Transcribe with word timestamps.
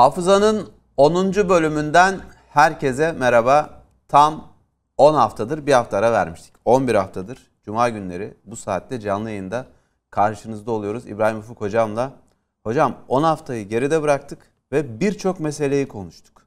Hafızanın 0.00 0.68
10. 0.96 1.34
bölümünden 1.34 2.20
herkese 2.50 3.12
merhaba. 3.12 3.82
Tam 4.08 4.48
10 4.96 5.14
haftadır 5.14 5.66
bir 5.66 5.72
hafta 5.72 5.96
ara 5.96 6.12
vermiştik. 6.12 6.54
11 6.64 6.94
haftadır 6.94 7.50
Cuma 7.64 7.88
günleri 7.88 8.34
bu 8.44 8.56
saatte 8.56 9.00
canlı 9.00 9.30
yayında 9.30 9.66
karşınızda 10.10 10.70
oluyoruz. 10.70 11.06
İbrahim 11.06 11.38
Ufuk 11.38 11.60
hocamla. 11.60 12.12
Hocam 12.64 12.94
10 13.08 13.22
haftayı 13.22 13.68
geride 13.68 14.02
bıraktık 14.02 14.38
ve 14.72 15.00
birçok 15.00 15.40
meseleyi 15.40 15.88
konuştuk. 15.88 16.46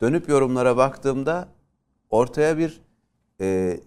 Dönüp 0.00 0.28
yorumlara 0.28 0.76
baktığımda 0.76 1.48
ortaya 2.10 2.58
bir 2.58 2.80
e, 3.40 3.80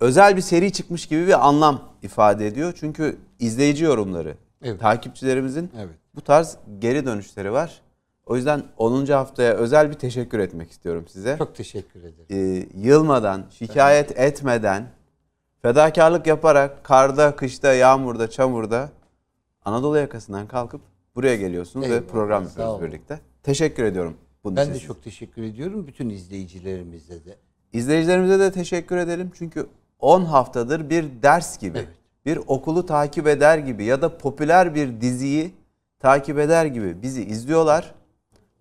özel 0.00 0.36
bir 0.36 0.42
seri 0.42 0.72
çıkmış 0.72 1.06
gibi 1.06 1.26
bir 1.26 1.48
anlam 1.48 1.82
ifade 2.02 2.46
ediyor. 2.46 2.72
Çünkü 2.80 3.18
izleyici 3.38 3.84
yorumları, 3.84 4.34
Evet. 4.62 4.80
takipçilerimizin 4.80 5.70
Evet. 5.76 5.94
bu 6.14 6.20
tarz 6.20 6.56
geri 6.78 7.06
dönüşleri 7.06 7.52
var. 7.52 7.87
O 8.28 8.36
yüzden 8.36 8.62
10. 8.76 9.06
haftaya 9.06 9.54
özel 9.54 9.88
bir 9.90 9.94
teşekkür 9.94 10.38
etmek 10.38 10.70
istiyorum 10.70 11.04
size. 11.08 11.36
Çok 11.38 11.54
teşekkür 11.54 12.00
ederim. 12.00 12.26
Ee, 12.30 12.66
yılmadan, 12.88 13.44
şikayet 13.50 14.18
etmeden, 14.18 14.88
fedakarlık 15.62 16.26
yaparak 16.26 16.84
karda, 16.84 17.36
kışta, 17.36 17.72
yağmurda, 17.72 18.30
çamurda 18.30 18.88
Anadolu 19.64 19.98
yakasından 19.98 20.46
kalkıp 20.46 20.80
buraya 21.14 21.36
geliyorsunuz 21.36 21.86
ve 21.88 21.92
Eyvallah, 21.92 22.08
program 22.10 22.44
sağ 22.48 22.62
yapıyoruz 22.62 22.82
birlikte. 22.86 23.20
Teşekkür 23.42 23.84
ediyorum 23.84 24.16
bunun 24.44 24.56
Ben 24.56 24.62
için 24.62 24.74
de 24.74 24.78
size. 24.78 24.86
çok 24.86 25.02
teşekkür 25.04 25.42
ediyorum 25.42 25.86
bütün 25.86 26.10
izleyicilerimize 26.10 27.24
de. 27.24 27.36
İzleyicilerimize 27.72 28.38
de 28.38 28.52
teşekkür 28.52 28.96
edelim. 28.96 29.30
Çünkü 29.34 29.66
10 29.98 30.24
haftadır 30.24 30.90
bir 30.90 31.04
ders 31.22 31.58
gibi, 31.58 31.78
Evet. 31.78 31.88
bir 32.26 32.40
okulu 32.46 32.86
takip 32.86 33.26
eder 33.26 33.58
gibi 33.58 33.84
ya 33.84 34.02
da 34.02 34.18
popüler 34.18 34.74
bir 34.74 35.00
diziyi 35.00 35.54
takip 36.00 36.38
eder 36.38 36.66
gibi 36.66 37.02
bizi 37.02 37.24
izliyorlar, 37.24 37.94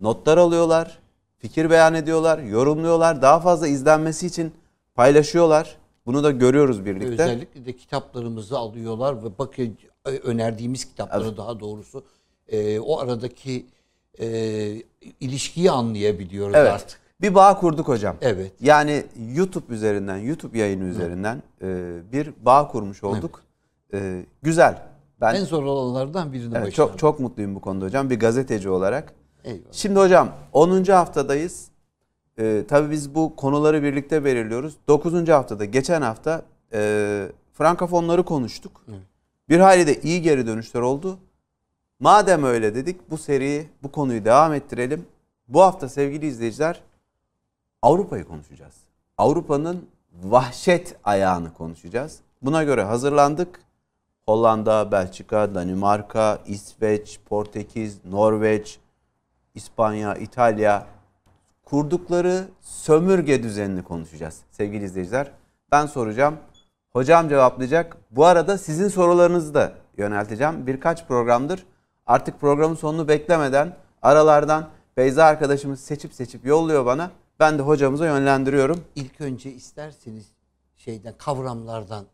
notlar 0.02 0.38
alıyorlar, 0.38 1.00
fikir 1.38 1.70
beyan 1.70 1.94
ediyorlar, 1.94 2.40
yorumluyorlar, 2.40 3.22
daha 3.22 3.40
fazla 3.40 3.67
izlenmesi 3.67 4.28
için 4.28 4.52
paylaşıyorlar. 4.95 5.78
Bunu 6.06 6.23
da 6.23 6.31
görüyoruz 6.31 6.86
birlikte. 6.86 7.08
Özellikle 7.23 7.66
de 7.66 7.76
kitaplarımızı 7.76 8.58
alıyorlar 8.58 9.23
ve 9.23 9.38
bakın 9.40 9.78
e, 10.06 10.09
önerdiğimiz 10.09 10.86
kitapları 10.86 11.38
daha 11.38 11.59
doğrusu 11.59 12.03
e, 12.48 12.80
o 12.80 13.00
aradaki 13.00 13.66
e, 14.20 14.28
ilişkiyi 15.20 15.72
anlayabiliyoruz 15.72 16.56
Evet. 16.56 16.72
artık. 16.72 17.00
Bir 17.22 17.36
bağ 17.36 17.59
kurduk 17.59 17.88
hocam. 17.88 18.16
Evet. 18.22 18.52
Yani 18.62 19.03
YouTube 19.34 19.73
üzerinden, 19.73 20.18
YouTube 20.18 20.58
yayını 20.58 20.84
üzerinden 20.84 21.44
e, 21.62 21.98
bir 22.12 22.34
bağ 22.45 22.68
kurmuş 22.68 23.03
olduk. 23.03 23.44
E, 23.94 24.25
güzel. 24.42 24.84
Ben 25.22 25.36
En 25.36 25.45
zor 25.45 25.64
olanlardan 25.64 26.34
birini 26.34 26.45
Evet, 26.58 26.68
başardık. 26.68 26.75
çok 26.75 27.00
çok 27.00 27.20
mutluyum 27.20 27.56
bu 27.56 27.62
konuda 27.62 27.86
hocam 27.86 28.09
bir 28.09 28.20
gazeteci 28.20 28.70
olarak. 28.70 29.14
Eyvallah. 29.48 29.72
Şimdi 29.72 30.00
hocam 30.00 30.31
10. 30.53 30.84
haftadayız. 30.84 31.67
Ee, 32.40 32.64
tabii 32.67 32.92
biz 32.92 33.16
bu 33.16 33.36
konuları 33.36 33.84
birlikte 33.84 34.26
belirliyoruz. 34.26 34.78
9. 34.88 35.30
haftada 35.30 35.66
geçen 35.66 36.02
hafta 36.02 36.42
e, 36.73 37.28
frankafonları 37.53 38.23
konuştuk. 38.23 38.86
Bir 39.50 39.59
hayli 39.59 39.88
de 39.88 40.02
iyi 40.02 40.22
geri 40.22 40.48
dönüşler 40.48 40.81
oldu. 40.81 41.18
Madem 42.00 42.44
öyle 42.44 42.75
dedik 42.75 43.12
bu 43.12 43.18
seriyi, 43.18 43.68
bu 43.84 43.92
konuyu 43.92 44.25
devam 44.25 44.53
ettirelim. 44.53 45.06
Bu 45.48 45.62
hafta 45.62 45.90
sevgili 45.90 46.25
izleyiciler 46.28 46.81
Avrupa'yı 47.81 48.23
konuşacağız. 48.23 48.75
Avrupa'nın 49.18 49.86
vahşet 50.23 50.95
ayağını 51.03 51.53
konuşacağız. 51.53 52.20
Buna 52.42 52.64
göre 52.64 52.84
hazırlandık. 52.84 53.59
Hollanda, 54.25 54.92
Belçika, 54.92 55.56
Danimarka, 55.56 56.40
İsveç, 56.48 57.20
Portekiz, 57.25 58.06
Norveç, 58.06 58.80
İspanya, 59.58 60.16
İtalya 60.16 60.88
kurdukları 61.66 62.47
sömürge 62.61 63.44
düzenini 63.44 63.83
konuşacağız 63.83 64.41
sevgili 64.52 64.86
izleyiciler. 64.86 65.31
Ben 65.72 65.86
soracağım, 65.86 66.36
hocam 66.94 67.30
cevaplayacak. 67.30 67.97
Bu 68.12 68.25
arada 68.25 68.57
sizin 68.57 68.88
sorularınızı 68.88 69.53
da 69.53 69.72
yönelteceğim. 69.97 70.67
Birkaç 70.67 71.07
programdır 71.07 71.66
artık 72.06 72.40
programın 72.40 72.75
sonunu 72.75 73.07
beklemeden 73.07 73.75
aralardan 74.01 74.69
Beyza 74.97 75.25
arkadaşımız 75.25 75.79
seçip 75.79 76.13
seçip 76.13 76.46
yolluyor 76.46 76.85
bana. 76.85 77.12
Ben 77.40 77.57
de 77.57 77.62
hocamıza 77.62 78.06
yönlendiriyorum. 78.06 78.84
İlk 78.96 79.22
önce 79.22 79.51
isterseniz 79.51 80.25
şeyden 80.75 81.13
kavramlardan 81.17 82.06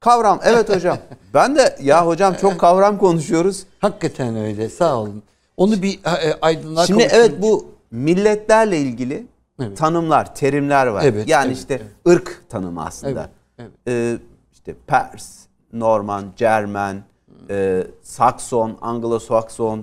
Kavram 0.00 0.40
evet 0.44 0.68
hocam. 0.68 0.98
Ben 1.34 1.56
de 1.56 1.76
ya 1.80 2.06
hocam 2.06 2.34
çok 2.34 2.60
kavram 2.60 2.98
konuşuyoruz. 2.98 3.66
hakikaten 3.80 4.36
öyle 4.36 4.68
sağ 4.68 4.96
olun. 4.96 5.22
Onu 5.56 5.82
bir 5.82 5.98
e, 6.04 6.34
aydınlığa 6.40 6.86
Şimdi 6.86 7.08
evet 7.12 7.42
bu 7.42 7.74
milletlerle 7.90 8.78
ilgili 8.78 9.26
Evet. 9.60 9.78
tanımlar, 9.78 10.34
terimler 10.34 10.86
var. 10.86 11.04
Evet, 11.04 11.28
yani 11.28 11.46
evet, 11.46 11.56
işte 11.56 11.74
evet. 11.74 12.16
ırk 12.16 12.42
tanımı 12.48 12.84
aslında. 12.84 13.30
Evet, 13.58 13.70
evet. 13.86 13.88
Ee, 13.88 14.18
işte 14.52 14.74
Pers, 14.86 15.38
Norman, 15.72 16.24
Cermen, 16.36 17.02
e, 17.50 17.86
Sakson, 18.02 18.70
Anglo-Sakson 18.70 19.80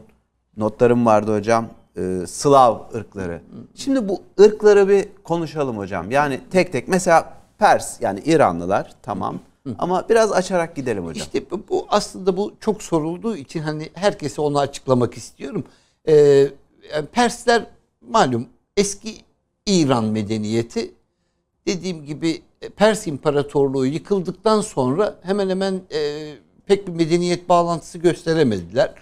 notlarım 0.58 1.06
vardı 1.06 1.36
hocam. 1.38 1.68
Ee, 1.98 2.24
Slav 2.28 2.80
ırkları. 2.96 3.42
Şimdi 3.76 4.10
bu 4.10 4.22
ırkları 4.40 4.90
bir 4.90 5.08
konuşalım 5.24 5.78
hocam. 5.78 6.12
Yani 6.12 6.40
tek 6.52 6.72
tek 6.72 6.88
mesela 6.88 7.34
Pers 7.58 8.02
yani 8.02 8.20
İranlılar 8.20 8.92
tamam. 9.02 9.40
Ama 9.80 10.10
biraz 10.10 10.32
açarak 10.32 10.76
gidelim 10.76 11.06
hocam. 11.06 11.28
İşte 11.28 11.44
bu- 11.70 11.86
aslında 11.90 12.38
bu 12.38 12.54
çok 12.60 12.84
sorulduğu 12.84 13.36
için 13.38 13.60
hani 13.60 13.90
herkese 13.94 14.42
onu 14.42 14.60
açıklamak 14.60 15.14
istiyorum. 15.18 15.64
Ee, 16.08 16.14
yani 16.94 17.06
Persler 17.12 17.66
malum 18.02 18.48
eski 18.78 19.16
İran 19.66 20.06
medeniyeti 20.06 20.92
dediğim 21.68 22.06
gibi 22.06 22.42
e, 22.62 22.70
Pers 22.70 23.08
İmparatorluğu 23.08 23.86
yıkıldıktan 23.86 24.62
sonra 24.62 25.20
hemen 25.24 25.50
hemen 25.50 25.82
e, 25.94 26.34
pek 26.66 26.88
bir 26.88 26.94
medeniyet 26.94 27.50
bağlantısı 27.50 27.98
gösteremediler. 27.98 28.94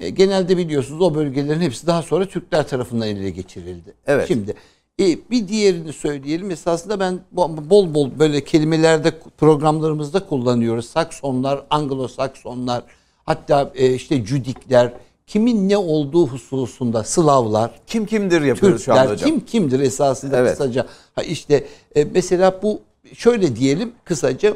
E, 0.00 0.10
genelde 0.10 0.56
biliyorsunuz 0.56 1.00
o 1.00 1.14
bölgelerin 1.14 1.60
hepsi 1.60 1.86
daha 1.86 2.02
sonra 2.02 2.26
Türkler 2.26 2.68
tarafından 2.68 3.08
ele 3.08 3.30
geçirildi. 3.30 3.94
Evet. 4.06 4.28
Şimdi 4.28 4.54
e, 5.00 5.18
bir 5.30 5.48
diğerini 5.48 5.92
söyleyelim. 5.92 6.50
Esasında 6.50 7.00
ben 7.00 7.20
bol 7.32 7.94
bol 7.94 8.10
böyle 8.18 8.44
kelimelerde 8.44 9.18
programlarımızda 9.38 10.26
kullanıyoruz. 10.26 10.86
Saksonlar, 10.86 11.62
Anglo-Saksonlar, 11.70 12.82
hatta 13.26 13.72
e, 13.74 13.94
işte 13.94 14.24
Cüdikler, 14.24 14.92
kimin 15.26 15.68
ne 15.68 15.76
olduğu 15.76 16.26
hususunda 16.26 17.04
Slavlar, 17.04 17.80
Kim 17.86 18.06
kimdir 18.06 18.42
yapıyoruz 18.42 18.84
şu 18.84 18.92
anda 18.92 19.02
Türkler 19.02 19.14
hocam. 19.16 19.30
kim 19.30 19.46
kimdir 19.46 19.80
esasında 19.80 20.36
Evet. 20.36 20.50
kısaca. 20.50 20.86
Ha 21.14 21.22
işte 21.22 21.66
e, 21.96 22.04
mesela 22.04 22.60
bu 22.62 22.80
şöyle 23.14 23.56
diyelim 23.56 23.92
kısaca 24.04 24.54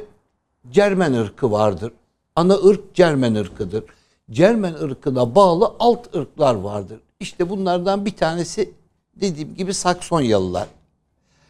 Cermen 0.71 1.13
ırkı 1.13 1.51
vardır. 1.53 1.93
Ana 2.37 2.55
ırk 2.55 2.95
Cermen 2.95 3.35
ırkıdır. 3.35 3.85
Cermen 4.31 4.75
ırkına 4.75 5.35
bağlı 5.35 5.73
alt 5.79 6.15
ırklar 6.17 6.55
vardır. 6.55 7.01
İşte 7.21 7.51
bunlardan 7.51 8.07
bir 8.07 8.17
tanesi 8.17 8.71
dediğim 9.21 9.55
gibi 9.55 9.75
Saksonyalılar. 9.75 10.67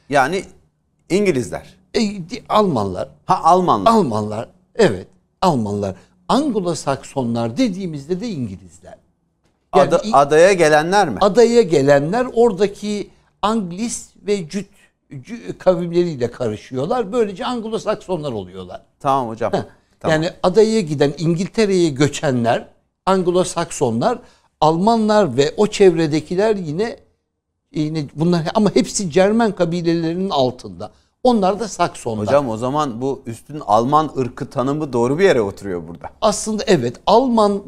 Yani 0.08 0.44
İngilizler. 1.10 1.74
E, 1.96 2.00
Almanlar. 2.48 3.08
Ha 3.24 3.40
Almanlar. 3.42 3.90
Almanlar. 3.92 4.48
Evet. 4.74 5.06
Almanlar. 5.42 5.94
Anglo-Saksonlar 6.28 7.56
dediğimizde 7.56 8.20
de 8.20 8.28
İngilizler. 8.28 8.94
Yani 9.76 9.88
Ada- 9.94 10.02
adaya 10.12 10.52
gelenler 10.52 11.08
mi? 11.08 11.18
adaya 11.20 11.62
gelenler 11.62 12.26
oradaki 12.34 13.10
Anglis 13.42 14.08
ve 14.26 14.48
Cüt 14.48 14.68
Cü- 15.12 15.58
kavimleriyle 15.58 16.30
karışıyorlar. 16.30 17.12
Böylece 17.12 17.44
Anglo-Saksonlar 17.44 18.32
oluyorlar. 18.32 18.82
Tamam 19.00 19.28
hocam. 19.28 19.52
Tamam. 20.00 20.22
Yani 20.22 20.30
adaya 20.42 20.80
giden 20.80 21.14
İngiltere'ye 21.18 21.88
göçenler 21.88 22.68
Anglo-Saksonlar, 23.06 24.18
Almanlar 24.60 25.36
ve 25.36 25.54
o 25.56 25.66
çevredekiler 25.66 26.56
yine 26.56 26.96
yine 27.80 28.04
bunlar 28.14 28.42
ama 28.54 28.74
hepsi 28.74 29.10
Cermen 29.10 29.52
kabilelerinin 29.52 30.30
altında. 30.30 30.90
Onlar 31.22 31.60
da 31.60 31.68
Saksonlar. 31.68 32.26
Hocam 32.26 32.48
o 32.48 32.56
zaman 32.56 33.00
bu 33.00 33.22
üstün 33.26 33.60
Alman 33.66 34.10
ırkı 34.18 34.50
tanımı 34.50 34.92
doğru 34.92 35.18
bir 35.18 35.24
yere 35.24 35.40
oturuyor 35.40 35.88
burada. 35.88 36.10
Aslında 36.20 36.62
evet 36.66 36.96
Alman 37.06 37.62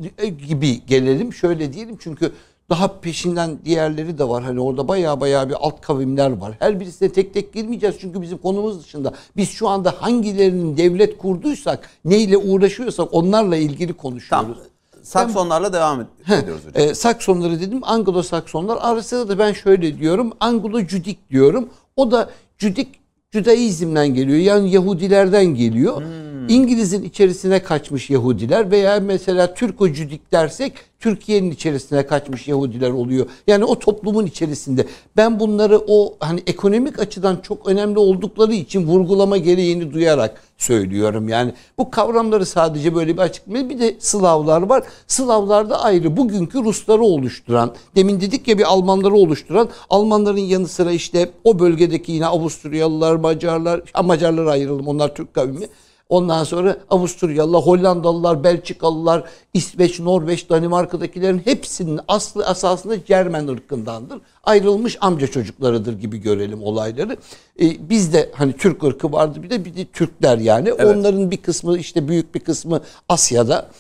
gibi 0.49 0.87
gelelim 0.87 1.33
şöyle 1.33 1.73
diyelim 1.73 1.97
çünkü 2.01 2.33
daha 2.71 3.01
peşinden 3.01 3.59
diğerleri 3.65 4.19
de 4.19 4.29
var. 4.29 4.43
Hani 4.43 4.61
orada 4.61 4.89
baya 4.89 5.21
baya 5.21 5.49
bir 5.49 5.55
alt 5.61 5.81
kavimler 5.81 6.31
var. 6.37 6.57
Her 6.59 6.81
birisine 6.81 7.13
tek 7.13 7.35
tek 7.35 7.53
girmeyeceğiz 7.53 7.97
çünkü 8.01 8.23
bizim 8.23 8.39
konumuz 8.39 8.85
dışında. 8.85 9.13
Biz 9.37 9.51
şu 9.51 9.69
anda 9.69 9.95
hangilerinin 9.99 10.77
devlet 10.77 11.19
kurduysak, 11.19 11.91
neyle 12.05 12.37
uğraşıyorsak 12.37 13.15
onlarla 13.15 13.57
ilgili 13.57 13.93
konuşuyoruz. 13.93 14.47
Tamam. 14.57 14.76
Saksonlarla 15.07 15.73
devam 15.73 16.01
ed- 16.01 16.41
ediyoruz 16.43 16.63
hocam. 16.67 16.89
E, 16.89 16.95
Saksonları 16.95 17.61
dedim. 17.61 17.81
Anglo-Saksonlar. 17.83 18.79
Arasında 18.81 19.29
da 19.29 19.39
ben 19.39 19.53
şöyle 19.53 19.99
diyorum. 19.99 20.33
Anglo-Cüdik 20.41 21.31
diyorum. 21.31 21.69
O 21.97 22.11
da 22.11 22.31
Cüdik 22.59 23.01
Judaizm'den 23.33 24.09
geliyor. 24.15 24.39
Yani 24.39 24.71
Yahudilerden 24.71 25.47
geliyor. 25.47 26.03
İngiliz'in 26.49 27.03
içerisine 27.03 27.63
kaçmış 27.63 28.11
Yahudiler 28.11 28.71
veya 28.71 29.01
mesela 29.01 29.55
Türko-Cüdik 29.55 30.33
dersek 30.33 30.73
Türkiye'nin 31.01 31.51
içerisine 31.51 32.07
kaçmış 32.07 32.49
Yahudiler 32.49 32.91
oluyor. 32.91 33.27
Yani 33.47 33.65
o 33.65 33.79
toplumun 33.79 34.27
içerisinde. 34.27 34.87
Ben 35.17 35.41
bunları 35.41 35.83
o 35.87 36.17
hani 36.21 36.43
ekonomik 36.47 36.99
açıdan 36.99 37.37
çok 37.43 37.69
önemli 37.69 37.99
oldukları 37.99 38.53
için 38.53 38.87
vurgulama 38.87 39.37
gereğini 39.37 39.93
duyarak 39.93 40.43
söylüyorum. 40.59 41.29
Yani 41.29 41.53
bu 41.79 41.91
kavramları 41.91 42.47
sadece 42.47 42.95
böyle 42.95 43.13
bir 43.17 43.23
açıklamıyor. 43.23 43.69
Bir 43.69 43.81
de 43.81 43.97
Slavlar 43.99 44.63
var. 44.63 44.85
Slavlar 45.07 45.71
da 45.71 45.83
ayrı. 45.83 46.17
Bugünkü 46.17 46.65
Rusları 46.65 47.03
oluşturan, 47.03 47.75
demin 47.97 48.21
dedik 48.21 48.49
ya 48.49 48.59
bir 48.59 48.65
Almanları 48.73 49.15
oluşturan, 49.15 49.69
Almanların 49.91 50.37
yanı 50.37 50.69
sıra 50.69 50.93
işte 50.93 51.31
o 51.45 51.59
bölgedeki 51.59 52.13
yine 52.13 52.27
Avusturyalılar, 52.27 53.17
Macarlar, 53.17 53.81
ha, 53.93 54.03
Macarlara 54.03 54.51
ayıralım 54.51 54.89
onlar 54.89 55.15
Türk 55.15 55.35
kavmi. 55.35 55.67
Ondan 56.09 56.45
sonra 56.45 56.77
Avusturyalılar, 56.91 57.63
Hollandalılar, 57.63 58.45
Belçikalılar, 58.45 59.25
İsveç, 59.55 60.01
Norveç, 60.01 60.51
Danimarka'dakilerin 60.51 61.39
hepsinin 61.39 62.01
aslı 62.09 62.47
asasında 62.47 63.05
Cermen 63.05 63.49
ırkındandır. 63.49 64.21
Ayrılmış 64.45 64.99
amca 65.01 65.27
çocuklarıdır 65.27 65.99
gibi 65.99 66.19
görelim 66.19 66.63
olayları. 66.63 67.17
Ee, 67.61 67.91
bizde 67.91 68.31
hani 68.35 68.53
Türk 68.53 68.85
ırkı 68.85 69.13
vardı 69.13 69.43
bir 69.43 69.51
de 69.51 69.65
bir 69.65 69.77
de 69.77 69.85
Türkler 69.85 70.39
yani. 70.39 70.73
Onların 70.73 71.31
bir 71.31 71.37
kısmı 71.37 71.79
işte 71.79 72.09
büyük 72.09 72.35
bir 72.35 72.41
kısmı 72.41 72.81
Asya'da. 73.09 73.71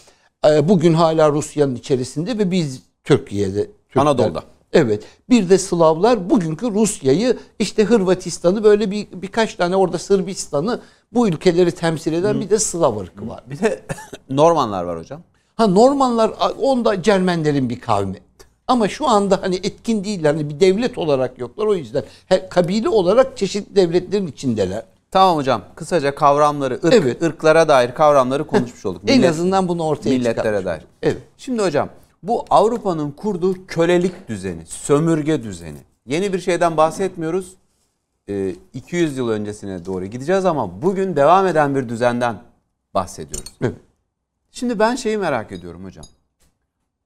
Ee, 0.46 0.68
bugün 0.68 0.94
hala 0.94 1.30
Rusya'nın 1.32 1.74
içerisinde 1.74 2.38
ve 2.38 2.50
biz 2.50 2.82
Türkiye'de. 3.04 3.70
Türkler. 3.88 4.02
Anadolu'da. 4.02 4.42
Evet. 4.76 5.02
Bir 5.30 5.48
de 5.48 5.58
Slavlar 5.58 6.30
bugünkü 6.30 6.70
Rusya'yı 6.74 7.36
işte 7.58 7.84
Hırvatistan'ı 7.84 8.64
böyle 8.64 8.90
bir 8.90 9.06
birkaç 9.12 9.54
tane 9.54 9.76
orada 9.76 9.98
Sırbistan'ı 9.98 10.80
bu 11.12 11.28
ülkeleri 11.28 11.72
temsil 11.72 12.12
eden 12.12 12.40
bir 12.40 12.50
de 12.50 12.58
Slav 12.58 12.96
ırkı 12.96 13.28
var. 13.28 13.42
Bir 13.46 13.58
de 13.58 13.82
Normanlar 14.30 14.84
var 14.84 14.98
hocam. 14.98 15.20
Ha 15.56 15.66
Normanlar 15.66 16.30
onda 16.60 17.02
Cermenlerin 17.02 17.70
bir 17.70 17.80
kavmi. 17.80 18.16
Ama 18.68 18.88
şu 18.88 19.06
anda 19.08 19.38
hani 19.42 19.56
etkin 19.56 20.04
değiller. 20.04 20.34
Hani 20.34 20.50
bir 20.50 20.60
devlet 20.60 20.98
olarak 20.98 21.38
yoklar. 21.38 21.66
O 21.66 21.74
yüzden 21.74 22.02
he, 22.26 22.48
kabile 22.48 22.88
olarak 22.88 23.36
çeşitli 23.36 23.76
devletlerin 23.76 24.26
içindeler. 24.26 24.82
Tamam 25.10 25.36
hocam. 25.36 25.62
Kısaca 25.76 26.14
kavramları, 26.14 26.74
ırk, 26.84 26.94
Evet. 26.94 27.22
ırklara 27.22 27.68
dair 27.68 27.94
kavramları 27.94 28.46
konuşmuş 28.46 28.86
olduk. 28.86 29.02
En 29.06 29.18
Millet- 29.18 29.30
azından 29.30 29.68
bunu 29.68 29.84
ortaya 29.84 30.10
milletlere 30.10 30.34
çıkarmış 30.36 30.64
dair. 30.64 30.82
Evet. 31.02 31.22
Şimdi 31.38 31.62
hocam 31.62 31.88
bu 32.22 32.44
Avrupa'nın 32.50 33.10
kurduğu 33.10 33.66
kölelik 33.66 34.28
düzeni, 34.28 34.66
sömürge 34.66 35.42
düzeni. 35.42 35.78
Yeni 36.06 36.32
bir 36.32 36.38
şeyden 36.38 36.76
bahsetmiyoruz. 36.76 37.56
Ee, 38.28 38.54
200 38.74 39.16
yıl 39.16 39.28
öncesine 39.28 39.84
doğru 39.84 40.06
gideceğiz 40.06 40.44
ama 40.44 40.82
bugün 40.82 41.16
devam 41.16 41.46
eden 41.46 41.74
bir 41.74 41.88
düzenden 41.88 42.42
bahsediyoruz. 42.94 43.52
Evet. 43.62 43.76
Şimdi 44.50 44.78
ben 44.78 44.94
şeyi 44.94 45.18
merak 45.18 45.52
ediyorum 45.52 45.84
hocam. 45.84 46.04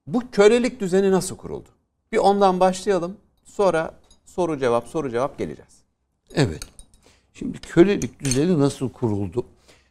Bu 0.06 0.22
kölelik 0.32 0.80
düzeni 0.80 1.10
nasıl 1.10 1.36
kuruldu? 1.36 1.68
Bir 2.12 2.18
ondan 2.18 2.60
başlayalım. 2.60 3.16
Sonra 3.44 3.94
soru 4.24 4.58
cevap 4.58 4.88
soru 4.88 5.10
cevap 5.10 5.38
geleceğiz. 5.38 5.82
Evet. 6.34 6.62
Şimdi 7.32 7.58
kölelik 7.58 8.20
düzeni 8.20 8.60
nasıl 8.60 8.88
kuruldu? 8.88 9.46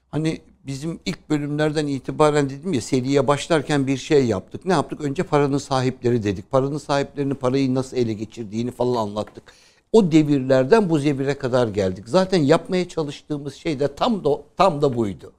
Hani 0.09 0.41
bizim 0.69 0.99
ilk 1.05 1.29
bölümlerden 1.29 1.87
itibaren 1.87 2.49
dedim 2.49 2.73
ya 2.73 2.81
seriye 2.81 3.27
başlarken 3.27 3.87
bir 3.87 3.97
şey 3.97 4.25
yaptık. 4.25 4.65
Ne 4.65 4.73
yaptık? 4.73 5.01
Önce 5.01 5.23
paranın 5.23 5.57
sahipleri 5.57 6.23
dedik. 6.23 6.51
Paranın 6.51 6.77
sahiplerini 6.77 7.33
parayı 7.33 7.75
nasıl 7.75 7.97
ele 7.97 8.13
geçirdiğini 8.13 8.71
falan 8.71 9.07
anlattık. 9.07 9.43
O 9.91 10.11
devirlerden 10.11 10.89
bu 10.89 10.99
zevire 10.99 11.37
kadar 11.37 11.67
geldik. 11.67 12.09
Zaten 12.09 12.37
yapmaya 12.37 12.87
çalıştığımız 12.87 13.53
şey 13.53 13.79
de 13.79 13.95
tam 13.95 14.23
da 14.23 14.29
tam 14.57 14.81
da 14.81 14.95
buydu. 14.95 15.31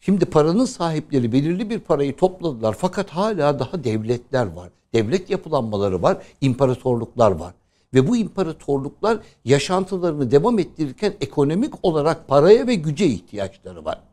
Şimdi 0.00 0.24
paranın 0.24 0.64
sahipleri 0.64 1.32
belirli 1.32 1.70
bir 1.70 1.78
parayı 1.78 2.16
topladılar 2.16 2.76
fakat 2.78 3.10
hala 3.10 3.58
daha 3.58 3.84
devletler 3.84 4.46
var. 4.46 4.70
Devlet 4.94 5.30
yapılanmaları 5.30 6.02
var, 6.02 6.22
imparatorluklar 6.40 7.30
var. 7.30 7.54
Ve 7.94 8.08
bu 8.08 8.16
imparatorluklar 8.16 9.18
yaşantılarını 9.44 10.30
devam 10.30 10.58
ettirirken 10.58 11.14
ekonomik 11.20 11.74
olarak 11.82 12.28
paraya 12.28 12.66
ve 12.66 12.74
güce 12.74 13.06
ihtiyaçları 13.06 13.84
var. 13.84 14.09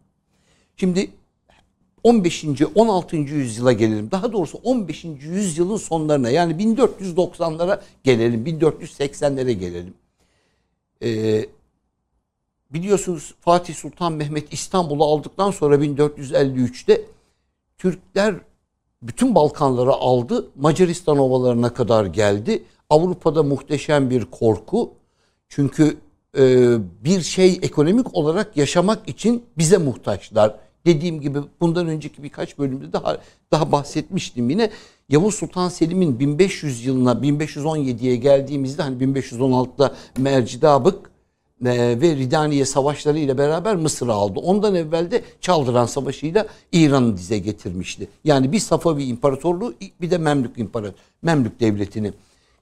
Şimdi 0.78 1.12
15. 2.04 2.46
16. 2.76 3.18
yüzyıla 3.18 3.72
gelelim. 3.72 4.12
Daha 4.12 4.34
doğrusu 4.34 4.58
15. 4.64 5.06
yüzyılın 5.20 5.78
sonlarına 5.78 6.30
yani 6.30 6.54
1490'lara 6.54 7.82
gelelim. 8.04 8.46
1480'lere 8.46 9.52
gelelim. 9.52 9.94
Ee, 11.04 11.46
biliyorsunuz 12.70 13.36
Fatih 13.40 13.76
Sultan 13.76 14.14
Mehmet 14.14 14.54
İstanbul'u 14.54 15.04
aldıktan 15.04 15.52
sonra 15.52 15.76
1453'te 15.76 17.02
Türkler 17.78 18.36
bütün 19.02 19.36
Balkanları 19.36 19.92
aldı. 19.92 20.48
Macaristan 20.56 21.18
ovalarına 21.18 21.74
kadar 21.74 22.06
geldi. 22.06 22.64
Avrupa'da 22.90 23.44
muhteşem 23.44 24.10
bir 24.10 24.26
korku. 24.26 24.94
Çünkü 25.50 25.98
e, 26.38 26.76
bir 27.04 27.22
şey 27.22 27.60
ekonomik 27.62 28.16
olarak 28.16 28.58
yaşamak 28.58 29.10
için 29.10 29.46
bize 29.58 29.78
muhtaçlar. 29.78 30.67
Dediğim 30.88 31.22
gibi 31.22 31.40
bundan 31.62 31.88
önceki 31.88 32.24
birkaç 32.24 32.58
bölümde 32.58 32.94
daha 32.94 33.18
daha 33.52 33.72
bahsetmiştim 33.72 34.50
yine. 34.50 34.70
Yavuz 35.10 35.36
Sultan 35.36 35.70
Selim'in 35.70 36.20
1500 36.20 36.86
yılına 36.86 37.12
1517'ye 37.12 38.16
geldiğimizde 38.16 38.82
hani 38.82 39.04
1516'da 39.04 39.96
Mercidabık 40.18 41.12
e, 41.66 42.02
ve 42.02 42.16
Ridaniye 42.16 42.66
savaşları 42.66 43.20
ile 43.20 43.38
beraber 43.38 43.76
Mısır'ı 43.76 44.14
aldı. 44.14 44.40
Ondan 44.40 44.76
evvel 44.76 45.12
de 45.12 45.22
Çaldıran 45.42 45.86
Savaşı'yla 45.86 46.48
İran'ı 46.72 47.18
dize 47.18 47.40
getirmişti. 47.40 48.08
Yani 48.24 48.52
bir 48.52 48.60
Safavi 48.60 49.04
İmparatorluğu 49.04 49.74
bir 50.02 50.12
de 50.12 50.18
Memlük 50.18 50.58
İmparator 50.58 51.00
Memlük 51.22 51.60
Devleti'ni. 51.60 52.14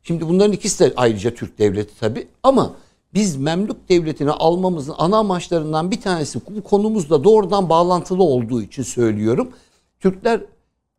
Şimdi 0.03 0.27
bunların 0.27 0.51
ikisi 0.51 0.79
de 0.79 0.93
ayrıca 0.97 1.33
Türk 1.33 1.59
Devleti 1.59 1.99
tabi 1.99 2.27
ama 2.43 2.75
biz 3.15 3.35
Memlük 3.35 3.89
Devleti'ni 3.89 4.31
almamızın 4.31 4.95
ana 4.97 5.17
amaçlarından 5.17 5.91
bir 5.91 6.01
tanesi 6.01 6.39
bu 6.49 6.63
konumuzla 6.63 7.23
doğrudan 7.23 7.69
bağlantılı 7.69 8.23
olduğu 8.23 8.61
için 8.61 8.83
söylüyorum. 8.83 9.49
Türkler 9.99 10.41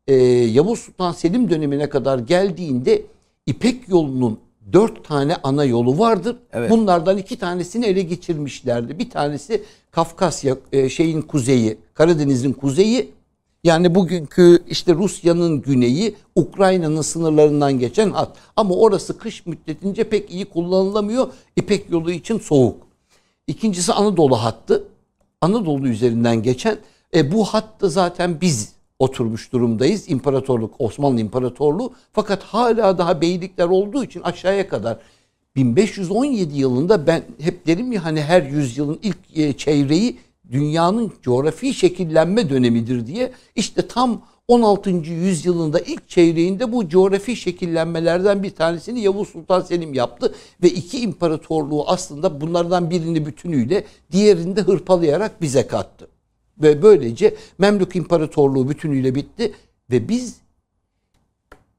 e, 0.07 0.15
Yavuz 0.25 0.79
Sultan 0.79 1.13
Selim 1.13 1.51
dönemine 1.51 1.89
kadar 1.89 2.19
geldiğinde 2.19 3.03
İpek 3.47 3.89
yolunun 3.89 4.39
dört 4.73 5.05
tane 5.05 5.37
ana 5.43 5.65
yolu 5.65 5.99
vardır. 5.99 6.37
Evet. 6.53 6.71
Bunlardan 6.71 7.19
iki 7.19 7.39
tanesini 7.39 7.87
ele 7.87 8.03
geçirmişlerdi. 8.03 8.99
Bir 8.99 9.11
tanesi 9.11 9.63
Kafkasya 9.91 10.57
e, 10.73 10.89
şeyin 10.89 11.23
kuzeyi, 11.23 11.79
Karadeniz'in 11.95 12.53
kuzeyi. 12.53 13.13
Yani 13.67 13.95
bugünkü 13.95 14.63
işte 14.69 14.95
Rusya'nın 14.95 15.63
güneyi, 15.63 16.15
Ukrayna'nın 16.35 17.03
sınırlarından 17.03 17.79
geçen 17.79 18.11
hat. 18.11 18.37
Ama 18.57 18.75
orası 18.75 19.19
kış 19.19 19.47
müddetince 19.47 20.05
pek 20.05 20.31
iyi 20.31 20.45
kullanılamıyor. 20.45 21.29
İpek 21.57 21.91
yolu 21.91 22.11
için 22.11 22.39
soğuk. 22.39 22.77
İkincisi 23.47 23.93
Anadolu 23.93 24.37
hattı. 24.37 24.89
Anadolu 25.41 25.89
üzerinden 25.89 26.43
geçen. 26.43 26.79
E, 27.15 27.33
bu 27.33 27.45
hatta 27.45 27.89
zaten 27.89 28.41
biz 28.41 28.73
oturmuş 28.99 29.53
durumdayız. 29.53 30.11
İmparatorluk, 30.11 30.75
Osmanlı 30.79 31.21
İmparatorluğu. 31.21 31.93
Fakat 32.13 32.43
hala 32.43 32.99
daha 32.99 33.21
beylikler 33.21 33.67
olduğu 33.67 34.05
için 34.05 34.23
aşağıya 34.23 34.69
kadar 34.69 34.99
1517 35.57 36.59
yılında 36.59 37.07
ben 37.07 37.23
hep 37.41 37.67
derim 37.67 37.93
ya 37.93 38.05
hani 38.05 38.23
her 38.23 38.43
yüzyılın 38.43 38.99
ilk 39.03 39.19
e, 39.35 39.53
çeyreği 39.53 40.19
dünyanın 40.53 41.13
coğrafi 41.23 41.75
şekillenme 41.75 42.51
dönemidir 42.51 43.07
diye. 43.07 43.33
İşte 43.55 43.89
tam 43.89 44.23
16. 44.49 44.91
yüzyılında 45.11 45.81
ilk 45.81 46.09
çeyreğinde 46.09 46.73
bu 46.73 46.89
coğrafi 46.89 47.37
şekillenmelerden 47.37 48.43
bir 48.43 48.51
tanesini 48.51 49.01
Yavuz 49.01 49.29
Sultan 49.29 49.61
Selim 49.61 49.95
yaptı 49.95 50.35
ve 50.63 50.69
iki 50.69 51.01
imparatorluğu 51.01 51.89
aslında 51.89 52.41
bunlardan 52.41 52.91
birini 52.91 53.27
bütünüyle 53.27 53.85
diğerini 54.13 54.57
de 54.57 54.61
hırpalayarak 54.61 55.43
bize 55.43 55.67
kattı. 55.67 56.09
Ve 56.63 56.83
böylece 56.83 57.37
Memlük 57.59 57.97
İmparatorluğu 57.97 58.69
bütünüyle 58.69 59.15
bitti 59.15 59.53
ve 59.91 60.09
biz 60.09 60.37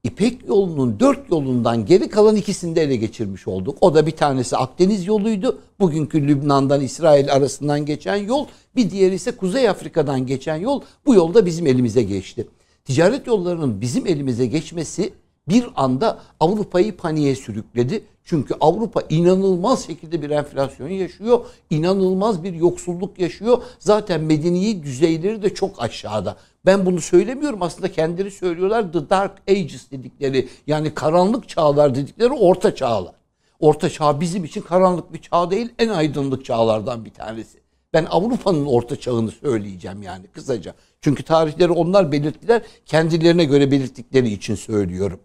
İpek 0.04 0.48
yolunun 0.48 1.00
dört 1.00 1.30
yolundan 1.30 1.86
geri 1.86 2.08
kalan 2.08 2.36
ikisini 2.36 2.76
de 2.76 2.82
ele 2.82 2.96
geçirmiş 2.96 3.48
olduk. 3.48 3.78
O 3.80 3.94
da 3.94 4.06
bir 4.06 4.16
tanesi 4.16 4.56
Akdeniz 4.56 5.06
yoluydu. 5.06 5.58
Bugünkü 5.80 6.28
Lübnan'dan 6.28 6.80
İsrail 6.80 7.32
arasından 7.32 7.86
geçen 7.86 8.16
yol. 8.16 8.46
Bir 8.76 8.90
diğeri 8.90 9.14
ise 9.14 9.36
Kuzey 9.36 9.68
Afrika'dan 9.68 10.26
geçen 10.26 10.56
yol. 10.56 10.80
Bu 11.06 11.14
yolda 11.14 11.46
bizim 11.46 11.66
elimize 11.66 12.02
geçti. 12.02 12.48
Ticaret 12.84 13.26
yollarının 13.26 13.80
bizim 13.80 14.06
elimize 14.06 14.46
geçmesi 14.46 15.12
bir 15.48 15.66
anda 15.76 16.18
Avrupa'yı 16.40 16.96
paniğe 16.96 17.34
sürükledi. 17.34 18.04
Çünkü 18.24 18.54
Avrupa 18.60 19.02
inanılmaz 19.10 19.86
şekilde 19.86 20.22
bir 20.22 20.30
enflasyon 20.30 20.88
yaşıyor. 20.88 21.40
inanılmaz 21.70 22.42
bir 22.42 22.52
yoksulluk 22.52 23.18
yaşıyor. 23.18 23.62
Zaten 23.78 24.20
medeni 24.20 24.82
düzeyleri 24.82 25.42
de 25.42 25.54
çok 25.54 25.82
aşağıda. 25.82 26.36
Ben 26.68 26.86
bunu 26.86 27.00
söylemiyorum 27.00 27.62
aslında 27.62 27.92
kendileri 27.92 28.30
söylüyorlar. 28.30 28.92
The 28.92 29.10
Dark 29.10 29.32
Ages 29.48 29.90
dedikleri 29.90 30.48
yani 30.66 30.94
karanlık 30.94 31.48
çağlar 31.48 31.94
dedikleri 31.94 32.32
orta 32.32 32.74
çağlar. 32.74 33.14
Orta 33.60 33.90
çağ 33.90 34.20
bizim 34.20 34.44
için 34.44 34.60
karanlık 34.60 35.12
bir 35.12 35.18
çağ 35.22 35.50
değil 35.50 35.72
en 35.78 35.88
aydınlık 35.88 36.44
çağlardan 36.44 37.04
bir 37.04 37.10
tanesi. 37.10 37.58
Ben 37.92 38.04
Avrupa'nın 38.10 38.66
orta 38.66 39.00
çağını 39.00 39.30
söyleyeceğim 39.30 40.02
yani 40.02 40.26
kısaca. 40.26 40.74
Çünkü 41.00 41.22
tarihleri 41.22 41.70
onlar 41.72 42.12
belirttiler. 42.12 42.62
Kendilerine 42.86 43.44
göre 43.44 43.70
belirttikleri 43.70 44.28
için 44.28 44.54
söylüyorum. 44.54 45.20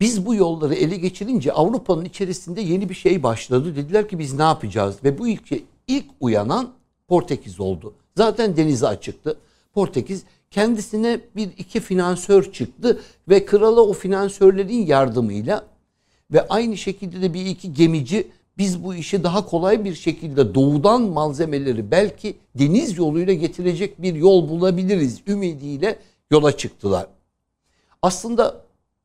Biz 0.00 0.26
bu 0.26 0.34
yolları 0.34 0.74
ele 0.74 0.96
geçirince 0.96 1.52
Avrupa'nın 1.52 2.04
içerisinde 2.04 2.60
yeni 2.60 2.88
bir 2.88 2.94
şey 2.94 3.22
başladı. 3.22 3.76
Dediler 3.76 4.08
ki 4.08 4.18
biz 4.18 4.32
ne 4.34 4.42
yapacağız? 4.42 4.96
Ve 5.04 5.18
bu 5.18 5.28
ilk, 5.28 5.52
ilk 5.86 6.06
uyanan 6.20 6.72
Portekiz 7.08 7.60
oldu. 7.60 7.94
Zaten 8.16 8.56
denize 8.56 8.86
açıktı. 8.86 9.36
Portekiz 9.74 10.22
kendisine 10.50 11.20
bir 11.36 11.48
iki 11.58 11.80
finansör 11.80 12.52
çıktı 12.52 13.00
ve 13.28 13.44
krala 13.44 13.80
o 13.80 13.92
finansörlerin 13.92 14.86
yardımıyla 14.86 15.64
ve 16.32 16.48
aynı 16.48 16.76
şekilde 16.76 17.22
de 17.22 17.34
bir 17.34 17.46
iki 17.46 17.72
gemici 17.72 18.28
biz 18.58 18.84
bu 18.84 18.94
işi 18.94 19.24
daha 19.24 19.46
kolay 19.46 19.84
bir 19.84 19.94
şekilde 19.94 20.54
doğudan 20.54 21.02
malzemeleri 21.02 21.90
belki 21.90 22.36
deniz 22.54 22.98
yoluyla 22.98 23.34
getirecek 23.34 24.02
bir 24.02 24.14
yol 24.14 24.48
bulabiliriz 24.48 25.20
ümidiyle 25.26 25.98
yola 26.30 26.56
çıktılar. 26.56 27.06
Aslında 28.02 28.60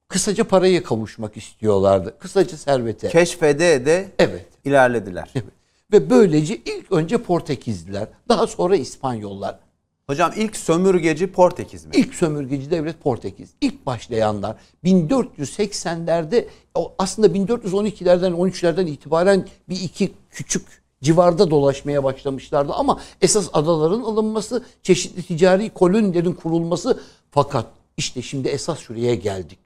kısaca 0.08 0.44
paraya 0.44 0.84
kavuşmak 0.84 1.38
istiyorlardı. 1.38 2.16
Kısaca 2.20 2.58
servete. 2.58 3.10
Keşfede 3.10 3.86
de 3.86 4.12
Evet. 4.20 4.46
ilerlediler. 4.66 5.30
Evet. 5.36 5.57
Ve 5.92 6.10
böylece 6.10 6.56
ilk 6.66 6.92
önce 6.92 7.18
Portekizliler, 7.18 8.08
daha 8.30 8.48
sonra 8.48 8.76
İspanyollar. 8.76 9.60
Hocam 10.08 10.34
ilk 10.36 10.58
sömürgeci 10.58 11.28
Portekiz 11.28 11.86
mi? 11.86 11.92
İlk 11.96 12.16
sömürgeci 12.16 12.72
devlet 12.72 13.02
Portekiz. 13.02 13.50
İlk 13.62 13.86
başlayanlar 13.86 14.56
1480'lerde 14.84 16.46
o 16.76 16.94
aslında 16.98 17.28
1412'lerden 17.28 18.32
13'lerden 18.32 18.86
itibaren 18.86 19.48
bir 19.70 19.82
iki 19.82 20.12
küçük 20.32 20.84
civarda 21.02 21.52
dolaşmaya 21.52 22.04
başlamışlardı 22.04 22.74
ama 22.74 23.02
esas 23.22 23.50
adaların 23.54 24.02
alınması, 24.02 24.66
çeşitli 24.84 25.24
ticari 25.24 25.70
kolonilerin 25.70 26.34
kurulması 26.34 27.00
fakat 27.32 27.66
işte 27.98 28.22
şimdi 28.22 28.48
esas 28.48 28.80
şuraya 28.80 29.16
geldik. 29.16 29.60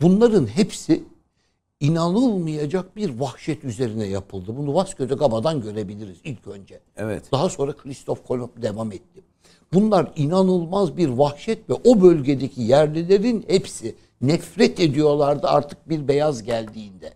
Bunların 0.00 0.46
hepsi 0.46 1.04
inanılmayacak 1.80 2.96
bir 2.96 3.20
vahşet 3.20 3.64
üzerine 3.64 4.06
yapıldı. 4.06 4.56
Bunu 4.56 4.74
Vasco 4.74 5.08
da 5.08 5.14
Gama'dan 5.14 5.60
görebiliriz 5.60 6.18
ilk 6.24 6.46
önce. 6.46 6.80
Evet. 6.96 7.32
Daha 7.32 7.48
sonra 7.48 7.76
Kristof 7.76 8.26
Kolomb 8.26 8.62
devam 8.62 8.92
etti. 8.92 9.22
Bunlar 9.72 10.12
inanılmaz 10.16 10.96
bir 10.96 11.08
vahşet 11.08 11.70
ve 11.70 11.74
o 11.84 12.00
bölgedeki 12.02 12.62
yerlilerin 12.62 13.44
hepsi 13.48 13.94
nefret 14.20 14.80
ediyorlardı 14.80 15.46
artık 15.46 15.88
bir 15.88 16.08
beyaz 16.08 16.42
geldiğinde. 16.42 17.12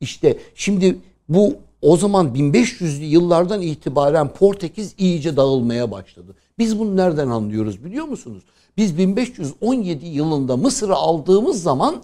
İşte 0.00 0.38
şimdi 0.54 0.98
bu 1.28 1.54
o 1.82 1.96
zaman 1.96 2.34
1500'lü 2.34 3.04
yıllardan 3.04 3.62
itibaren 3.62 4.28
Portekiz 4.28 4.94
iyice 4.98 5.36
dağılmaya 5.36 5.90
başladı. 5.90 6.34
Biz 6.58 6.78
bunu 6.78 6.96
nereden 6.96 7.28
anlıyoruz 7.28 7.84
biliyor 7.84 8.06
musunuz? 8.06 8.42
Biz 8.76 8.98
1517 8.98 10.06
yılında 10.06 10.56
Mısır'ı 10.56 10.94
aldığımız 10.94 11.62
zaman 11.62 12.02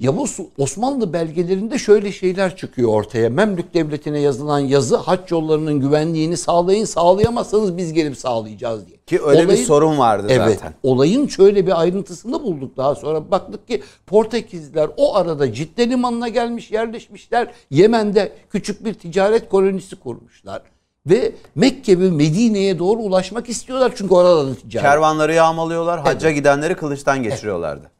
Yavuz 0.00 0.38
Osmanlı 0.58 1.12
belgelerinde 1.12 1.78
şöyle 1.78 2.12
şeyler 2.12 2.56
çıkıyor 2.56 2.88
ortaya. 2.92 3.30
Memlük 3.30 3.74
Devleti'ne 3.74 4.20
yazılan 4.20 4.58
yazı 4.58 4.96
haç 4.96 5.30
yollarının 5.30 5.80
güvenliğini 5.80 6.36
sağlayın 6.36 6.84
sağlayamazsanız 6.84 7.76
biz 7.76 7.92
gelip 7.92 8.16
sağlayacağız 8.18 8.86
diye. 8.86 8.96
Ki 9.06 9.20
öyle 9.22 9.40
bir 9.42 9.46
Olayın- 9.46 9.64
sorun 9.64 9.98
vardı 9.98 10.26
Evet. 10.30 10.54
zaten. 10.58 10.74
Olayın 10.82 11.26
şöyle 11.26 11.66
bir 11.66 11.80
ayrıntısını 11.80 12.42
bulduk 12.42 12.76
daha 12.76 12.94
sonra. 12.94 13.30
Baktık 13.30 13.68
ki 13.68 13.82
Portekizliler 14.06 14.90
o 14.96 15.16
arada 15.16 15.52
Cidde 15.52 15.90
limanına 15.90 16.28
gelmiş 16.28 16.70
yerleşmişler. 16.70 17.52
Yemen'de 17.70 18.32
küçük 18.50 18.84
bir 18.84 18.94
ticaret 18.94 19.48
kolonisi 19.48 19.96
kurmuşlar. 19.96 20.62
Ve 21.06 21.32
Mekke 21.54 22.00
ve 22.00 22.10
Medine'ye 22.10 22.78
doğru 22.78 22.98
ulaşmak 23.00 23.48
istiyorlar 23.48 23.92
çünkü 23.96 24.14
orada 24.14 24.46
da 24.46 24.54
ticaret. 24.54 24.90
Kervanları 24.90 25.34
yağmalıyorlar, 25.34 26.00
hacca 26.00 26.30
gidenleri 26.30 26.74
kılıçtan 26.74 27.22
geçiriyorlardı. 27.22 27.90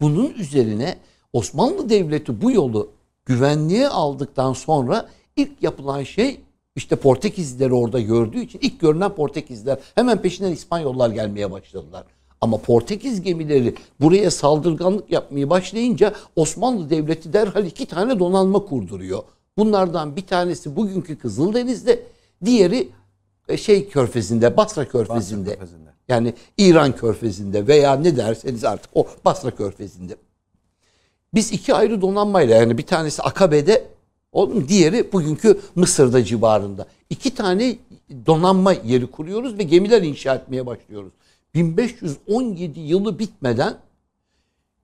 Bunun 0.00 0.34
üzerine 0.34 0.98
Osmanlı 1.32 1.88
Devleti 1.88 2.42
bu 2.42 2.50
yolu 2.50 2.90
güvenliğe 3.24 3.88
aldıktan 3.88 4.52
sonra 4.52 5.08
ilk 5.36 5.62
yapılan 5.62 6.02
şey 6.02 6.40
işte 6.76 6.96
Portekizlileri 6.96 7.74
orada 7.74 8.00
gördüğü 8.00 8.40
için 8.40 8.58
ilk 8.62 8.80
görünen 8.80 9.14
Portekizler 9.14 9.78
hemen 9.94 10.22
peşinden 10.22 10.52
İspanyollar 10.52 11.10
gelmeye 11.10 11.50
başladılar. 11.50 12.04
Ama 12.40 12.58
Portekiz 12.58 13.22
gemileri 13.22 13.74
buraya 14.00 14.30
saldırganlık 14.30 15.12
yapmaya 15.12 15.50
başlayınca 15.50 16.14
Osmanlı 16.36 16.90
Devleti 16.90 17.32
derhal 17.32 17.66
iki 17.66 17.86
tane 17.86 18.18
donanma 18.18 18.58
kurduruyor. 18.58 19.22
Bunlardan 19.58 20.16
bir 20.16 20.26
tanesi 20.26 20.76
bugünkü 20.76 21.18
Kızıldeniz'de, 21.18 22.02
diğeri 22.44 22.88
e, 23.48 23.56
şey 23.56 23.88
körfezinde, 23.88 24.56
Basra 24.56 24.88
körfezinde. 24.88 25.54
Körfezi'nde. 25.54 25.89
Yani 26.10 26.34
İran 26.58 26.96
körfezinde 26.96 27.66
veya 27.66 27.96
ne 27.96 28.16
derseniz 28.16 28.64
artık 28.64 28.90
o 28.94 29.06
Basra 29.24 29.50
körfezinde. 29.50 30.16
Biz 31.34 31.52
iki 31.52 31.74
ayrı 31.74 32.00
donanmayla 32.02 32.56
yani 32.56 32.78
bir 32.78 32.86
tanesi 32.86 33.22
Akabe'de, 33.22 33.88
onun 34.32 34.68
diğeri 34.68 35.12
bugünkü 35.12 35.60
Mısır'da 35.74 36.24
civarında. 36.24 36.86
İki 37.10 37.34
tane 37.34 37.76
donanma 38.26 38.72
yeri 38.72 39.06
kuruyoruz 39.06 39.58
ve 39.58 39.62
gemiler 39.62 40.02
inşa 40.02 40.34
etmeye 40.34 40.66
başlıyoruz. 40.66 41.12
1517 41.54 42.80
yılı 42.80 43.18
bitmeden 43.18 43.74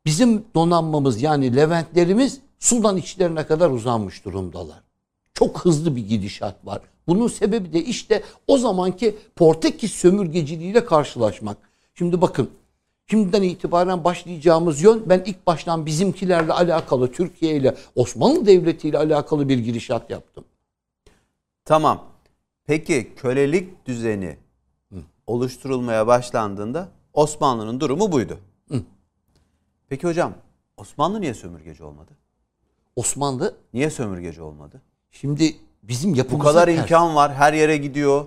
bizim 0.04 0.44
donanmamız 0.54 1.22
yani 1.22 1.56
Leventlerimiz 1.56 2.40
Sudan 2.58 2.96
içlerine 2.96 3.46
kadar 3.46 3.70
uzanmış 3.70 4.24
durumdalar. 4.24 4.82
Çok 5.34 5.64
hızlı 5.64 5.96
bir 5.96 6.08
gidişat 6.08 6.66
var. 6.66 6.80
Bunun 7.08 7.28
sebebi 7.28 7.72
de 7.72 7.84
işte 7.84 8.22
o 8.46 8.58
zamanki 8.58 9.16
Portekiz 9.36 9.90
sömürgeciliğiyle 9.90 10.84
karşılaşmak. 10.84 11.56
Şimdi 11.94 12.20
bakın 12.20 12.50
şimdiden 13.06 13.42
itibaren 13.42 14.04
başlayacağımız 14.04 14.82
yön 14.82 15.02
ben 15.06 15.22
ilk 15.26 15.46
baştan 15.46 15.86
bizimkilerle 15.86 16.52
alakalı 16.52 17.12
Türkiye 17.12 17.56
ile 17.56 17.74
Osmanlı 17.94 18.46
Devleti 18.46 18.88
ile 18.88 18.98
alakalı 18.98 19.48
bir 19.48 19.58
girişat 19.58 20.10
yaptım. 20.10 20.44
Tamam. 21.64 22.04
Peki 22.66 23.12
kölelik 23.16 23.86
düzeni 23.86 24.36
oluşturulmaya 25.26 26.06
başlandığında 26.06 26.88
Osmanlı'nın 27.12 27.80
durumu 27.80 28.12
buydu. 28.12 28.38
Peki 29.88 30.06
hocam 30.06 30.34
Osmanlı 30.76 31.20
niye 31.20 31.34
sömürgeci 31.34 31.84
olmadı? 31.84 32.10
Osmanlı 32.96 33.56
Niye 33.74 33.90
sömürgeci 33.90 34.42
olmadı? 34.42 34.82
şimdi 35.10 35.56
bizim 35.88 36.16
Bu 36.32 36.38
kadar 36.38 36.66
ters. 36.66 36.78
imkan 36.78 37.14
var, 37.14 37.34
her 37.34 37.52
yere 37.52 37.76
gidiyor. 37.76 38.24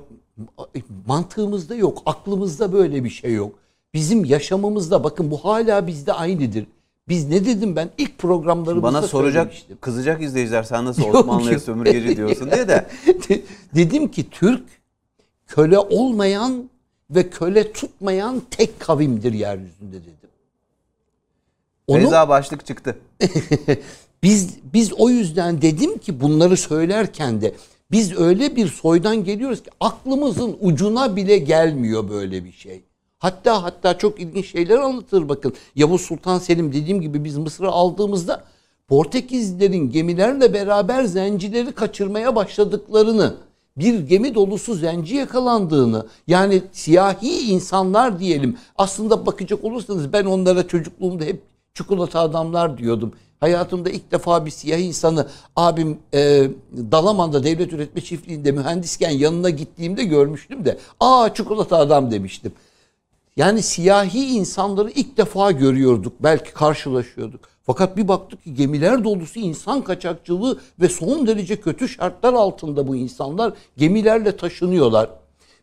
mantığımızda 1.08 1.76
yok, 1.76 2.02
aklımızda 2.06 2.74
böyle 2.74 3.04
bir 3.04 3.10
şey 3.10 3.34
yok. 3.34 3.56
Bizim 3.94 4.26
yaşamımızda 4.26 5.04
bakın 5.04 5.32
bu 5.32 5.38
hala 5.38 5.88
bizde 5.88 6.14
aynıdır. 6.14 6.66
Biz 7.08 7.30
ne 7.30 7.46
dedim 7.46 7.76
ben 7.76 7.90
ilk 7.98 8.18
programlarımızda 8.18 8.88
Bana 8.88 9.02
soracak, 9.02 9.44
söylemiştim. 9.44 9.78
kızacak 9.82 10.22
izleyiciler 10.22 10.64
sen 10.64 10.86
nasıl 10.86 11.02
Yok, 11.06 11.16
Osmanlı'ya 11.16 11.52
yok. 11.54 11.62
sömürgeci 11.62 12.18
diyorsun 12.18 12.52
diye 12.52 12.68
de. 12.68 12.88
Dedim 13.76 14.12
ki 14.12 14.30
Türk 14.30 14.64
köle 15.48 15.80
olmayan 15.80 16.70
ve 17.10 17.30
köle 17.30 17.72
tutmayan 17.72 18.42
tek 18.52 18.80
kavimdir 18.80 19.34
yeryüzünde 19.34 20.02
dedim. 20.02 20.14
Onu 21.88 21.98
Beyza 21.98 22.30
başlık 22.30 22.66
çıktı. 22.66 22.98
biz 24.24 24.58
biz 24.74 24.94
o 24.94 25.10
yüzden 25.10 25.62
dedim 25.62 25.98
ki 25.98 26.22
bunları 26.22 26.58
söylerken 26.58 27.42
de 27.42 27.56
biz 27.92 28.18
öyle 28.18 28.56
bir 28.56 28.68
soydan 28.68 29.24
geliyoruz 29.24 29.64
ki 29.64 29.70
aklımızın 29.80 30.58
ucuna 30.62 31.16
bile 31.16 31.38
gelmiyor 31.38 32.10
böyle 32.10 32.46
bir 32.46 32.52
şey. 32.52 32.84
Hatta 33.20 33.64
hatta 33.64 33.98
çok 33.98 34.20
ilginç 34.20 34.52
şeyler 34.52 34.78
anlatır 34.78 35.30
bakın. 35.30 35.54
Yavuz 35.76 36.02
Sultan 36.02 36.40
Selim 36.40 36.74
dediğim 36.74 37.02
gibi 37.02 37.24
biz 37.24 37.38
Mısır'ı 37.38 37.70
aldığımızda 37.70 38.44
Portekizlilerin 38.88 39.90
gemilerle 39.90 40.54
beraber 40.54 41.04
zencileri 41.04 41.72
kaçırmaya 41.72 42.36
başladıklarını, 42.36 43.36
bir 43.78 44.00
gemi 44.00 44.36
dolusu 44.36 44.76
zenci 44.76 45.16
yakalandığını, 45.16 46.08
yani 46.28 46.62
siyahi 46.72 47.52
insanlar 47.52 48.20
diyelim. 48.20 48.58
Aslında 48.78 49.26
bakacak 49.26 49.64
olursanız 49.64 50.14
ben 50.14 50.26
onlara 50.26 50.68
çocukluğumda 50.68 51.24
hep 51.24 51.42
çikolata 51.74 52.20
adamlar 52.20 52.78
diyordum. 52.78 53.14
Hayatımda 53.40 53.90
ilk 53.90 54.12
defa 54.12 54.46
bir 54.46 54.52
siyah 54.52 54.80
insanı 54.80 55.28
abim 55.56 55.98
e, 56.14 56.50
Dalaman'da 56.92 57.44
devlet 57.44 57.74
üretme 57.74 58.02
çiftliğinde 58.02 58.52
mühendisken 58.52 59.10
yanına 59.10 59.50
gittiğimde 59.50 60.04
görmüştüm 60.04 60.66
de 60.66 60.78
aa 61.00 61.34
çikolata 61.34 61.78
adam 61.78 62.12
demiştim. 62.12 62.52
Yani 63.36 63.62
siyahi 63.62 64.26
insanları 64.26 64.92
ilk 64.92 65.18
defa 65.18 65.52
görüyorduk. 65.52 66.14
Belki 66.20 66.54
karşılaşıyorduk. 66.54 67.42
Fakat 67.64 67.98
bir 67.98 68.08
baktık 68.08 68.44
ki 68.44 68.54
gemiler 68.54 69.04
dolusu 69.04 69.40
insan 69.40 69.84
kaçakçılığı 69.84 70.60
ve 70.82 70.90
son 70.90 71.28
derece 71.28 71.62
kötü 71.62 71.90
şartlar 71.90 72.34
altında 72.34 72.88
bu 72.88 72.96
insanlar 72.96 73.54
gemilerle 73.78 74.38
taşınıyorlar. 74.38 75.10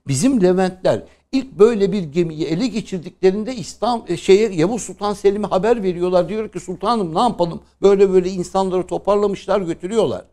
Bizim 0.09 0.43
Leventler 0.43 1.03
ilk 1.37 1.59
böyle 1.59 1.93
bir 1.93 2.03
gemiyi 2.03 2.45
ele 2.47 2.67
geçirdiklerinde 2.67 3.55
İslam 3.55 4.05
e, 4.09 4.17
şeye 4.17 4.53
Yavuz 4.53 4.83
Sultan 4.83 5.15
Selim'e 5.15 5.47
haber 5.47 5.83
veriyorlar. 5.83 6.29
Diyor 6.29 6.49
ki 6.49 6.61
sultanım 6.61 7.15
ne 7.15 7.21
yapalım? 7.21 7.61
Böyle 7.83 8.13
böyle 8.13 8.31
insanları 8.31 8.87
toparlamışlar 8.87 9.61
götürüyorlar. 9.61 10.25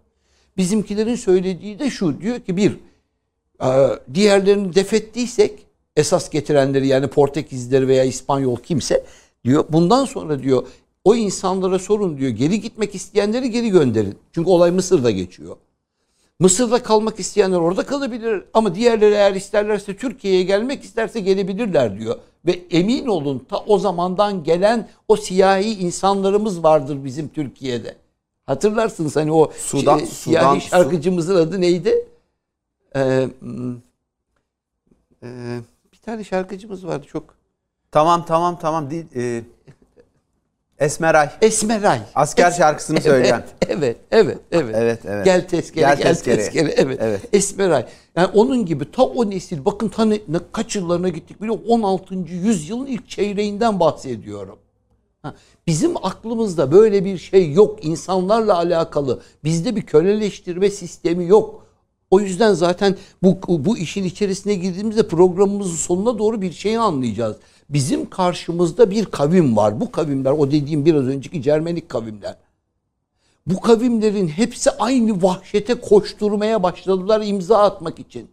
Bizimkilerin 0.57 1.15
söylediği 1.15 1.79
de 1.79 1.89
şu 1.89 2.22
diyor 2.22 2.39
ki 2.39 2.57
bir 2.57 2.72
e, 3.63 3.69
diğerlerini 4.13 4.75
defettiysek 4.75 5.65
esas 5.95 6.29
getirenleri 6.29 6.88
yani 6.88 7.07
Portekizlileri 7.07 7.88
veya 7.88 8.03
İspanyol 8.03 8.57
kimse 8.57 9.03
diyor 9.45 9.65
bundan 9.69 10.05
sonra 10.05 10.43
diyor 10.43 10.67
o 11.03 11.15
insanlara 11.15 11.79
sorun 11.79 12.17
diyor 12.17 12.31
geri 12.31 12.62
gitmek 12.62 12.95
isteyenleri 12.95 13.51
geri 13.51 13.69
gönderin. 13.69 14.15
Çünkü 14.31 14.50
olay 14.50 14.72
Mısır'da 14.72 15.12
geçiyor. 15.12 15.55
Mısır'da 16.39 16.83
kalmak 16.83 17.19
isteyenler 17.19 17.57
orada 17.57 17.85
kalabilir 17.85 18.43
ama 18.53 18.75
diğerleri 18.75 19.13
eğer 19.13 19.35
isterlerse 19.35 19.97
Türkiye'ye 19.97 20.43
gelmek 20.43 20.83
isterse 20.83 21.19
gelebilirler 21.19 21.99
diyor. 21.99 22.15
Ve 22.45 22.61
emin 22.71 23.07
olun 23.07 23.45
ta 23.49 23.57
o 23.57 23.77
zamandan 23.79 24.43
gelen 24.43 24.89
o 25.07 25.15
siyahi 25.15 25.73
insanlarımız 25.79 26.63
vardır 26.63 27.03
bizim 27.05 27.27
Türkiye'de. 27.27 27.95
Hatırlarsınız 28.45 29.15
hani 29.15 29.31
o 29.31 29.51
Sudan- 29.57 29.97
şey, 29.97 30.07
siyahi 30.07 30.61
Sudan- 30.61 30.69
şarkıcımızın 30.69 31.35
adı 31.35 31.61
neydi? 31.61 32.07
Ee, 32.95 33.27
ee, 35.23 35.59
bir 35.93 35.97
tane 35.97 36.23
şarkıcımız 36.23 36.87
vardı 36.87 37.05
çok. 37.11 37.35
Tamam 37.91 38.25
tamam 38.25 38.59
tamam 38.59 38.89
değil. 38.89 39.05
e, 39.15 39.43
Esmeray. 40.83 41.29
Esmeray. 41.41 41.99
Asker 42.15 42.51
şarkısını 42.51 43.01
söyleyen. 43.01 43.43
Evet, 43.67 43.97
evet, 44.11 44.37
evet. 44.51 44.75
Evet, 44.75 44.99
evet. 45.05 45.25
Gel 45.25 45.47
tezkere, 45.47 45.85
Gel 45.85 45.97
gel, 45.97 46.03
tezkere. 46.03 46.35
tezkere. 46.37 46.73
Evet. 46.77 46.97
Evet. 47.01 47.21
Esmeray. 47.33 47.85
Yani 48.15 48.27
onun 48.33 48.65
gibi 48.65 48.91
ta 48.91 49.03
o 49.03 49.29
nesil, 49.29 49.65
bakın 49.65 49.89
ta 49.89 50.05
ne, 50.05 50.19
kaç 50.51 50.75
yıllarına 50.75 51.09
gittik 51.09 51.41
biliyor 51.41 51.55
musun? 51.55 51.69
16. 51.69 52.15
yüzyılın 52.15 52.85
ilk 52.85 53.09
çeyreğinden 53.09 53.79
bahsediyorum. 53.79 54.59
Ha, 55.21 55.35
Bizim 55.67 56.05
aklımızda 56.05 56.71
böyle 56.71 57.05
bir 57.05 57.17
şey 57.17 57.51
yok. 57.51 57.85
İnsanlarla 57.85 58.55
alakalı. 58.57 59.21
Bizde 59.43 59.75
bir 59.75 59.81
köleleştirme 59.81 60.69
sistemi 60.69 61.27
yok. 61.27 61.65
O 62.11 62.19
yüzden 62.19 62.53
zaten 62.53 62.95
bu, 63.23 63.37
bu 63.65 63.77
işin 63.77 64.03
içerisine 64.03 64.53
girdiğimizde 64.55 65.07
programımızın 65.07 65.75
sonuna 65.75 66.19
doğru 66.19 66.41
bir 66.41 66.51
şeyi 66.51 66.79
anlayacağız. 66.79 67.37
Bizim 67.70 68.10
karşımızda 68.10 68.91
bir 68.91 69.05
kavim 69.05 69.58
var. 69.58 69.82
Bu 69.82 69.91
kavimler 69.91 70.32
o 70.32 70.51
dediğim 70.51 70.86
biraz 70.86 71.08
önceki 71.08 71.41
Cermenik 71.41 71.89
kavimler. 71.89 72.36
Bu 73.48 73.62
kavimlerin 73.62 74.27
hepsi 74.27 74.72
aynı 74.72 75.24
vahşete 75.24 75.74
koşturmaya 75.74 76.63
başladılar 76.63 77.22
imza 77.25 77.58
atmak 77.58 78.00
için. 78.00 78.27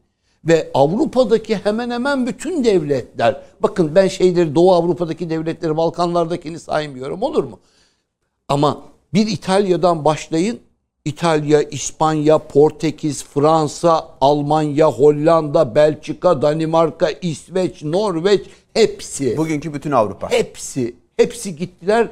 Ve 0.44 0.70
Avrupa'daki 0.74 1.56
hemen 1.56 1.90
hemen 1.90 2.26
bütün 2.26 2.64
devletler, 2.64 3.40
bakın 3.62 3.94
ben 3.94 4.08
şeyleri 4.08 4.54
Doğu 4.54 4.72
Avrupa'daki 4.72 5.30
devletleri, 5.30 5.76
Balkanlardakini 5.76 6.60
saymıyorum 6.60 7.22
olur 7.22 7.44
mu? 7.44 7.58
Ama 8.48 8.82
bir 9.14 9.26
İtalya'dan 9.26 10.04
başlayın. 10.04 10.60
İtalya, 11.04 11.62
İspanya, 11.62 12.38
Portekiz, 12.38 13.24
Fransa, 13.24 14.08
Almanya, 14.20 14.86
Hollanda, 14.90 15.74
Belçika, 15.74 16.42
Danimarka, 16.42 17.10
İsveç, 17.10 17.82
Norveç 17.82 18.40
hepsi. 18.74 19.36
Bugünkü 19.36 19.74
bütün 19.74 19.90
Avrupa. 19.90 20.30
Hepsi, 20.30 20.94
hepsi 21.16 21.56
gittiler 21.56 22.08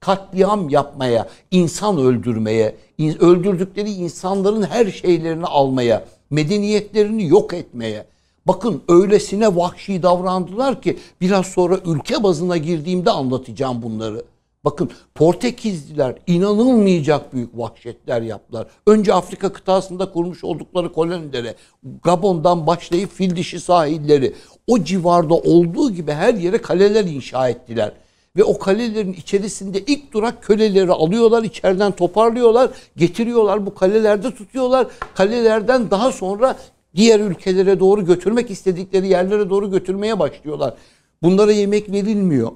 katliam 0.00 0.68
yapmaya, 0.68 1.28
insan 1.50 1.98
öldürmeye, 1.98 2.76
in- 2.98 3.24
öldürdükleri 3.24 3.90
insanların 3.90 4.62
her 4.62 4.86
şeylerini 4.90 5.46
almaya, 5.46 6.04
medeniyetlerini 6.30 7.28
yok 7.28 7.54
etmeye. 7.54 8.06
Bakın 8.46 8.82
öylesine 8.88 9.56
vahşi 9.56 10.02
davrandılar 10.02 10.82
ki 10.82 10.98
biraz 11.20 11.46
sonra 11.46 11.78
ülke 11.84 12.22
bazına 12.22 12.56
girdiğimde 12.56 13.10
anlatacağım 13.10 13.82
bunları. 13.82 14.24
Bakın 14.64 14.90
Portekizliler 15.14 16.14
inanılmayacak 16.26 17.34
büyük 17.34 17.58
vahşetler 17.58 18.22
yaptılar. 18.22 18.66
Önce 18.86 19.14
Afrika 19.14 19.52
kıtasında 19.52 20.12
kurmuş 20.12 20.44
oldukları 20.44 20.92
kolonilere, 20.92 21.54
Gabon'dan 22.02 22.66
başlayıp 22.66 23.10
fil 23.10 23.36
dişi 23.36 23.60
sahilleri, 23.60 24.34
o 24.66 24.84
civarda 24.84 25.34
olduğu 25.34 25.90
gibi 25.90 26.12
her 26.12 26.34
yere 26.34 26.58
kaleler 26.58 27.04
inşa 27.04 27.48
ettiler. 27.48 27.92
Ve 28.36 28.44
o 28.44 28.58
kalelerin 28.58 29.12
içerisinde 29.12 29.80
ilk 29.80 30.12
durak 30.12 30.42
köleleri 30.42 30.92
alıyorlar, 30.92 31.42
içeriden 31.42 31.92
toparlıyorlar, 31.92 32.70
getiriyorlar, 32.96 33.66
bu 33.66 33.74
kalelerde 33.74 34.34
tutuyorlar. 34.34 34.86
Kalelerden 35.14 35.90
daha 35.90 36.12
sonra 36.12 36.56
diğer 36.94 37.20
ülkelere 37.20 37.80
doğru 37.80 38.06
götürmek 38.06 38.50
istedikleri 38.50 39.08
yerlere 39.08 39.50
doğru 39.50 39.70
götürmeye 39.70 40.18
başlıyorlar. 40.18 40.74
Bunlara 41.22 41.52
yemek 41.52 41.92
verilmiyor. 41.92 42.50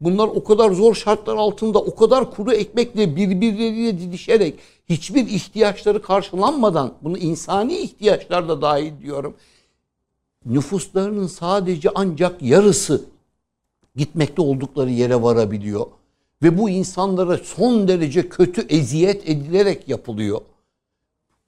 Bunlar 0.00 0.28
o 0.28 0.44
kadar 0.44 0.70
zor 0.70 0.94
şartlar 0.94 1.36
altında 1.36 1.78
o 1.78 1.94
kadar 1.94 2.30
kuru 2.30 2.52
ekmekle 2.52 3.16
birbirleriyle 3.16 3.98
didişerek 3.98 4.58
hiçbir 4.88 5.26
ihtiyaçları 5.26 6.02
karşılanmadan 6.02 6.92
bunu 7.02 7.18
insani 7.18 7.76
ihtiyaçlar 7.76 8.48
da 8.48 8.62
dahil 8.62 8.92
diyorum. 9.02 9.34
Nüfuslarının 10.46 11.26
sadece 11.26 11.90
ancak 11.94 12.42
yarısı 12.42 13.04
gitmekte 13.96 14.42
oldukları 14.42 14.90
yere 14.90 15.22
varabiliyor. 15.22 15.86
Ve 16.42 16.58
bu 16.58 16.70
insanlara 16.70 17.38
son 17.38 17.88
derece 17.88 18.28
kötü 18.28 18.60
eziyet 18.60 19.28
edilerek 19.28 19.88
yapılıyor. 19.88 20.40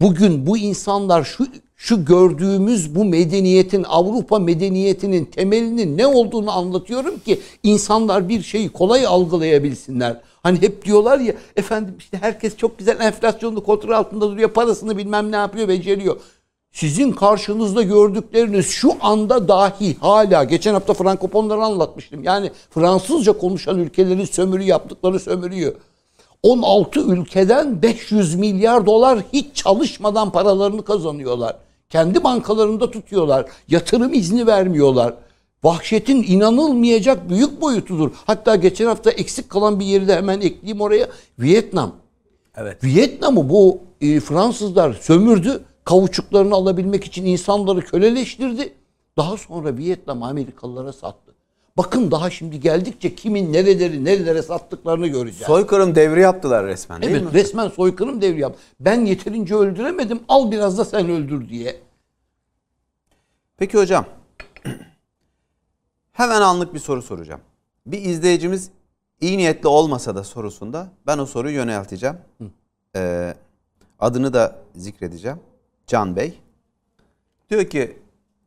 Bugün 0.03 0.47
bu 0.47 0.59
insanlar 0.59 1.25
şu 1.25 1.47
şu 1.77 2.05
gördüğümüz 2.05 2.95
bu 2.95 3.05
medeniyetin 3.05 3.85
Avrupa 3.89 4.39
medeniyetinin 4.39 5.25
temelinin 5.25 5.99
ne 5.99 6.07
olduğunu 6.07 6.51
anlatıyorum 6.51 7.19
ki 7.19 7.41
insanlar 7.63 8.29
bir 8.29 8.43
şeyi 8.43 8.69
kolay 8.69 9.07
algılayabilsinler. 9.07 10.21
Hani 10.43 10.63
hep 10.63 10.85
diyorlar 10.85 11.19
ya 11.19 11.35
efendim 11.57 11.95
işte 11.99 12.19
herkes 12.21 12.57
çok 12.57 12.79
güzel 12.79 13.01
enflasyonlu 13.01 13.65
kontrol 13.65 13.93
altında 13.93 14.31
duruyor 14.31 14.49
parasını 14.49 14.99
bilmem 14.99 15.33
ne 15.33 15.37
yapıyor 15.37 15.69
beceriyor. 15.69 16.17
Sizin 16.73 17.13
karşınızda 17.13 17.83
gördükleriniz 17.83 18.67
şu 18.67 18.93
anda 19.01 19.49
dahi 19.49 19.97
hala 20.01 20.45
geçen 20.45 20.75
hafta 20.75 20.95
Frankofonları 20.95 21.63
anlatmıştım. 21.63 22.25
Yani 22.25 22.51
Fransızca 22.71 23.33
konuşan 23.33 23.79
ülkelerin 23.79 24.25
sömürü 24.25 24.63
yaptıkları 24.63 25.21
sömürüyü. 25.21 25.75
16 26.43 27.01
ülkeden 27.01 27.83
500 27.83 28.35
milyar 28.35 28.87
dolar 28.87 29.19
hiç 29.33 29.57
çalışmadan 29.57 30.33
paralarını 30.33 30.85
kazanıyorlar. 30.85 31.57
Kendi 31.91 32.25
bankalarında 32.25 32.91
tutuyorlar. 32.91 33.47
Yatırım 33.69 34.15
izni 34.15 34.47
vermiyorlar. 34.47 35.15
Vahşetin 35.65 36.23
inanılmayacak 36.23 37.31
büyük 37.31 37.61
boyutudur. 37.61 38.11
Hatta 38.27 38.57
geçen 38.57 38.87
hafta 38.87 39.11
eksik 39.11 39.51
kalan 39.51 39.81
bir 39.81 39.85
yeri 39.85 40.09
de 40.09 40.17
hemen 40.17 40.41
ekleyeyim 40.41 40.81
oraya. 40.81 41.09
Vietnam. 41.39 41.93
Evet. 42.57 42.85
Vietnam'ı 42.85 43.49
bu 43.49 43.79
e, 44.01 44.21
Fransızlar 44.21 44.93
sömürdü. 44.93 45.65
Kavuçuklarını 45.85 46.55
alabilmek 46.55 47.05
için 47.05 47.27
insanları 47.27 47.81
köleleştirdi. 47.81 48.73
Daha 49.17 49.37
sonra 49.37 49.77
Vietnam 49.77 50.23
Amerikalılara 50.23 50.93
sattı. 50.93 51.32
Bakın 51.77 52.11
daha 52.11 52.31
şimdi 52.31 52.61
geldikçe 52.61 53.15
kimin 53.15 53.53
nereleri 53.53 54.05
nerelere 54.05 54.43
sattıklarını 54.43 55.07
göreceğiz. 55.07 55.47
Soykırım 55.47 55.95
devri 55.95 56.21
yaptılar 56.21 56.67
resmen 56.67 57.03
değil 57.03 57.13
evet 57.13 57.23
mi? 57.23 57.33
resmen 57.33 57.69
soykırım 57.69 58.23
devri 58.23 58.41
yap. 58.41 58.57
Ben 58.81 59.05
yeterince 59.05 59.55
öldüremedim 59.55 60.21
al 60.29 60.51
biraz 60.51 60.79
da 60.79 60.85
sen 60.85 61.11
öldür 61.11 61.49
diye. 61.49 61.81
Peki 63.57 63.79
hocam. 63.79 64.05
Hemen 66.13 66.41
anlık 66.41 66.75
bir 66.75 66.79
soru 66.79 67.03
soracağım. 67.03 67.41
Bir 67.87 67.99
izleyicimiz 68.03 68.71
iyi 69.21 69.39
niyetli 69.39 69.69
olmasa 69.69 70.15
da 70.15 70.25
sorusunda 70.25 70.89
ben 71.07 71.19
o 71.19 71.27
soruyu 71.27 71.55
yönelteceğim. 71.55 72.17
Ee, 72.97 73.35
adını 73.99 74.33
da 74.33 74.59
zikredeceğim. 74.75 75.41
Can 75.87 76.17
Bey. 76.17 76.39
Diyor 77.51 77.65
ki 77.65 77.99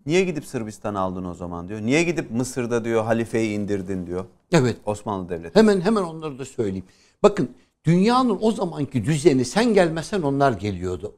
niye 0.06 0.24
gidip 0.24 0.46
Sırbistan'ı 0.46 1.00
aldın 1.00 1.26
o 1.26 1.34
zaman 1.34 1.68
diyor. 1.68 1.82
Niye 1.82 2.04
gidip 2.04 2.32
Mısır'da 2.32 2.86
diyor 2.86 3.04
halifeyi 3.04 3.60
indirdin 3.60 4.08
diyor. 4.08 4.26
Evet 4.52 4.78
Osmanlı 4.86 5.30
Devleti. 5.30 5.60
hemen 5.60 5.82
hemen 5.82 6.04
onları 6.04 6.40
da 6.40 6.46
söyleyeyim. 6.46 6.86
Bakın 7.24 7.50
dünyanın 7.86 8.38
o 8.42 8.52
zamanki 8.52 9.06
düzeni 9.06 9.46
sen 9.46 9.74
gelmesen 9.74 10.22
onlar 10.22 10.52
geliyordu. 10.52 11.14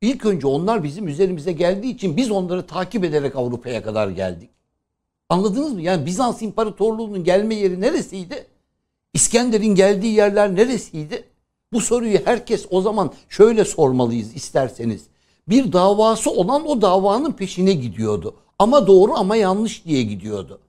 İlk 0.00 0.26
önce 0.26 0.46
onlar 0.46 0.84
bizim 0.84 1.08
üzerimize 1.08 1.52
geldiği 1.52 1.94
için 1.94 2.16
biz 2.16 2.30
onları 2.30 2.66
takip 2.66 3.04
ederek 3.04 3.36
Avrupa'ya 3.36 3.82
kadar 3.82 4.08
geldik. 4.08 4.50
Anladınız 5.28 5.72
mı? 5.72 5.82
Yani 5.82 6.06
Bizans 6.06 6.42
İmparatorluğu'nun 6.42 7.24
gelme 7.24 7.54
yeri 7.54 7.80
neresiydi? 7.80 8.46
İskender'in 9.14 9.74
geldiği 9.74 10.14
yerler 10.14 10.54
neresiydi? 10.54 11.24
Bu 11.72 11.80
soruyu 11.80 12.18
herkes 12.24 12.66
o 12.70 12.80
zaman 12.80 13.12
şöyle 13.28 13.64
sormalıyız 13.64 14.36
isterseniz. 14.36 15.02
Bir 15.50 15.72
davası 15.72 16.30
olan 16.30 16.66
o 16.68 16.82
davanın 16.82 17.32
peşine 17.32 17.72
gidiyordu. 17.72 18.34
Ama 18.58 18.86
doğru 18.86 19.14
ama 19.14 19.36
yanlış 19.36 19.84
diye 19.84 20.02
gidiyordu. 20.02 20.60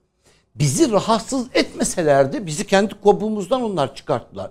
Bizi 0.54 0.92
rahatsız 0.92 1.46
etmeselerdi 1.54 2.46
bizi 2.46 2.66
kendi 2.66 2.94
kabuğumuzdan 3.04 3.62
onlar 3.62 3.94
çıkarttılar. 3.94 4.50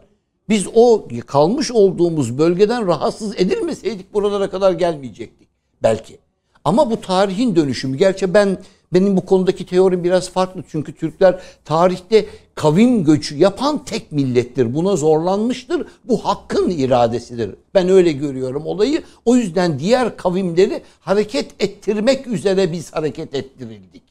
Biz 0.50 0.68
o 0.74 1.08
kalmış 1.26 1.72
olduğumuz 1.72 2.38
bölgeden 2.38 2.88
rahatsız 2.88 3.36
edilmeseydik 3.36 4.14
buralara 4.14 4.50
kadar 4.50 4.72
gelmeyecektik 4.72 5.48
belki. 5.84 6.20
Ama 6.66 6.92
bu 6.92 7.02
tarihin 7.02 7.56
dönüşümü. 7.56 7.98
Gerçi 7.98 8.34
ben 8.34 8.58
Benim 8.94 9.18
bu 9.18 9.26
konudaki 9.26 9.66
teorim 9.66 10.04
biraz 10.04 10.30
farklı. 10.30 10.64
Çünkü 10.68 10.94
Türkler 10.94 11.40
tarihte 11.66 12.26
kavim 12.56 13.04
göçü 13.04 13.38
yapan 13.38 13.86
tek 13.86 14.12
millettir. 14.12 14.76
Buna 14.76 14.96
zorlanmıştır. 14.96 15.88
Bu 16.06 16.26
hakkın 16.26 16.70
iradesidir. 16.70 17.56
Ben 17.74 17.90
öyle 17.90 18.12
görüyorum 18.12 18.66
olayı. 18.66 19.04
O 19.26 19.36
yüzden 19.36 19.80
diğer 19.80 20.18
kavimleri 20.18 20.82
hareket 21.00 21.64
ettirmek 21.64 22.28
üzere 22.28 22.72
biz 22.72 22.94
hareket 22.94 23.36
ettirildik. 23.36 24.04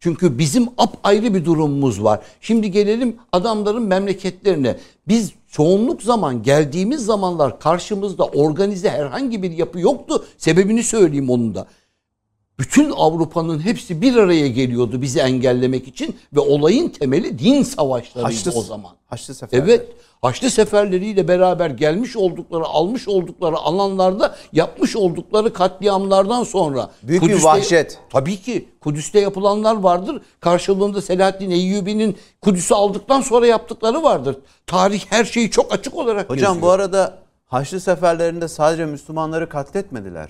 Çünkü 0.00 0.38
bizim 0.38 0.68
ayrı 1.04 1.34
bir 1.34 1.44
durumumuz 1.44 2.04
var. 2.04 2.20
Şimdi 2.40 2.70
gelelim 2.70 3.16
adamların 3.32 3.82
memleketlerine. 3.82 4.76
Biz 5.08 5.32
çoğunluk 5.48 6.02
zaman 6.02 6.42
geldiğimiz 6.42 7.04
zamanlar 7.04 7.60
karşımızda 7.60 8.24
organize 8.24 8.90
herhangi 8.90 9.42
bir 9.42 9.50
yapı 9.50 9.80
yoktu. 9.80 10.24
Sebebini 10.38 10.82
söyleyeyim 10.82 11.30
onun 11.30 11.54
da. 11.54 11.66
Bütün 12.58 12.90
Avrupa'nın 12.90 13.60
hepsi 13.60 14.02
bir 14.02 14.16
araya 14.16 14.48
geliyordu 14.48 15.02
bizi 15.02 15.18
engellemek 15.18 15.88
için 15.88 16.16
ve 16.32 16.40
olayın 16.40 16.88
temeli 16.88 17.38
din 17.38 17.62
savaşlarıydı 17.62 18.34
Haçlı, 18.34 18.52
o 18.54 18.62
zaman. 18.62 18.90
Haçlı 19.06 19.34
seferler. 19.34 19.64
Evet. 19.64 19.88
Haçlı 20.22 20.50
seferleriyle 20.50 21.28
beraber 21.28 21.70
gelmiş 21.70 22.16
oldukları, 22.16 22.64
almış 22.64 23.08
oldukları 23.08 23.56
alanlarda 23.56 24.36
yapmış 24.52 24.96
oldukları 24.96 25.52
katliamlardan 25.52 26.44
sonra 26.44 26.90
Büyük 27.02 27.22
bir 27.22 27.42
vahşet. 27.42 27.98
Tabii 28.10 28.36
ki 28.36 28.68
Kudüs'te 28.80 29.20
yapılanlar 29.20 29.76
vardır. 29.76 30.22
Karşılığında 30.40 31.02
Selahaddin 31.02 31.50
Eyyubi'nin 31.50 32.16
Kudüs'ü 32.42 32.74
aldıktan 32.74 33.20
sonra 33.20 33.46
yaptıkları 33.46 34.02
vardır. 34.02 34.36
Tarih 34.66 35.04
her 35.10 35.24
şeyi 35.24 35.50
çok 35.50 35.72
açık 35.72 35.94
olarak 35.94 36.30
Hocam 36.30 36.44
yazıyor. 36.44 36.62
bu 36.62 36.70
arada 36.70 37.18
Haçlı 37.46 37.80
seferlerinde 37.80 38.48
sadece 38.48 38.86
Müslümanları 38.86 39.48
katletmediler. 39.48 40.28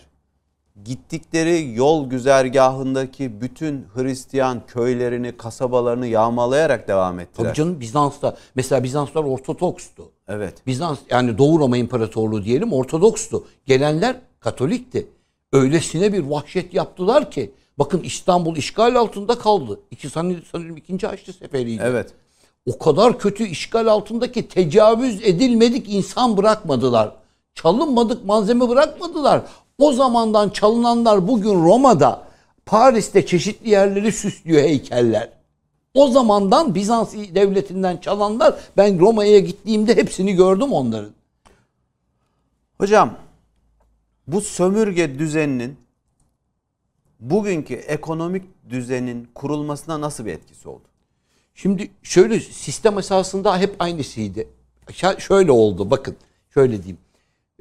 Gittikleri 0.85 1.73
yol 1.75 2.11
güzergahındaki 2.11 3.41
bütün 3.41 3.87
Hristiyan 3.95 4.67
köylerini, 4.67 5.37
kasabalarını 5.37 6.07
yağmalayarak 6.07 6.89
devam 6.89 7.21
ettiler. 7.21 7.47
Tabii 7.47 7.57
canım 7.57 7.81
Bizans'ta 7.81 8.37
mesela 8.55 8.85
Bizanslar 8.85 9.25
Ortodokstu. 9.25 10.11
Evet. 10.29 10.55
Bizans 10.67 10.99
yani 11.11 11.39
Doğu 11.39 11.59
Roma 11.59 11.77
İmparatorluğu 11.77 12.45
diyelim 12.45 12.73
Ortodokstu. 12.73 13.47
Gelenler 13.67 14.17
Katolikti. 14.41 15.07
Öylesine 15.53 16.13
bir 16.13 16.25
vahşet 16.25 16.75
yaptılar 16.75 17.31
ki 17.31 17.53
bakın 17.79 18.01
İstanbul 18.01 18.57
işgal 18.57 18.95
altında 18.95 19.39
kaldı. 19.39 19.81
İki 19.91 20.11
sanırım, 20.11 20.43
sanırım 20.53 20.77
ikinci 20.77 21.07
Haçlı 21.07 21.33
Seferi'ydi. 21.33 21.83
Evet. 21.85 22.13
O 22.67 22.79
kadar 22.79 23.19
kötü 23.19 23.47
işgal 23.47 23.87
altındaki 23.87 24.49
tecavüz 24.49 25.23
edilmedik 25.23 25.95
insan 25.95 26.37
bırakmadılar. 26.37 27.13
Çalınmadık 27.55 28.25
malzeme 28.25 28.69
bırakmadılar. 28.69 29.43
O 29.79 29.93
zamandan 29.93 30.49
çalınanlar 30.51 31.29
bugün 31.29 31.65
Roma'da, 31.65 32.27
Paris'te 32.67 33.27
çeşitli 33.27 33.71
yerleri 33.71 34.13
süslüyor 34.13 34.63
heykeller. 34.63 35.33
O 35.95 36.09
zamandan 36.09 36.75
Bizans 36.75 37.15
devletinden 37.15 37.97
çalanlar 37.97 38.61
ben 38.77 38.99
Roma'ya 39.01 39.39
gittiğimde 39.39 39.97
hepsini 39.97 40.33
gördüm 40.33 40.73
onların. 40.73 41.13
Hocam 42.79 43.17
bu 44.27 44.41
sömürge 44.41 45.19
düzeninin 45.19 45.77
bugünkü 47.21 47.75
ekonomik 47.75 48.45
düzenin 48.71 49.29
kurulmasına 49.35 50.01
nasıl 50.01 50.27
bir 50.27 50.33
etkisi 50.33 50.69
oldu? 50.69 50.85
Şimdi 51.55 51.91
şöyle 52.03 52.41
sistem 52.41 52.99
esasında 52.99 53.59
hep 53.59 53.77
aynısıydı. 53.79 54.45
Şöyle 55.19 55.53
oldu 55.53 55.91
bakın 55.91 56.17
şöyle 56.55 56.77
diyeyim. 56.83 56.99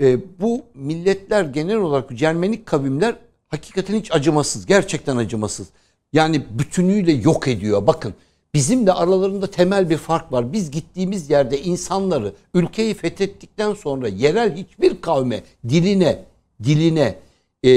Ee, 0.01 0.17
bu 0.41 0.61
milletler 0.73 1.45
genel 1.45 1.77
olarak 1.77 2.09
Cermenik 2.17 2.65
kavimler 2.65 3.15
hakikaten 3.47 3.95
hiç 3.95 4.11
acımasız. 4.11 4.65
Gerçekten 4.65 5.17
acımasız. 5.17 5.67
Yani 6.13 6.45
bütünüyle 6.59 7.11
yok 7.11 7.47
ediyor. 7.47 7.87
Bakın 7.87 8.13
bizimle 8.53 8.91
aralarında 8.91 9.47
temel 9.47 9.89
bir 9.89 9.97
fark 9.97 10.31
var. 10.31 10.53
Biz 10.53 10.71
gittiğimiz 10.71 11.29
yerde 11.29 11.61
insanları 11.61 12.33
ülkeyi 12.53 12.93
fethettikten 12.93 13.73
sonra 13.73 14.07
yerel 14.07 14.55
hiçbir 14.55 15.01
kavme, 15.01 15.43
diline, 15.69 16.23
diline, 16.63 17.15
e, 17.63 17.71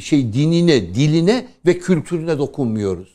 şey 0.00 0.32
dinine, 0.32 0.94
diline 0.94 1.46
ve 1.66 1.78
kültürüne 1.78 2.38
dokunmuyoruz 2.38 3.14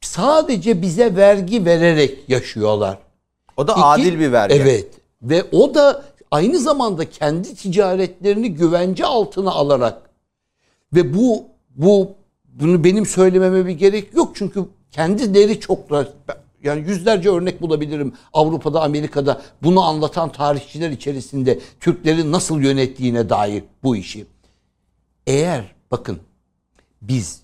sadece 0.00 0.82
bize 0.82 1.16
vergi 1.16 1.64
vererek 1.64 2.18
yaşıyorlar. 2.28 2.98
O 3.56 3.68
da 3.68 3.72
İki- 3.72 3.82
adil 3.82 4.18
bir 4.20 4.32
vergi. 4.32 4.54
Evet. 4.54 4.86
Ve 5.22 5.44
o 5.52 5.74
da 5.74 6.04
aynı 6.30 6.58
zamanda 6.58 7.10
kendi 7.10 7.54
ticaretlerini 7.54 8.54
güvence 8.54 9.06
altına 9.06 9.50
alarak 9.50 10.10
ve 10.94 11.14
bu 11.14 11.44
bu 11.76 12.14
bunu 12.44 12.84
benim 12.84 13.06
söylememe 13.06 13.66
bir 13.66 13.72
gerek 13.72 14.14
yok 14.14 14.32
çünkü 14.34 14.64
kendileri 14.90 15.60
çok 15.60 15.90
yani 16.62 16.88
yüzlerce 16.88 17.30
örnek 17.30 17.62
bulabilirim 17.62 18.12
Avrupa'da, 18.32 18.82
Amerika'da 18.82 19.42
bunu 19.62 19.82
anlatan 19.82 20.32
tarihçiler 20.32 20.90
içerisinde 20.90 21.60
Türklerin 21.80 22.32
nasıl 22.32 22.60
yönettiğine 22.60 23.28
dair 23.28 23.64
bu 23.82 23.96
işi. 23.96 24.26
Eğer 25.26 25.74
bakın 25.90 26.18
biz 27.02 27.42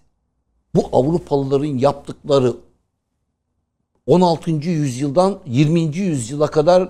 bu 0.74 0.88
Avrupalıların 0.92 1.78
yaptıkları 1.78 2.56
16. 4.06 4.50
yüzyıldan 4.50 5.38
20. 5.46 5.80
yüzyıla 5.80 6.46
kadar 6.46 6.88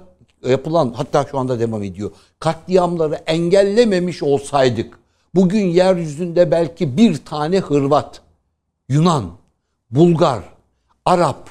yapılan 0.48 0.92
hatta 0.96 1.26
şu 1.30 1.38
anda 1.38 1.60
devam 1.60 1.82
ediyor. 1.82 2.10
Katliamları 2.38 3.14
engellememiş 3.14 4.22
olsaydık 4.22 4.98
bugün 5.34 5.64
yeryüzünde 5.64 6.50
belki 6.50 6.96
bir 6.96 7.24
tane 7.24 7.58
Hırvat, 7.58 8.20
Yunan, 8.88 9.30
Bulgar, 9.90 10.42
Arap, 11.04 11.50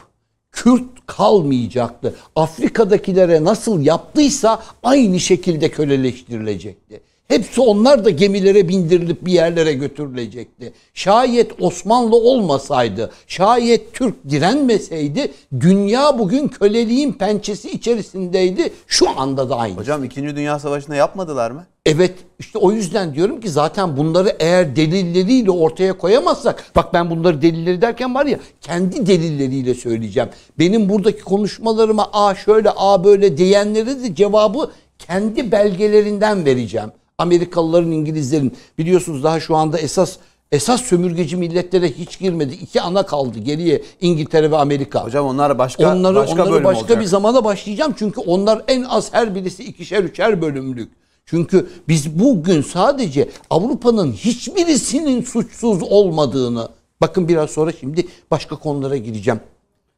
Kürt 0.51 0.84
kalmayacaktı. 1.05 2.15
Afrika'dakilere 2.36 3.43
nasıl 3.43 3.81
yaptıysa 3.81 4.63
aynı 4.84 5.19
şekilde 5.19 5.71
köleleştirilecekti. 5.71 7.01
Hepsi 7.27 7.61
onlar 7.61 8.05
da 8.05 8.09
gemilere 8.09 8.69
bindirilip 8.69 9.25
bir 9.25 9.31
yerlere 9.31 9.73
götürülecekti. 9.73 10.73
Şayet 10.93 11.61
Osmanlı 11.61 12.15
olmasaydı, 12.15 13.11
şayet 13.27 13.93
Türk 13.93 14.29
direnmeseydi 14.29 15.31
dünya 15.59 16.19
bugün 16.19 16.47
köleliğin 16.47 17.13
pençesi 17.13 17.71
içerisindeydi. 17.71 18.73
Şu 18.88 19.19
anda 19.19 19.49
da 19.49 19.55
aynı. 19.55 19.77
Hocam 19.77 20.03
2. 20.03 20.35
Dünya 20.35 20.59
Savaşı'nda 20.59 20.95
yapmadılar 20.95 21.51
mı? 21.51 21.65
Evet 21.85 22.13
işte 22.39 22.59
o 22.59 22.71
yüzden 22.71 23.15
diyorum 23.15 23.41
ki 23.41 23.49
zaten 23.49 23.97
bunları 23.97 24.35
eğer 24.39 24.75
delilleriyle 24.75 25.51
ortaya 25.51 25.97
koyamazsak 25.97 26.65
bak 26.75 26.93
ben 26.93 27.09
bunları 27.09 27.41
delilleri 27.41 27.81
derken 27.81 28.15
var 28.15 28.25
ya 28.25 28.39
kendi 28.61 29.05
delilleriyle 29.07 29.73
söyleyeceğim. 29.73 30.29
Benim 30.59 30.89
buradaki 30.89 31.23
konuşmalarıma 31.23 32.09
a 32.13 32.35
şöyle 32.35 32.69
a 32.75 33.03
böyle 33.03 33.38
diyenlere 33.38 34.03
de 34.03 34.15
cevabı 34.15 34.71
kendi 34.99 35.51
belgelerinden 35.51 36.45
vereceğim. 36.45 36.91
Amerikalıların, 37.17 37.91
İngilizlerin 37.91 38.54
biliyorsunuz 38.78 39.23
daha 39.23 39.39
şu 39.39 39.56
anda 39.56 39.80
esas 39.80 40.17
esas 40.51 40.82
sömürgeci 40.82 41.38
milletlere 41.38 41.91
hiç 41.91 42.19
girmedi. 42.19 42.54
İki 42.54 42.82
ana 42.82 43.06
kaldı 43.06 43.39
geriye 43.39 43.82
İngiltere 44.01 44.51
ve 44.51 44.58
Amerika. 44.58 45.04
Hocam 45.04 45.25
onlar 45.25 45.58
başka 45.58 45.95
Onları, 45.95 46.15
başka 46.15 46.43
onları 46.43 46.63
başka 46.63 46.82
olacak. 46.82 46.99
bir 46.99 47.06
zamana 47.06 47.43
başlayacağım. 47.43 47.95
Çünkü 47.99 48.21
onlar 48.21 48.62
en 48.67 48.84
az 48.84 49.13
her 49.13 49.36
birisi 49.36 49.63
ikişer 49.63 50.04
üçer 50.04 50.41
bölümlük. 50.41 50.91
Çünkü 51.25 51.69
biz 51.88 52.19
bugün 52.19 52.62
sadece 52.62 53.30
Avrupa'nın 53.49 54.12
hiçbirisinin 54.12 55.23
suçsuz 55.23 55.84
olmadığını 55.84 56.69
bakın 57.01 57.28
biraz 57.28 57.49
sonra 57.49 57.71
şimdi 57.71 58.08
başka 58.32 58.56
konulara 58.56 58.97
gireceğim. 58.97 59.39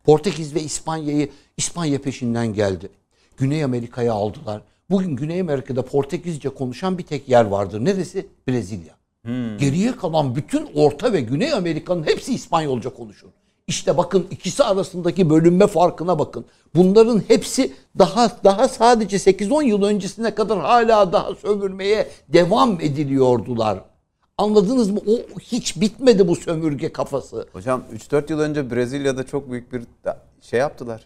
Portekiz 0.04 0.56
ve 0.56 0.62
İspanya'yı 0.62 1.30
İspanya 1.58 2.02
peşinden 2.02 2.54
geldi. 2.54 2.90
Güney 3.38 3.64
Amerika'ya 3.64 4.14
aldılar. 4.14 4.62
Bugün 4.90 5.16
Güney 5.16 5.42
Amerika'da 5.42 5.82
Portekizce 5.82 6.50
konuşan 6.50 6.98
bir 6.98 7.04
tek 7.04 7.30
yer 7.30 7.46
vardır. 7.46 7.86
Neresi? 7.86 8.28
Brezilya. 8.48 8.94
Geriye 9.60 9.96
kalan 9.96 10.36
bütün 10.36 10.70
Orta 10.76 11.14
ve 11.14 11.22
Güney 11.22 11.54
Amerika'nın 11.54 12.04
hepsi 12.04 12.34
İspanyolca 12.34 12.90
konuşur. 12.90 13.28
İşte 13.68 13.98
bakın 13.98 14.28
ikisi 14.32 14.64
arasındaki 14.64 15.30
bölünme 15.30 15.68
farkına 15.68 16.20
bakın. 16.20 16.46
Bunların 16.76 17.22
hepsi 17.28 17.74
daha 18.00 18.32
daha 18.44 18.68
sadece 18.68 19.18
8-10 19.18 19.64
yıl 19.66 19.84
öncesine 19.84 20.36
kadar 20.36 20.60
hala 20.60 21.14
daha 21.14 21.36
sömürmeye 21.36 22.08
devam 22.30 22.82
ediliyordular. 22.82 23.80
Anladınız 24.38 24.90
mı? 24.92 25.00
O 25.08 25.40
hiç 25.40 25.82
bitmedi 25.82 26.28
bu 26.28 26.36
sömürge 26.36 26.94
kafası. 26.94 27.48
Hocam 27.54 27.84
3-4 27.94 28.32
yıl 28.32 28.40
önce 28.40 28.72
Brezilya'da 28.72 29.26
çok 29.26 29.52
büyük 29.52 29.74
bir 29.74 29.84
şey 30.42 30.60
yaptılar. 30.60 31.02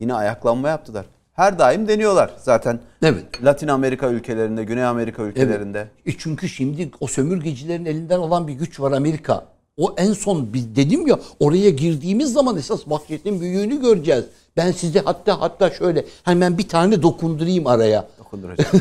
Yine 0.00 0.14
ayaklanma 0.14 0.68
yaptılar. 0.68 1.06
Her 1.38 1.58
daim 1.58 1.88
deniyorlar 1.88 2.30
zaten. 2.42 2.80
Evet. 3.02 3.44
Latin 3.44 3.68
Amerika 3.68 4.10
ülkelerinde, 4.10 4.64
Güney 4.64 4.84
Amerika 4.84 5.22
ülkelerinde. 5.22 5.88
E 6.06 6.12
çünkü 6.18 6.48
şimdi 6.48 6.90
o 7.00 7.06
sömürgecilerin 7.06 7.84
elinden 7.84 8.18
olan 8.18 8.48
bir 8.48 8.52
güç 8.52 8.80
var 8.80 8.92
Amerika. 8.92 9.46
O 9.76 9.94
en 9.96 10.12
son 10.12 10.52
biz 10.52 10.76
dedim 10.76 11.06
ya 11.06 11.18
oraya 11.40 11.70
girdiğimiz 11.70 12.32
zaman 12.32 12.56
esas 12.56 12.80
vahşetin 12.86 13.40
büyüğünü 13.40 13.80
göreceğiz. 13.80 14.24
Ben 14.56 14.72
size 14.72 15.00
hatta 15.00 15.40
hatta 15.40 15.70
şöyle 15.70 16.04
hemen 16.22 16.58
bir 16.58 16.68
tane 16.68 17.02
dokundurayım 17.02 17.66
araya. 17.66 18.08
Dokundur 18.18 18.50
hocam. 18.50 18.66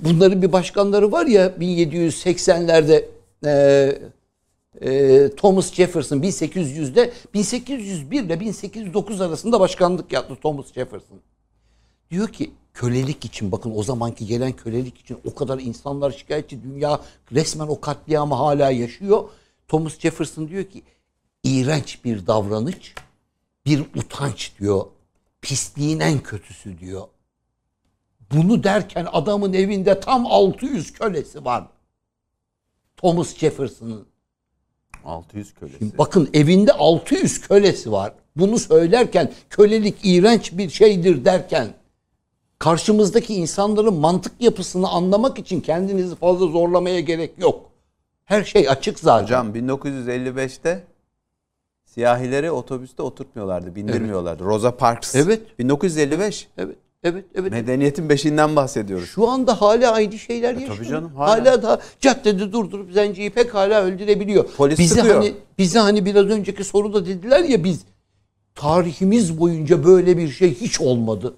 Bunların 0.00 0.42
bir 0.42 0.52
başkanları 0.52 1.12
var 1.12 1.26
ya 1.26 1.46
1780'lerde 1.46 3.04
e, 3.46 3.98
Ee, 4.82 5.30
Thomas 5.36 5.72
Jefferson 5.72 6.18
1800'de 6.18 7.12
1801 7.34 8.22
ile 8.22 8.40
1809 8.40 9.20
arasında 9.20 9.60
başkanlık 9.60 10.12
yaptı 10.12 10.36
Thomas 10.42 10.72
Jefferson. 10.72 11.18
Diyor 12.10 12.28
ki 12.28 12.52
kölelik 12.74 13.24
için 13.24 13.52
bakın 13.52 13.72
o 13.76 13.82
zamanki 13.82 14.26
gelen 14.26 14.52
kölelik 14.52 14.98
için 14.98 15.18
o 15.24 15.34
kadar 15.34 15.58
insanlar 15.58 16.10
şikayetçi 16.10 16.62
dünya 16.62 17.00
resmen 17.32 17.66
o 17.66 17.80
katliamı 17.80 18.34
hala 18.34 18.70
yaşıyor. 18.70 19.28
Thomas 19.68 19.98
Jefferson 19.98 20.48
diyor 20.48 20.64
ki 20.64 20.82
iğrenç 21.42 22.04
bir 22.04 22.26
davranış 22.26 22.94
bir 23.66 23.80
utanç 23.80 24.52
diyor. 24.60 24.86
Pisliğin 25.42 26.00
en 26.00 26.18
kötüsü 26.18 26.78
diyor. 26.78 27.06
Bunu 28.32 28.64
derken 28.64 29.06
adamın 29.12 29.52
evinde 29.52 30.00
tam 30.00 30.26
600 30.26 30.92
kölesi 30.92 31.44
var. 31.44 31.68
Thomas 32.96 33.36
Jefferson'ın. 33.36 34.06
600 35.04 35.54
kölesi. 35.54 35.98
Bakın 35.98 36.30
evinde 36.34 36.72
600 36.72 37.40
kölesi 37.40 37.92
var. 37.92 38.12
Bunu 38.36 38.58
söylerken 38.58 39.32
kölelik 39.50 39.96
iğrenç 40.02 40.52
bir 40.52 40.70
şeydir 40.70 41.24
derken 41.24 41.74
karşımızdaki 42.66 43.34
insanların 43.34 43.94
mantık 43.94 44.32
yapısını 44.40 44.88
anlamak 44.88 45.38
için 45.38 45.60
kendinizi 45.60 46.14
fazla 46.16 46.46
zorlamaya 46.46 47.00
gerek 47.00 47.38
yok. 47.38 47.70
Her 48.24 48.44
şey 48.44 48.68
açık 48.68 48.98
zaten. 48.98 49.24
Hocam 49.24 49.54
1955'te 49.54 50.84
siyahileri 51.84 52.50
otobüste 52.50 53.02
oturtmuyorlardı, 53.02 53.74
bindirmiyorlardı. 53.74 54.44
Rosa 54.44 54.76
Parks. 54.76 55.14
Evet. 55.14 55.58
1955. 55.58 56.48
Evet, 56.58 56.76
evet, 57.02 57.24
evet. 57.34 57.52
Medeniyetin 57.52 58.08
beşiğinden 58.08 58.56
bahsediyoruz. 58.56 59.08
Şu 59.08 59.28
anda 59.28 59.60
hala 59.60 59.92
aynı 59.92 60.18
şeyler. 60.18 60.54
E, 60.54 60.66
tabii 60.66 60.86
canım, 60.86 61.14
hala. 61.14 61.30
hala. 61.30 61.62
da 61.62 61.80
caddede 62.00 62.52
durdurup 62.52 62.92
zenciyi 62.92 63.30
pek 63.30 63.54
hala 63.54 63.82
öldürebiliyor. 63.82 64.46
Polis 64.56 64.78
bize 64.78 64.94
sıkıyor. 64.94 65.14
hani 65.16 65.34
bize 65.58 65.78
hani 65.78 66.04
biraz 66.04 66.26
önceki 66.26 66.64
soruda 66.64 67.06
dediler 67.06 67.44
ya 67.44 67.64
biz 67.64 67.84
tarihimiz 68.54 69.40
boyunca 69.40 69.84
böyle 69.84 70.18
bir 70.18 70.28
şey 70.28 70.54
hiç 70.54 70.80
olmadı. 70.80 71.34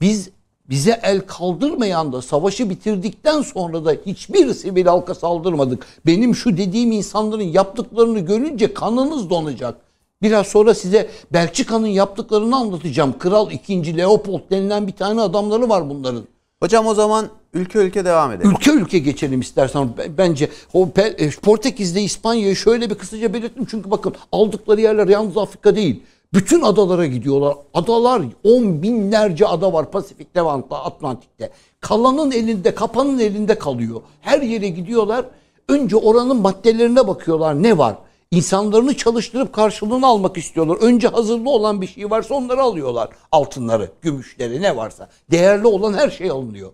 Biz 0.00 0.30
bize 0.70 1.00
el 1.02 1.20
kaldırmayan 1.20 2.12
da 2.12 2.22
savaşı 2.22 2.70
bitirdikten 2.70 3.42
sonra 3.42 3.84
da 3.84 3.96
hiçbir 4.06 4.54
sivil 4.54 4.86
halka 4.86 5.14
saldırmadık. 5.14 5.86
Benim 6.06 6.34
şu 6.34 6.56
dediğim 6.56 6.92
insanların 6.92 7.42
yaptıklarını 7.42 8.20
görünce 8.20 8.74
kanınız 8.74 9.30
donacak. 9.30 9.74
Biraz 10.22 10.46
sonra 10.46 10.74
size 10.74 11.08
Belçika'nın 11.32 11.86
yaptıklarını 11.86 12.56
anlatacağım. 12.56 13.18
Kral 13.18 13.50
2. 13.50 13.96
Leopold 13.96 14.50
denilen 14.50 14.86
bir 14.86 14.92
tane 14.92 15.20
adamları 15.20 15.68
var 15.68 15.90
bunların. 15.90 16.24
Hocam 16.62 16.86
o 16.86 16.94
zaman 16.94 17.28
ülke 17.54 17.78
ülke 17.78 18.04
devam 18.04 18.32
edelim. 18.32 18.50
Ülke 18.50 18.70
ülke 18.70 18.98
geçelim 18.98 19.40
istersen. 19.40 19.88
Bence 20.18 20.50
o 20.72 20.88
e, 20.96 21.30
Portekiz'de 21.30 22.02
İspanya'yı 22.02 22.56
şöyle 22.56 22.90
bir 22.90 22.94
kısaca 22.94 23.34
belirttim. 23.34 23.66
Çünkü 23.70 23.90
bakın 23.90 24.14
aldıkları 24.32 24.80
yerler 24.80 25.08
yalnız 25.08 25.36
Afrika 25.36 25.76
değil. 25.76 26.02
Bütün 26.34 26.62
adalara 26.62 27.06
gidiyorlar. 27.06 27.56
Adalar 27.74 28.22
on 28.44 28.82
binlerce 28.82 29.46
ada 29.46 29.72
var 29.72 29.90
Pasifik 29.90 30.36
Levant'ta, 30.36 30.84
Atlantik'te. 30.84 31.50
Kalanın 31.80 32.30
elinde, 32.30 32.74
kapanın 32.74 33.18
elinde 33.18 33.58
kalıyor. 33.58 34.02
Her 34.20 34.42
yere 34.42 34.68
gidiyorlar. 34.68 35.24
Önce 35.68 35.96
oranın 35.96 36.36
maddelerine 36.36 37.08
bakıyorlar. 37.08 37.62
Ne 37.62 37.78
var? 37.78 37.96
İnsanlarını 38.30 38.96
çalıştırıp 38.96 39.52
karşılığını 39.52 40.06
almak 40.06 40.36
istiyorlar. 40.36 40.76
Önce 40.76 41.08
hazırlı 41.08 41.50
olan 41.50 41.80
bir 41.80 41.86
şey 41.86 42.10
varsa 42.10 42.34
onları 42.34 42.62
alıyorlar. 42.62 43.08
Altınları, 43.32 43.90
gümüşleri 44.02 44.62
ne 44.62 44.76
varsa. 44.76 45.08
Değerli 45.30 45.66
olan 45.66 45.94
her 45.94 46.10
şey 46.10 46.30
alınıyor. 46.30 46.72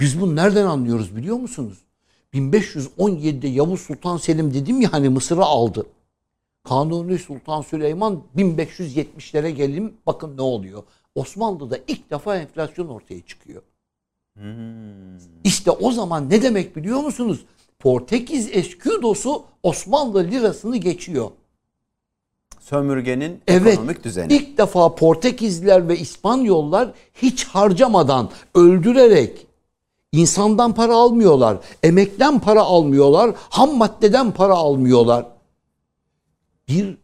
Biz 0.00 0.20
bunu 0.20 0.36
nereden 0.36 0.66
anlıyoruz 0.66 1.16
biliyor 1.16 1.36
musunuz? 1.36 1.78
1517'de 2.34 3.48
Yavuz 3.48 3.80
Sultan 3.80 4.16
Selim 4.16 4.54
dedim 4.54 4.80
ya 4.80 4.92
hani 4.92 5.08
Mısır'ı 5.08 5.44
aldı. 5.44 5.86
Kanuni 6.68 7.18
Sultan 7.18 7.62
Süleyman 7.62 8.22
1570'lere 8.36 9.48
gelin 9.48 9.96
bakın 10.06 10.36
ne 10.36 10.42
oluyor. 10.42 10.82
Osmanlı'da 11.14 11.78
ilk 11.88 12.10
defa 12.10 12.36
enflasyon 12.36 12.88
ortaya 12.88 13.20
çıkıyor. 13.20 13.62
İşte 15.44 15.70
o 15.70 15.92
zaman 15.92 16.30
ne 16.30 16.42
demek 16.42 16.76
biliyor 16.76 17.00
musunuz? 17.00 17.44
Portekiz 17.78 18.48
esküdosu 18.52 19.44
Osmanlı 19.62 20.24
lirasını 20.24 20.76
geçiyor. 20.76 21.30
Sömürgenin 22.60 23.40
Evet. 23.48 23.66
ekonomik 23.66 24.04
düzeni. 24.04 24.32
İlk 24.32 24.58
defa 24.58 24.94
Portekizliler 24.94 25.88
ve 25.88 25.98
İspanyollar 25.98 26.92
hiç 27.14 27.44
harcamadan, 27.44 28.30
öldürerek 28.54 29.46
insandan 30.12 30.74
para 30.74 30.94
almıyorlar. 30.94 31.58
Emekten 31.82 32.40
para 32.40 32.62
almıyorlar. 32.62 33.34
Ham 33.36 33.76
maddeden 33.76 34.30
para 34.30 34.54
almıyorlar. 34.54 35.35
Bir 36.68 36.98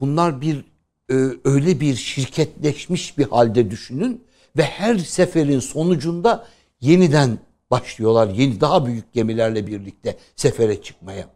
bunlar 0.00 0.40
bir 0.40 0.64
e, 1.10 1.14
öyle 1.44 1.80
bir 1.80 1.94
şirketleşmiş 1.94 3.18
bir 3.18 3.24
halde 3.24 3.70
düşünün 3.70 4.24
ve 4.56 4.62
her 4.62 4.98
seferin 4.98 5.60
sonucunda 5.60 6.46
yeniden 6.80 7.38
başlıyorlar. 7.70 8.28
Yeni 8.28 8.60
daha 8.60 8.86
büyük 8.86 9.12
gemilerle 9.12 9.66
birlikte 9.66 10.16
sefere 10.36 10.82
çıkmaya. 10.82 11.26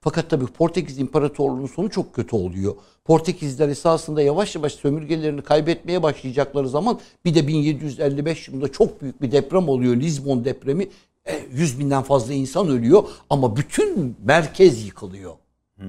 Fakat 0.00 0.30
tabii 0.30 0.46
Portekiz 0.46 0.98
İmparatorluğu'nun 0.98 1.66
sonu 1.66 1.90
çok 1.90 2.14
kötü 2.14 2.36
oluyor. 2.36 2.74
Portekizler 3.04 3.68
esasında 3.68 4.22
yavaş 4.22 4.54
yavaş 4.54 4.72
sömürgelerini 4.72 5.42
kaybetmeye 5.42 6.02
başlayacakları 6.02 6.68
zaman 6.68 7.00
bir 7.24 7.34
de 7.34 7.48
1755 7.48 8.48
yılında 8.48 8.72
çok 8.72 9.02
büyük 9.02 9.22
bir 9.22 9.32
deprem 9.32 9.68
oluyor. 9.68 9.96
Lizbon 9.96 10.44
depremi. 10.44 10.88
E, 11.26 11.46
100 11.52 11.78
binden 11.78 12.02
fazla 12.02 12.32
insan 12.32 12.68
ölüyor 12.68 13.04
ama 13.30 13.56
bütün 13.56 14.16
merkez 14.24 14.86
yıkılıyor. 14.86 15.34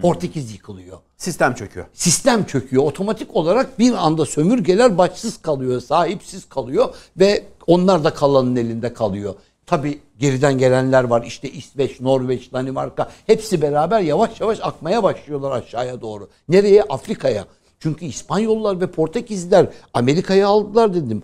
Portekiz 0.01 0.51
yıkılıyor. 0.51 0.97
Sistem 1.17 1.53
çöküyor. 1.53 1.85
Sistem 1.93 2.45
çöküyor. 2.45 2.83
Otomatik 2.83 3.35
olarak 3.35 3.79
bir 3.79 3.93
anda 3.93 4.25
sömürgeler 4.25 4.97
başsız 4.97 5.41
kalıyor, 5.41 5.81
sahipsiz 5.81 6.49
kalıyor 6.49 6.95
ve 7.17 7.43
onlar 7.67 8.03
da 8.03 8.13
kalanın 8.13 8.55
elinde 8.55 8.93
kalıyor. 8.93 9.35
Tabi 9.65 9.99
geriden 10.19 10.57
gelenler 10.57 11.03
var. 11.03 11.23
İşte 11.23 11.51
İsveç, 11.51 11.99
Norveç, 11.99 12.53
Danimarka 12.53 13.09
hepsi 13.27 13.61
beraber 13.61 13.99
yavaş 13.99 14.41
yavaş 14.41 14.59
akmaya 14.61 15.03
başlıyorlar 15.03 15.51
aşağıya 15.51 16.01
doğru. 16.01 16.29
Nereye? 16.49 16.83
Afrika'ya. 16.83 17.45
Çünkü 17.79 18.05
İspanyollar 18.05 18.81
ve 18.81 18.87
Portekizliler 18.87 19.67
Amerika'ya 19.93 20.47
aldılar 20.47 20.93
dedim. 20.93 21.23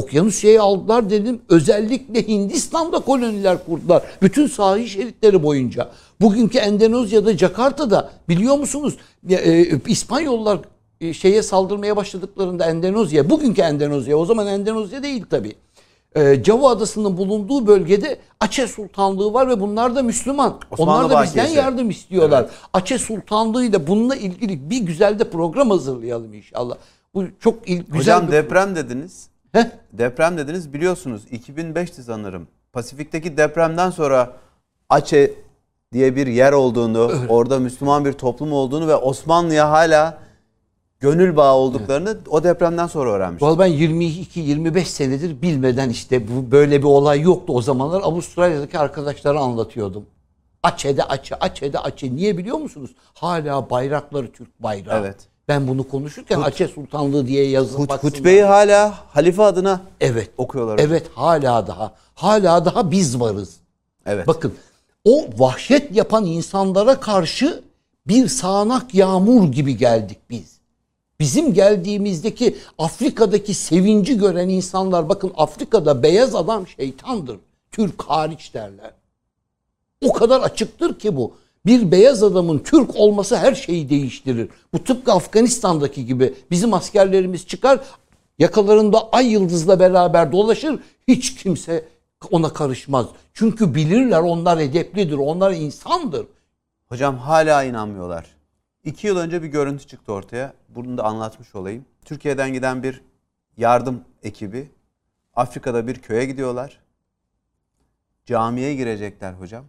Okyanusya'yı 0.00 0.62
aldılar 0.62 1.10
dedim. 1.10 1.40
Özellikle 1.48 2.28
Hindistan'da 2.28 2.98
koloniler 2.98 3.66
kurdular. 3.66 4.02
Bütün 4.22 4.46
sahil 4.46 4.86
şeritleri 4.86 5.42
boyunca. 5.42 5.88
Bugünkü 6.20 6.58
Endonezya'da, 6.58 7.36
Jakarta'da 7.38 8.10
biliyor 8.28 8.56
musunuz? 8.58 8.96
E, 9.30 9.64
İspanyollar 9.86 10.58
e, 11.00 11.12
şeye 11.12 11.42
saldırmaya 11.42 11.96
başladıklarında 11.96 12.66
Endonezya, 12.66 13.30
bugünkü 13.30 13.62
Endonezya, 13.62 14.16
o 14.16 14.24
zaman 14.24 14.46
Endonezya 14.46 15.02
değil 15.02 15.24
tabii. 15.30 15.54
E, 16.16 16.44
Java 16.44 16.70
Adası'nın 16.70 17.16
bulunduğu 17.16 17.66
bölgede 17.66 18.18
Aceh 18.40 18.66
Sultanlığı 18.68 19.32
var 19.32 19.48
ve 19.48 19.60
bunlar 19.60 19.96
da 19.96 20.02
Müslüman. 20.02 20.58
Osmanlı 20.70 20.92
Onlar 20.92 21.10
da 21.10 21.22
bizden 21.22 21.42
bakiyesi. 21.44 21.56
yardım 21.58 21.90
istiyorlar. 21.90 22.46
Aceh 22.72 22.98
Sultanlığı 22.98 23.64
ile 23.64 23.86
bununla 23.86 24.16
ilgili 24.16 24.70
bir 24.70 24.78
güzel 24.78 25.18
de 25.18 25.30
program 25.30 25.70
hazırlayalım 25.70 26.34
inşallah. 26.34 26.76
Bu 27.14 27.24
çok 27.40 27.68
il- 27.68 27.76
güzel 27.82 27.98
Hocam 27.98 28.26
bir 28.26 28.32
deprem 28.32 28.76
dediniz. 28.76 29.28
Heh. 29.56 29.64
Deprem 29.92 30.38
dediniz 30.38 30.72
biliyorsunuz 30.72 31.24
2005'ti 31.32 32.02
sanırım. 32.02 32.48
Pasifik'teki 32.72 33.36
depremden 33.36 33.90
sonra 33.90 34.32
Aceh 34.88 35.28
diye 35.92 36.16
bir 36.16 36.26
yer 36.26 36.52
olduğunu, 36.52 37.12
orada 37.28 37.58
Müslüman 37.58 38.04
bir 38.04 38.12
toplum 38.12 38.52
olduğunu 38.52 38.88
ve 38.88 38.94
Osmanlı'ya 38.94 39.70
hala 39.70 40.18
gönül 41.00 41.36
bağı 41.36 41.54
olduklarını 41.54 42.18
o 42.28 42.44
depremden 42.44 42.86
sonra 42.86 43.10
öğrenmiştim. 43.10 43.48
Vallahi 43.48 43.58
ben 43.60 43.70
22-25 43.70 44.84
senedir 44.84 45.42
bilmeden 45.42 45.88
işte 45.90 46.28
bu 46.28 46.50
böyle 46.50 46.78
bir 46.78 46.86
olay 46.86 47.20
yoktu 47.20 47.52
o 47.56 47.62
zamanlar. 47.62 48.00
Avustralya'daki 48.00 48.78
arkadaşlara 48.78 49.40
anlatıyordum. 49.40 50.06
Açe'de 50.62 51.04
Açe, 51.04 51.34
Açe'de 51.34 51.78
Açe. 51.78 52.16
Niye 52.16 52.38
biliyor 52.38 52.58
musunuz? 52.58 52.94
Hala 53.14 53.70
bayrakları 53.70 54.32
Türk 54.32 54.62
bayrağı. 54.62 55.00
Evet. 55.00 55.28
Ben 55.48 55.68
bunu 55.68 55.88
konuşurken 55.88 56.40
Açe 56.40 56.68
Sultanlığı 56.68 57.26
diye 57.26 57.48
yazıp 57.48 57.78
Hut, 57.78 57.88
baksınlar. 57.88 58.14
hutbeyi 58.14 58.42
hala 58.42 58.94
halife 59.08 59.42
adına 59.42 59.80
Evet. 60.00 60.30
okuyorlar. 60.38 60.78
Evet 60.78 61.06
hala 61.14 61.66
daha. 61.66 61.94
Hala 62.14 62.64
daha 62.64 62.90
biz 62.90 63.20
varız. 63.20 63.56
Evet. 64.06 64.26
Bakın 64.26 64.54
o 65.04 65.24
vahşet 65.38 65.96
yapan 65.96 66.24
insanlara 66.24 67.00
karşı 67.00 67.62
bir 68.06 68.28
sağanak 68.28 68.94
yağmur 68.94 69.52
gibi 69.52 69.76
geldik 69.76 70.18
biz. 70.30 70.56
Bizim 71.20 71.54
geldiğimizdeki 71.54 72.56
Afrika'daki 72.78 73.54
sevinci 73.54 74.18
gören 74.18 74.48
insanlar 74.48 75.08
bakın 75.08 75.32
Afrika'da 75.36 76.02
beyaz 76.02 76.34
adam 76.34 76.66
şeytandır. 76.66 77.36
Türk 77.72 78.02
hariç 78.02 78.54
derler. 78.54 78.90
O 80.04 80.12
kadar 80.12 80.40
açıktır 80.40 80.98
ki 80.98 81.16
bu. 81.16 81.34
Bir 81.66 81.90
beyaz 81.90 82.22
adamın 82.22 82.58
Türk 82.58 82.96
olması 82.96 83.36
her 83.36 83.54
şeyi 83.54 83.88
değiştirir. 83.88 84.48
Bu 84.72 84.84
tıpkı 84.84 85.12
Afganistan'daki 85.12 86.06
gibi 86.06 86.34
bizim 86.50 86.74
askerlerimiz 86.74 87.46
çıkar 87.46 87.80
yakalarında 88.38 89.08
ay 89.12 89.32
yıldızla 89.32 89.80
beraber 89.80 90.32
dolaşır. 90.32 90.80
Hiç 91.08 91.34
kimse 91.34 91.88
ona 92.30 92.52
karışmaz. 92.52 93.06
Çünkü 93.34 93.74
bilirler 93.74 94.20
onlar 94.20 94.58
edeplidir, 94.58 95.16
onlar 95.18 95.52
insandır. 95.52 96.26
Hocam 96.88 97.18
hala 97.18 97.64
inanmıyorlar. 97.64 98.26
İki 98.84 99.06
yıl 99.06 99.16
önce 99.16 99.42
bir 99.42 99.48
görüntü 99.48 99.86
çıktı 99.86 100.12
ortaya. 100.12 100.52
Bunu 100.68 100.98
da 100.98 101.04
anlatmış 101.04 101.54
olayım. 101.54 101.84
Türkiye'den 102.04 102.52
giden 102.52 102.82
bir 102.82 103.02
yardım 103.56 104.04
ekibi 104.22 104.70
Afrika'da 105.34 105.86
bir 105.86 105.94
köye 105.94 106.24
gidiyorlar. 106.24 106.80
Camiye 108.26 108.74
girecekler 108.74 109.32
hocam. 109.32 109.64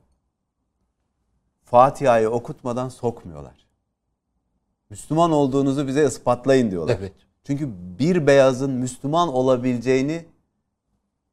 Fatiha'yı 1.72 2.30
okutmadan 2.30 2.90
sokmuyorlar. 2.90 3.68
Müslüman 4.90 5.32
olduğunuzu 5.32 5.88
bize 5.88 6.06
ispatlayın 6.06 6.72
diyorlar. 6.72 6.98
Evet. 7.00 7.14
Çünkü 7.44 7.70
bir 8.00 8.28
beyazın 8.28 8.72
Müslüman 8.72 9.34
olabileceğini 9.34 10.26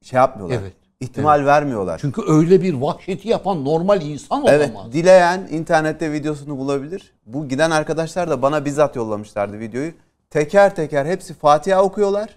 şey 0.03 0.17
yapmıyorlar. 0.17 0.59
Evet. 0.61 0.73
İhtimal 1.01 1.47
vermiyorlar. 1.47 1.99
Çünkü 1.99 2.23
öyle 2.29 2.63
bir 2.63 2.75
vahşeti 2.75 3.29
yapan 3.29 3.65
normal 3.65 4.03
insan 4.03 4.45
Evet, 4.47 4.71
olamaz. 4.75 4.93
dileyen 4.93 5.49
internette 5.51 6.13
videosunu 6.13 6.59
bulabilir. 6.59 7.13
Bu 7.27 7.49
giden 7.49 7.71
arkadaşlar 7.71 8.31
da 8.31 8.43
bana 8.43 8.65
bizzat 8.65 8.97
yollamışlardı 8.97 9.59
videoyu. 9.59 9.93
Teker 10.31 10.75
teker 10.75 11.07
hepsi 11.07 11.35
Fatiha 11.35 11.83
okuyorlar. 11.83 12.37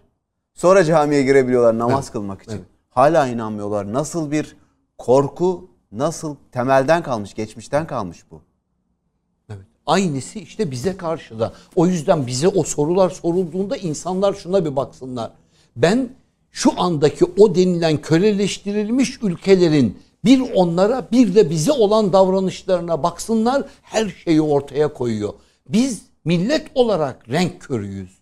Sonra 0.54 0.84
camiye 0.84 1.24
girebiliyorlar 1.24 1.78
namaz 1.78 2.10
kılmak 2.10 2.44
için. 2.44 2.66
Hala 2.90 3.28
inanmıyorlar. 3.28 3.94
Nasıl 3.94 4.32
bir 4.32 4.58
korku, 4.98 5.70
nasıl 5.92 6.36
temelden 6.52 7.04
kalmış, 7.04 7.34
geçmişten 7.34 7.88
kalmış 7.88 8.24
bu. 8.32 8.42
Evet. 9.50 9.66
Aynısı 9.86 10.40
işte 10.40 10.72
bize 10.72 10.98
karşı 10.98 11.40
da. 11.40 11.54
O 11.76 11.88
yüzden 11.88 12.28
bize 12.28 12.48
o 12.48 12.64
sorular 12.64 13.10
sorulduğunda 13.10 13.78
insanlar 13.78 14.34
şuna 14.34 14.66
bir 14.66 14.76
baksınlar. 14.76 15.32
Ben 15.76 16.10
şu 16.52 16.82
andaki 16.82 17.26
o 17.38 17.56
denilen 17.56 18.02
köleleştirilmiş 18.02 19.20
ülkelerin 19.24 19.98
bir 20.26 20.54
onlara 20.56 21.08
bir 21.12 21.36
de 21.36 21.50
bize 21.50 21.72
olan 21.72 22.14
davranışlarına 22.14 23.04
baksınlar 23.04 23.64
her 23.82 24.10
şeyi 24.10 24.42
ortaya 24.42 24.94
koyuyor. 24.94 25.34
Biz 25.70 26.02
millet 26.26 26.68
olarak 26.76 27.30
renk 27.30 27.62
körüyüz. 27.62 28.18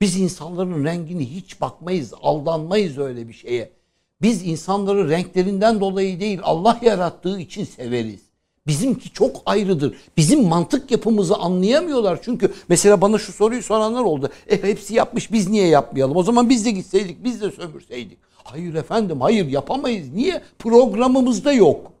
Biz 0.00 0.16
insanların 0.16 0.84
rengini 0.84 1.34
hiç 1.34 1.60
bakmayız, 1.60 2.12
aldanmayız 2.22 2.98
öyle 2.98 3.28
bir 3.28 3.32
şeye. 3.32 3.72
Biz 4.22 4.46
insanları 4.46 5.08
renklerinden 5.08 5.80
dolayı 5.80 6.20
değil 6.20 6.40
Allah 6.42 6.78
yarattığı 6.82 7.40
için 7.40 7.64
severiz. 7.64 8.20
Bizimki 8.66 9.12
çok 9.12 9.42
ayrıdır. 9.46 9.96
Bizim 10.16 10.48
mantık 10.48 10.90
yapımızı 10.90 11.36
anlayamıyorlar. 11.36 12.18
Çünkü 12.22 12.52
mesela 12.68 13.00
bana 13.00 13.18
şu 13.18 13.32
soruyu 13.32 13.62
soranlar 13.62 14.00
oldu. 14.00 14.30
E 14.48 14.62
hepsi 14.62 14.94
yapmış 14.94 15.32
biz 15.32 15.48
niye 15.48 15.66
yapmayalım? 15.66 16.16
O 16.16 16.22
zaman 16.22 16.48
biz 16.48 16.64
de 16.64 16.70
gitseydik 16.70 17.24
biz 17.24 17.40
de 17.40 17.50
sömürseydik. 17.50 18.18
Hayır 18.44 18.74
efendim 18.74 19.20
hayır 19.20 19.46
yapamayız. 19.46 20.12
Niye? 20.12 20.42
Programımızda 20.58 21.52
yok. 21.52 21.92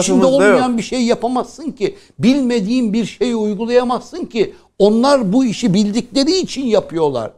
İçinde 0.00 0.24
olmayan 0.24 0.68
yok. 0.68 0.78
bir 0.78 0.82
şey 0.82 1.02
yapamazsın 1.04 1.70
ki. 1.70 1.96
Bilmediğin 2.18 2.92
bir 2.92 3.04
şeyi 3.04 3.36
uygulayamazsın 3.36 4.24
ki. 4.24 4.54
Onlar 4.78 5.32
bu 5.32 5.44
işi 5.44 5.74
bildikleri 5.74 6.36
için 6.36 6.66
yapıyorlar. 6.66 7.32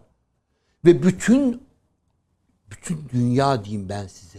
Ve 0.85 1.03
bütün 1.03 1.61
bütün 2.71 2.99
dünya 3.13 3.65
diyeyim 3.65 3.89
ben 3.89 4.07
size. 4.07 4.39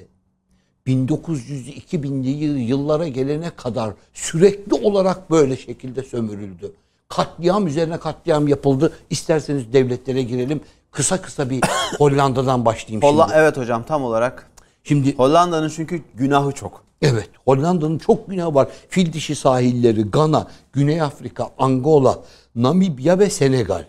1900-2000'li 0.88 2.30
yıllara 2.62 3.08
gelene 3.08 3.50
kadar 3.50 3.94
sürekli 4.14 4.74
olarak 4.74 5.32
böyle 5.32 5.58
şekilde 5.58 6.04
sömürüldü. 6.04 6.72
Katliam 7.10 7.68
üzerine 7.68 7.98
katliam 8.00 8.48
yapıldı. 8.48 8.94
İsterseniz 9.10 9.74
devletlere 9.74 10.22
girelim. 10.24 10.62
Kısa 10.92 11.22
kısa 11.22 11.50
bir 11.50 11.62
Hollanda'dan 11.98 12.66
başlayayım 12.66 13.02
Holla- 13.02 13.24
şimdi. 13.28 13.40
evet 13.40 13.58
hocam 13.58 13.84
tam 13.84 14.04
olarak. 14.04 14.52
Şimdi 14.84 15.16
Hollanda'nın 15.18 15.70
çünkü 15.70 16.02
günahı 16.16 16.52
çok. 16.52 16.84
Evet, 17.02 17.30
Hollanda'nın 17.46 17.98
çok 17.98 18.30
günahı 18.30 18.54
var. 18.56 18.68
Fil 18.90 19.14
dişi 19.14 19.36
sahilleri, 19.36 20.02
Gana, 20.04 20.48
Güney 20.74 21.02
Afrika, 21.02 21.50
Angola, 21.58 22.20
Namibya 22.56 23.20
ve 23.20 23.30
Senegal. 23.30 23.86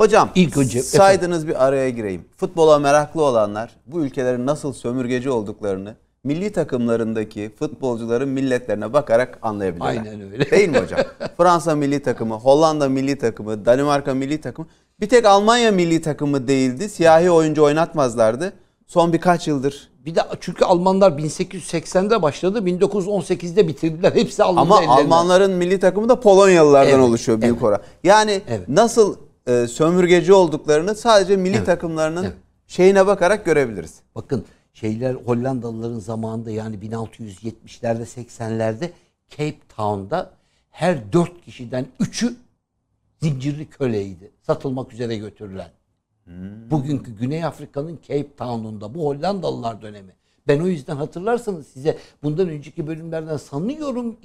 Hocam 0.00 0.30
İlk 0.34 0.56
önce- 0.56 0.82
saydınız 0.82 1.48
bir 1.48 1.66
araya 1.66 1.90
gireyim. 1.90 2.24
Futbola 2.36 2.78
meraklı 2.78 3.22
olanlar 3.22 3.70
bu 3.86 4.00
ülkelerin 4.04 4.46
nasıl 4.46 4.72
sömürgeci 4.72 5.30
olduklarını 5.30 5.96
milli 6.24 6.52
takımlarındaki 6.52 7.50
futbolcuların 7.58 8.28
milletlerine 8.28 8.92
bakarak 8.92 9.38
anlayabilirler. 9.42 9.86
Aynen 9.88 10.32
öyle. 10.32 10.50
Değil 10.50 10.68
mi 10.68 10.78
hocam? 10.78 11.00
Fransa 11.36 11.74
milli 11.76 12.02
takımı, 12.02 12.34
Hollanda 12.34 12.88
milli 12.88 13.18
takımı, 13.18 13.66
Danimarka 13.66 14.14
milli 14.14 14.40
takımı. 14.40 14.68
Bir 15.00 15.08
tek 15.08 15.24
Almanya 15.24 15.72
milli 15.72 16.02
takımı 16.02 16.48
değildi. 16.48 16.88
Siyahi 16.88 17.30
oyuncu 17.30 17.62
oynatmazlardı. 17.64 18.52
Son 18.86 19.12
birkaç 19.12 19.48
yıldır. 19.48 19.90
Bir 20.06 20.14
de 20.14 20.20
çünkü 20.40 20.64
Almanlar 20.64 21.10
1880'de 21.12 22.22
başladı, 22.22 22.58
1918'de 22.58 23.68
bitirdiler. 23.68 24.12
Hepsi 24.14 24.42
alındı 24.42 24.60
Ama 24.60 24.76
ellerinden. 24.82 24.96
Almanların 25.04 25.52
milli 25.52 25.80
takımı 25.80 26.08
da 26.08 26.20
Polonyalılardan 26.20 26.92
Evet, 26.94 27.04
oluşuyor 27.08 27.40
büyük 27.40 27.54
evet. 27.54 27.64
oran. 27.64 27.80
Yani 28.04 28.42
Evet. 28.48 28.68
nasıl 28.68 29.16
e, 29.46 29.66
sömürgeci 29.66 30.32
olduklarını 30.32 30.94
sadece 30.94 31.36
milli 31.36 31.64
takımlarının 31.64 32.24
evet. 32.24 32.34
şeyine 32.66 33.06
bakarak 33.06 33.44
görebiliriz. 33.44 34.00
Bakın 34.14 34.44
şeyler 34.72 35.14
Hollandalıların 35.14 35.98
zamanında 35.98 36.50
yani 36.50 36.76
1670'lerde 36.76 38.02
80'lerde 38.02 38.90
Cape 39.30 39.68
Town'da 39.76 40.30
her 40.70 41.12
dört 41.12 41.44
kişiden 41.44 41.86
üçü 42.00 42.36
zincirli 43.22 43.66
köleydi. 43.66 44.30
Satılmak 44.42 44.92
üzere 44.92 45.16
götürülen. 45.16 45.70
Bugünkü 46.70 47.16
Güney 47.16 47.44
Afrika'nın 47.44 47.98
Cape 48.08 48.36
Town'unda 48.36 48.94
bu 48.94 49.06
Hollandalılar 49.06 49.82
dönemi. 49.82 50.12
Ben 50.48 50.60
o 50.60 50.66
yüzden 50.66 50.96
hatırlarsanız 50.96 51.66
size 51.66 51.98
bundan 52.22 52.48
önceki 52.48 52.86
bölümlerden 52.86 53.36
sanıyorum 53.36 54.16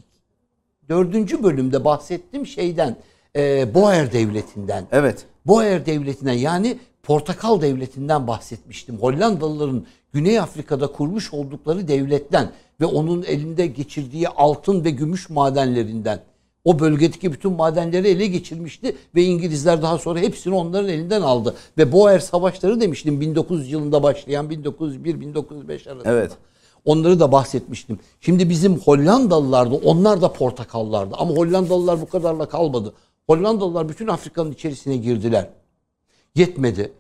dördüncü 0.90 1.44
bölümde 1.44 1.86
bahsettim 1.86 2.46
şeyden 2.48 2.98
e, 3.36 3.74
Boer 3.74 4.14
Devleti'nden. 4.14 4.88
Evet. 4.92 5.26
Boer 5.46 5.86
Devleti'ne 5.86 6.36
yani 6.36 6.78
Portakal 7.04 7.62
Devleti'nden 7.62 8.28
bahsetmiştim. 8.28 8.98
Hollandalıların 8.98 9.86
Güney 10.14 10.40
Afrika'da 10.40 10.88
kurmuş 10.88 11.34
oldukları 11.34 11.88
devletten 11.88 12.52
ve 12.82 12.86
onun 12.86 13.24
elinde 13.24 13.68
geçirdiği 13.68 14.28
altın 14.30 14.84
ve 14.84 14.90
gümüş 14.90 15.30
madenlerinden. 15.30 16.20
O 16.66 16.80
bölgedeki 16.80 17.34
bütün 17.34 17.52
madenleri 17.52 18.08
ele 18.08 18.28
geçirmişti 18.28 18.96
ve 19.16 19.24
İngilizler 19.24 19.82
daha 19.82 19.98
sonra 19.98 20.20
hepsini 20.20 20.56
onların 20.56 20.90
elinden 20.90 21.22
aldı. 21.22 21.56
Ve 21.78 21.92
Boer 21.92 22.20
Savaşları 22.20 22.82
demiştim 22.82 23.22
1900 23.22 23.72
yılında 23.72 24.04
başlayan 24.04 24.50
1901-1905 24.50 25.72
arasında. 25.72 26.12
Evet. 26.12 26.32
Onları 26.86 27.20
da 27.20 27.32
bahsetmiştim. 27.32 28.00
Şimdi 28.22 28.50
bizim 28.50 28.80
Hollandalılardı, 28.80 29.76
onlar 29.76 30.22
da 30.22 30.34
portakallardı. 30.34 31.16
Ama 31.18 31.32
Hollandalılar 31.36 32.02
bu 32.02 32.10
kadarla 32.10 32.46
kalmadı. 32.50 32.94
Hollandalılar 33.28 33.90
bütün 33.90 34.08
Afrika'nın 34.08 34.52
içerisine 34.52 34.98
girdiler. 34.98 35.50
Yetmedi. 36.36 36.94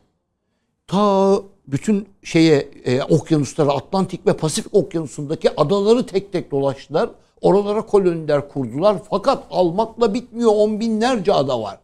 Ta 0.88 1.42
bütün 1.68 2.08
şeye 2.24 2.70
e, 2.86 3.04
okyanuslara 3.04 3.72
Atlantik 3.72 4.28
ve 4.28 4.34
Pasifik 4.38 4.74
okyanusundaki 4.74 5.60
adaları 5.60 6.06
tek 6.06 6.32
tek 6.32 6.52
dolaştılar. 6.52 7.10
Oralara 7.42 7.82
koloniler 7.82 8.50
kurdular. 8.50 8.98
Fakat 9.10 9.44
almakla 9.52 10.14
bitmiyor. 10.14 10.52
On 10.56 10.80
binlerce 10.80 11.34
ada 11.34 11.62
var. 11.62 11.80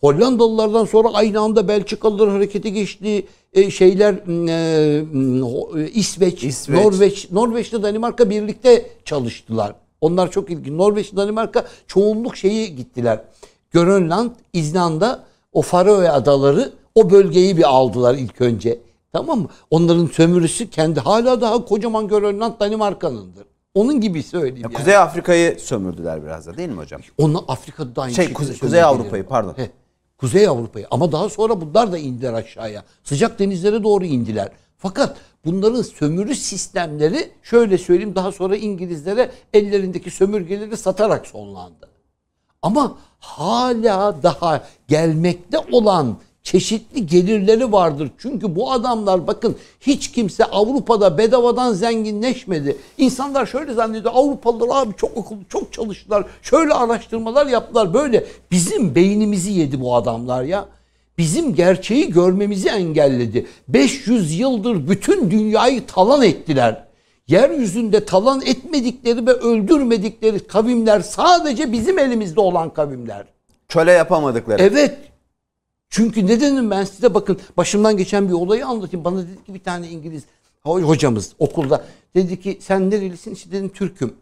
Hollandalılardan 0.00 0.84
sonra 0.84 1.08
aynı 1.12 1.40
anda 1.40 1.68
Belçikalılar 1.68 2.30
harekete 2.30 2.70
geçti. 2.70 3.26
E, 3.52 3.70
şeyler 3.70 4.14
e, 4.48 5.82
e, 5.82 5.90
İsveç, 5.90 6.44
İsveç. 6.44 6.84
Norveç, 6.84 7.30
Norveç'le 7.30 7.82
Danimarka 7.82 8.30
birlikte 8.30 8.86
çalıştılar. 9.04 9.74
Onlar 10.00 10.30
çok 10.30 10.50
ilginç. 10.50 10.74
Norveç, 10.74 11.16
Danimarka 11.16 11.66
çoğunluk 11.86 12.36
şeyi 12.36 12.76
gittiler. 12.76 13.20
Grönland, 13.72 14.30
İzlanda, 14.52 15.24
o 15.52 15.62
Faroe 15.62 16.08
adaları 16.08 16.72
o 16.94 17.10
bölgeyi 17.10 17.56
bir 17.56 17.68
aldılar 17.68 18.14
ilk 18.14 18.40
önce. 18.40 18.78
Tamam 19.12 19.40
mı? 19.40 19.48
Onların 19.70 20.06
sömürüsü 20.06 20.70
kendi 20.70 21.00
hala 21.00 21.40
daha 21.40 21.64
kocaman 21.64 22.08
Grönland 22.08 22.60
Danimarka'nındır. 22.60 23.44
Onun 23.74 24.00
gibi 24.00 24.22
söyleyeyim. 24.22 24.56
yani. 24.62 24.74
Kuzey 24.74 24.96
Afrika'yı 24.96 25.58
sömürdüler 25.60 26.24
biraz 26.24 26.46
da 26.46 26.56
değil 26.56 26.68
mi 26.68 26.76
hocam? 26.76 27.00
Onlar 27.18 27.42
Afrika'da 27.48 27.96
da 27.96 28.02
aynı 28.02 28.14
Şey, 28.14 28.24
şekilde 28.26 28.42
Kuze- 28.52 28.58
Kuzey. 28.58 28.82
Avrupa'yı, 28.82 29.26
pardon. 29.26 29.52
He, 29.56 29.70
Kuzey 30.18 30.48
Avrupa'yı 30.48 30.86
ama 30.90 31.12
daha 31.12 31.28
sonra 31.28 31.60
bunlar 31.60 31.92
da 31.92 31.98
indiler 31.98 32.32
aşağıya. 32.32 32.84
Sıcak 33.04 33.38
denizlere 33.38 33.82
doğru 33.82 34.04
indiler. 34.04 34.48
Fakat 34.78 35.16
bunların 35.44 35.82
sömürü 35.82 36.34
sistemleri 36.34 37.30
şöyle 37.42 37.78
söyleyeyim 37.78 38.14
daha 38.14 38.32
sonra 38.32 38.56
İngilizlere 38.56 39.30
ellerindeki 39.52 40.10
sömürgeleri 40.10 40.76
satarak 40.76 41.26
sonlandı. 41.26 41.88
Ama 42.62 42.96
hala 43.20 44.22
daha 44.22 44.64
gelmekte 44.88 45.58
olan 45.72 46.16
çeşitli 46.42 47.06
gelirleri 47.06 47.72
vardır. 47.72 48.10
Çünkü 48.18 48.56
bu 48.56 48.72
adamlar 48.72 49.26
bakın 49.26 49.56
hiç 49.80 50.12
kimse 50.12 50.44
Avrupa'da 50.44 51.18
bedavadan 51.18 51.72
zenginleşmedi. 51.72 52.76
İnsanlar 52.98 53.46
şöyle 53.46 53.74
zannediyor 53.74 54.14
Avrupalılar 54.14 54.82
abi 54.82 54.94
çok 54.96 55.16
okulu 55.16 55.38
çok 55.48 55.72
çalıştılar. 55.72 56.24
Şöyle 56.42 56.74
araştırmalar 56.74 57.46
yaptılar 57.46 57.94
böyle. 57.94 58.26
Bizim 58.50 58.94
beynimizi 58.94 59.52
yedi 59.52 59.80
bu 59.80 59.96
adamlar 59.96 60.42
ya. 60.42 60.66
Bizim 61.18 61.54
gerçeği 61.54 62.10
görmemizi 62.10 62.68
engelledi. 62.68 63.46
500 63.68 64.38
yıldır 64.38 64.88
bütün 64.88 65.30
dünyayı 65.30 65.86
talan 65.86 66.22
ettiler. 66.22 66.87
Yeryüzünde 67.28 68.04
talan 68.04 68.42
etmedikleri 68.46 69.26
ve 69.26 69.32
öldürmedikleri 69.32 70.46
kavimler 70.46 71.00
sadece 71.00 71.72
bizim 71.72 71.98
elimizde 71.98 72.40
olan 72.40 72.70
kavimler. 72.74 73.26
Köle 73.68 73.92
yapamadıkları. 73.92 74.62
Evet. 74.62 74.98
Çünkü 75.90 76.26
nedenim 76.26 76.70
ben 76.70 76.84
size 76.84 77.14
bakın 77.14 77.38
başımdan 77.56 77.96
geçen 77.96 78.28
bir 78.28 78.32
olayı 78.32 78.66
anlatayım. 78.66 79.04
Bana 79.04 79.18
dedi 79.18 79.44
ki 79.46 79.54
bir 79.54 79.62
tane 79.62 79.88
İngiliz 79.88 80.22
hocamız 80.62 81.32
okulda 81.38 81.84
dedi 82.14 82.40
ki 82.40 82.58
sen 82.60 82.90
nerelisin? 82.90 83.34
İşte 83.34 83.52
dedim 83.52 83.68
Türk'üm. 83.68 84.14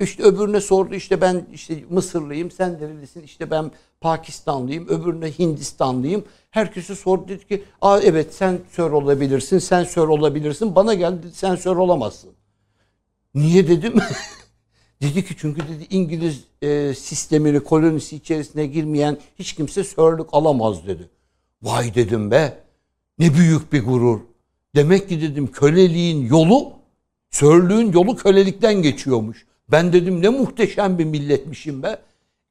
İşte 0.00 0.22
öbürüne 0.22 0.60
sordu 0.60 0.94
işte 0.94 1.20
ben 1.20 1.46
işte 1.52 1.84
Mısırlıyım 1.90 2.50
sen 2.50 2.74
nerelisin 2.74 3.22
işte 3.22 3.50
ben 3.50 3.70
Pakistanlıyım 4.00 4.88
öbürüne 4.88 5.30
Hindistanlıyım. 5.38 6.24
Herkese 6.50 6.94
sordu 6.94 7.28
dedi 7.28 7.48
ki 7.48 7.64
Aa, 7.80 8.00
evet 8.00 8.34
sen 8.34 8.58
sör 8.70 8.90
olabilirsin 8.90 9.58
sen 9.58 9.84
sör 9.84 10.08
olabilirsin 10.08 10.74
bana 10.74 10.94
geldi 10.94 11.26
sen 11.32 11.56
sör 11.56 11.76
olamazsın. 11.76 12.30
Niye 13.34 13.68
dedim? 13.68 13.94
dedi 15.02 15.24
ki 15.24 15.34
çünkü 15.38 15.60
dedi 15.60 15.86
İngiliz 15.90 16.44
e, 16.62 16.94
sistemini 16.94 17.60
kolonisi 17.60 18.16
içerisine 18.16 18.66
girmeyen 18.66 19.18
hiç 19.38 19.52
kimse 19.52 19.84
sörlük 19.84 20.26
alamaz 20.32 20.86
dedi. 20.86 21.08
Vay 21.62 21.94
dedim 21.94 22.30
be 22.30 22.64
ne 23.18 23.34
büyük 23.34 23.72
bir 23.72 23.84
gurur. 23.84 24.20
Demek 24.76 25.08
ki 25.08 25.22
dedim 25.22 25.52
köleliğin 25.52 26.26
yolu 26.26 26.72
sörlüğün 27.30 27.92
yolu 27.92 28.16
kölelikten 28.16 28.82
geçiyormuş. 28.82 29.46
Ben 29.68 29.92
dedim 29.92 30.22
ne 30.22 30.28
muhteşem 30.28 30.98
bir 30.98 31.04
milletmişim 31.04 31.82
be. 31.82 31.98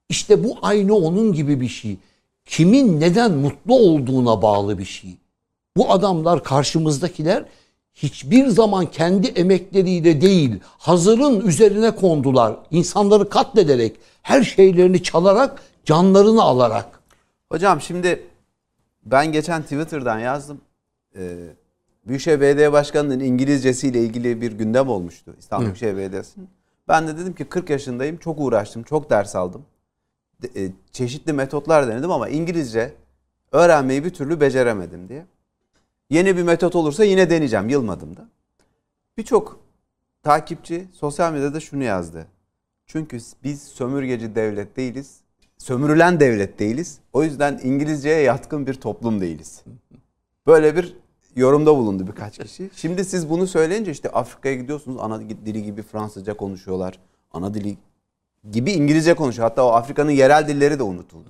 İşte 0.09 0.43
bu 0.43 0.57
aynı 0.61 0.95
onun 0.95 1.33
gibi 1.33 1.61
bir 1.61 1.67
şey. 1.67 1.97
Kimin 2.45 3.01
neden 3.01 3.31
mutlu 3.31 3.75
olduğuna 3.75 4.41
bağlı 4.41 4.79
bir 4.79 4.85
şey. 4.85 5.17
Bu 5.77 5.91
adamlar 5.91 6.43
karşımızdakiler 6.43 7.45
hiçbir 7.93 8.47
zaman 8.47 8.85
kendi 8.85 9.27
emekleriyle 9.27 10.21
değil, 10.21 10.59
hazırın 10.77 11.47
üzerine 11.47 11.95
kondular. 11.95 12.55
İnsanları 12.71 13.29
katlederek, 13.29 13.95
her 14.21 14.43
şeylerini 14.43 15.03
çalarak, 15.03 15.61
canlarını 15.85 16.41
alarak. 16.41 16.99
Hocam 17.51 17.81
şimdi 17.81 18.23
ben 19.05 19.31
geçen 19.31 19.61
Twitter'dan 19.61 20.19
yazdım. 20.19 20.61
Ee, 21.17 21.37
Büyükşehir 22.07 22.41
Belediye 22.41 22.71
Başkanı'nın 22.71 23.19
İngilizcesiyle 23.19 23.99
ilgili 23.99 24.41
bir 24.41 24.51
gündem 24.51 24.89
olmuştu 24.89 25.35
İstanbul 25.39 25.65
Büyükşehir 25.65 25.97
Belediyesi'nin. 25.97 26.49
Ben 26.87 27.07
de 27.07 27.17
dedim 27.17 27.33
ki 27.35 27.45
40 27.45 27.69
yaşındayım, 27.69 28.17
çok 28.17 28.39
uğraştım, 28.39 28.83
çok 28.83 29.09
ders 29.09 29.35
aldım. 29.35 29.61
De- 30.41 30.63
e, 30.65 30.71
çeşitli 30.91 31.33
metotlar 31.33 31.87
denedim 31.87 32.11
ama 32.11 32.29
İngilizce 32.29 32.93
öğrenmeyi 33.51 34.05
bir 34.05 34.09
türlü 34.09 34.41
beceremedim 34.41 35.09
diye. 35.09 35.25
Yeni 36.13 36.37
bir 36.37 36.43
metot 36.43 36.75
olursa 36.75 37.03
yine 37.03 37.29
deneyeceğim, 37.29 37.69
yılmadım 37.69 38.17
da. 38.17 38.29
Birçok 39.17 39.59
takipçi 40.23 40.87
sosyal 40.93 41.33
medyada 41.33 41.59
şunu 41.59 41.83
yazdı. 41.83 42.27
Çünkü 42.85 43.17
biz 43.43 43.63
sömürgeci 43.63 44.35
devlet 44.35 44.77
değiliz, 44.77 45.17
sömürülen 45.57 46.19
devlet 46.19 46.59
değiliz. 46.59 46.99
O 47.13 47.23
yüzden 47.23 47.59
İngilizceye 47.63 48.21
yatkın 48.21 48.67
bir 48.67 48.73
toplum 48.73 49.21
değiliz. 49.21 49.63
Böyle 50.47 50.75
bir 50.75 50.97
yorumda 51.35 51.77
bulundu 51.77 52.07
birkaç 52.07 52.37
kişi. 52.37 52.69
Şimdi 52.75 53.05
siz 53.05 53.29
bunu 53.29 53.47
söyleyince 53.47 53.91
işte 53.91 54.09
Afrika'ya 54.09 54.55
gidiyorsunuz 54.55 54.97
ana 55.01 55.21
dili 55.29 55.63
gibi 55.63 55.81
Fransızca 55.81 56.37
konuşuyorlar. 56.37 56.99
Ana 57.31 57.53
dili 57.53 57.77
gibi 58.51 58.71
İngilizce 58.71 59.13
konuşuyor. 59.13 59.49
Hatta 59.49 59.65
o 59.65 59.69
Afrika'nın 59.69 60.11
yerel 60.11 60.47
dilleri 60.47 60.79
de 60.79 60.83
unutuldu. 60.83 61.29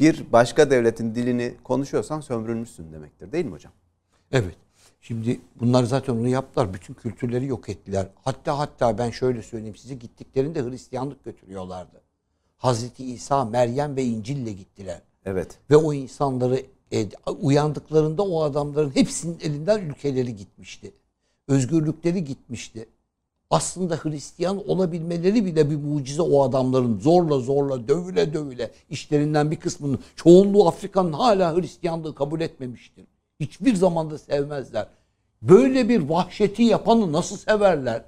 Bir 0.00 0.32
başka 0.32 0.70
devletin 0.70 1.14
dilini 1.14 1.54
konuşuyorsan 1.64 2.20
sömürülmüşsün 2.20 2.92
demektir 2.92 3.32
değil 3.32 3.44
mi 3.44 3.52
hocam? 3.52 3.72
Evet. 4.32 4.56
Şimdi 5.00 5.40
bunlar 5.60 5.84
zaten 5.84 6.12
onu 6.12 6.28
yaptılar. 6.28 6.74
Bütün 6.74 6.94
kültürleri 6.94 7.46
yok 7.46 7.68
ettiler. 7.68 8.08
Hatta 8.24 8.58
hatta 8.58 8.98
ben 8.98 9.10
şöyle 9.10 9.42
söyleyeyim 9.42 9.76
size 9.76 9.94
gittiklerinde 9.94 10.62
Hristiyanlık 10.62 11.24
götürüyorlardı. 11.24 12.02
Hazreti 12.56 13.04
İsa, 13.04 13.44
Meryem 13.44 13.96
ve 13.96 14.04
İncil'le 14.04 14.56
gittiler. 14.56 15.02
Evet. 15.24 15.58
Ve 15.70 15.76
o 15.76 15.92
insanları 15.92 16.62
e, 16.92 17.08
uyandıklarında 17.40 18.22
o 18.22 18.42
adamların 18.42 18.96
hepsinin 18.96 19.38
elinden 19.42 19.80
ülkeleri 19.80 20.36
gitmişti. 20.36 20.92
Özgürlükleri 21.48 22.24
gitmişti. 22.24 22.88
Aslında 23.50 23.96
Hristiyan 23.96 24.68
olabilmeleri 24.68 25.44
bile 25.44 25.70
bir 25.70 25.76
mucize 25.76 26.22
o 26.22 26.42
adamların 26.42 26.98
zorla 26.98 27.38
zorla 27.38 27.88
dövüle 27.88 28.34
dövüle 28.34 28.70
işlerinden 28.90 29.50
bir 29.50 29.56
kısmının 29.56 29.98
çoğunluğu 30.16 30.68
Afrika'nın 30.68 31.12
hala 31.12 31.56
Hristiyanlığı 31.56 32.14
kabul 32.14 32.40
etmemiştir. 32.40 33.04
Hiçbir 33.40 33.74
zaman 33.74 34.10
da 34.10 34.18
sevmezler. 34.18 34.86
Böyle 35.42 35.88
bir 35.88 36.08
vahşeti 36.08 36.62
yapanı 36.62 37.12
nasıl 37.12 37.36
severler? 37.36 38.04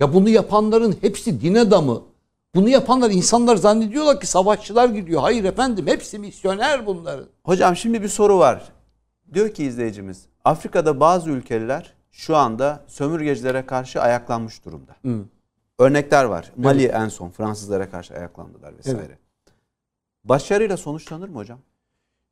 Ya 0.00 0.14
bunu 0.14 0.28
yapanların 0.28 0.96
hepsi 1.00 1.40
din 1.40 1.54
adamı. 1.54 2.02
Bunu 2.54 2.68
yapanlar 2.68 3.10
insanlar 3.10 3.56
zannediyorlar 3.56 4.20
ki 4.20 4.26
savaşçılar 4.26 4.88
gidiyor. 4.88 5.20
Hayır 5.20 5.44
efendim 5.44 5.86
hepsi 5.86 6.18
misyoner 6.18 6.86
bunların. 6.86 7.26
Hocam 7.44 7.76
şimdi 7.76 8.02
bir 8.02 8.08
soru 8.08 8.38
var. 8.38 8.72
Diyor 9.34 9.54
ki 9.54 9.64
izleyicimiz 9.64 10.26
Afrika'da 10.44 11.00
bazı 11.00 11.30
ülkeler 11.30 11.94
şu 12.12 12.36
anda 12.36 12.84
sömürgecilere 12.86 13.66
karşı 13.66 14.02
ayaklanmış 14.02 14.64
durumda. 14.64 14.96
Örnekler 15.78 16.24
var. 16.24 16.52
Mali 16.56 16.86
en 16.86 17.08
son 17.08 17.30
Fransızlara 17.30 17.90
karşı 17.90 18.14
ayaklandılar 18.14 18.78
vesaire. 18.78 19.18
Başarıyla 20.24 20.76
sonuçlanır 20.76 21.28
mı 21.28 21.36
hocam? 21.36 21.58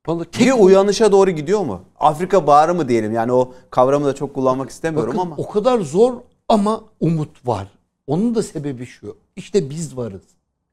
Vallahi 0.06 0.30
tek 0.30 0.46
Bir 0.46 0.52
uyanışa 0.52 1.12
doğru 1.12 1.30
gidiyor 1.30 1.60
mu? 1.60 1.80
Afrika 2.00 2.46
bağrı 2.46 2.74
mı 2.74 2.88
diyelim? 2.88 3.12
Yani 3.12 3.32
o 3.32 3.54
kavramı 3.70 4.06
da 4.06 4.14
çok 4.14 4.34
kullanmak 4.34 4.70
istemiyorum 4.70 5.14
Bakın, 5.16 5.20
ama. 5.30 5.34
o 5.38 5.48
kadar 5.48 5.78
zor 5.78 6.14
ama 6.48 6.84
umut 7.00 7.46
var. 7.46 7.68
Onun 8.06 8.34
da 8.34 8.42
sebebi 8.42 8.86
şu. 8.86 9.16
İşte 9.36 9.70
biz 9.70 9.96
varız. 9.96 10.22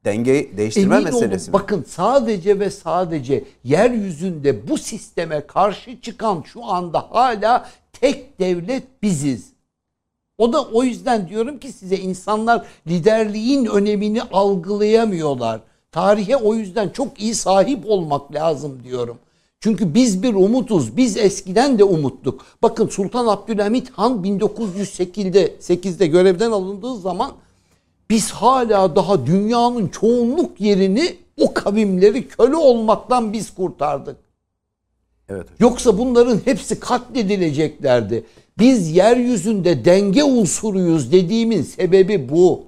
Denge 0.04 0.56
değiştirme 0.56 0.96
Emin 0.96 1.06
olun 1.06 1.14
meselesi 1.14 1.50
mi? 1.50 1.52
bakın 1.52 1.84
sadece 1.88 2.60
ve 2.60 2.70
sadece 2.70 3.44
yeryüzünde 3.64 4.68
bu 4.68 4.78
sisteme 4.78 5.46
karşı 5.46 6.00
çıkan 6.00 6.42
şu 6.46 6.64
anda 6.64 6.98
hala 7.10 7.68
tek 8.00 8.40
devlet 8.40 9.02
biziz. 9.02 9.52
O 10.38 10.52
da 10.52 10.64
o 10.64 10.82
yüzden 10.82 11.28
diyorum 11.28 11.58
ki 11.58 11.72
size 11.72 11.96
insanlar 11.96 12.66
liderliğin 12.86 13.64
önemini 13.64 14.22
algılayamıyorlar. 14.22 15.60
Tarihe 15.92 16.36
o 16.36 16.54
yüzden 16.54 16.88
çok 16.88 17.20
iyi 17.20 17.34
sahip 17.34 17.90
olmak 17.90 18.34
lazım 18.34 18.80
diyorum. 18.84 19.18
Çünkü 19.60 19.94
biz 19.94 20.22
bir 20.22 20.34
umutuz. 20.34 20.96
Biz 20.96 21.16
eskiden 21.16 21.78
de 21.78 21.84
umuttuk. 21.84 22.46
Bakın 22.62 22.88
Sultan 22.88 23.26
Abdülhamit 23.26 23.90
Han 23.90 24.24
1908'de 24.24 25.54
8'de 25.60 26.06
görevden 26.06 26.50
alındığı 26.50 26.96
zaman 26.96 27.32
biz 28.10 28.30
hala 28.30 28.96
daha 28.96 29.26
dünyanın 29.26 29.88
çoğunluk 29.88 30.60
yerini 30.60 31.16
o 31.40 31.54
kavimleri 31.54 32.28
köle 32.28 32.56
olmaktan 32.56 33.32
biz 33.32 33.54
kurtardık. 33.54 34.16
Evet. 35.28 35.46
Yoksa 35.60 35.98
bunların 35.98 36.40
hepsi 36.44 36.80
katledileceklerdi. 36.80 38.24
Biz 38.58 38.96
yeryüzünde 38.96 39.84
denge 39.84 40.24
unsuruyuz 40.24 41.12
dediğimin 41.12 41.62
sebebi 41.62 42.28
bu. 42.28 42.64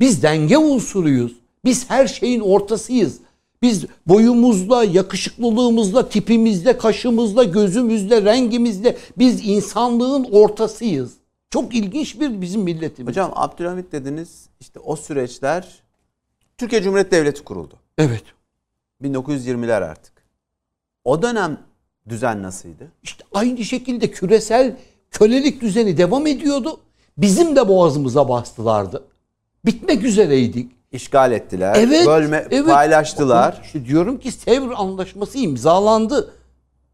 Biz 0.00 0.22
denge 0.22 0.58
unsuruyuz. 0.58 1.36
Biz 1.64 1.90
her 1.90 2.06
şeyin 2.06 2.40
ortasıyız. 2.40 3.18
Biz 3.62 3.84
boyumuzla, 4.06 4.84
yakışıklılığımızla, 4.84 6.08
tipimizle, 6.08 6.78
kaşımızla, 6.78 7.44
gözümüzle, 7.44 8.24
rengimizle 8.24 8.96
biz 9.18 9.48
insanlığın 9.48 10.24
ortasıyız. 10.24 11.12
Çok 11.50 11.74
ilginç 11.74 12.20
bir 12.20 12.40
bizim 12.40 12.62
milletimiz. 12.62 13.10
Hocam 13.10 13.32
Abdülhamit 13.34 13.92
dediniz 13.92 14.48
işte 14.60 14.80
o 14.80 14.96
süreçler 14.96 15.82
Türkiye 16.58 16.82
Cumhuriyeti 16.82 17.10
Devleti 17.10 17.44
kuruldu. 17.44 17.74
Evet. 17.98 18.24
1920'ler 19.02 19.84
artık. 19.84 20.12
O 21.04 21.22
dönem 21.22 21.60
düzen 22.10 22.42
nasıldı? 22.42 22.92
İşte 23.02 23.24
aynı 23.34 23.64
şekilde 23.64 24.10
küresel 24.10 24.76
kölelik 25.10 25.60
düzeni 25.60 25.96
devam 25.96 26.26
ediyordu. 26.26 26.80
Bizim 27.18 27.56
de 27.56 27.68
boğazımıza 27.68 28.28
bastılardı. 28.28 29.04
Bitmek 29.64 30.04
üzereydik. 30.04 30.72
İşgal 30.92 31.32
ettiler, 31.32 31.76
Evet. 31.78 32.06
bölme, 32.06 32.46
evet. 32.50 32.66
paylaştılar. 32.66 33.60
İşte 33.64 33.84
diyorum 33.84 34.18
ki 34.18 34.32
Sevr 34.32 34.72
Anlaşması 34.76 35.38
imzalandı. 35.38 36.34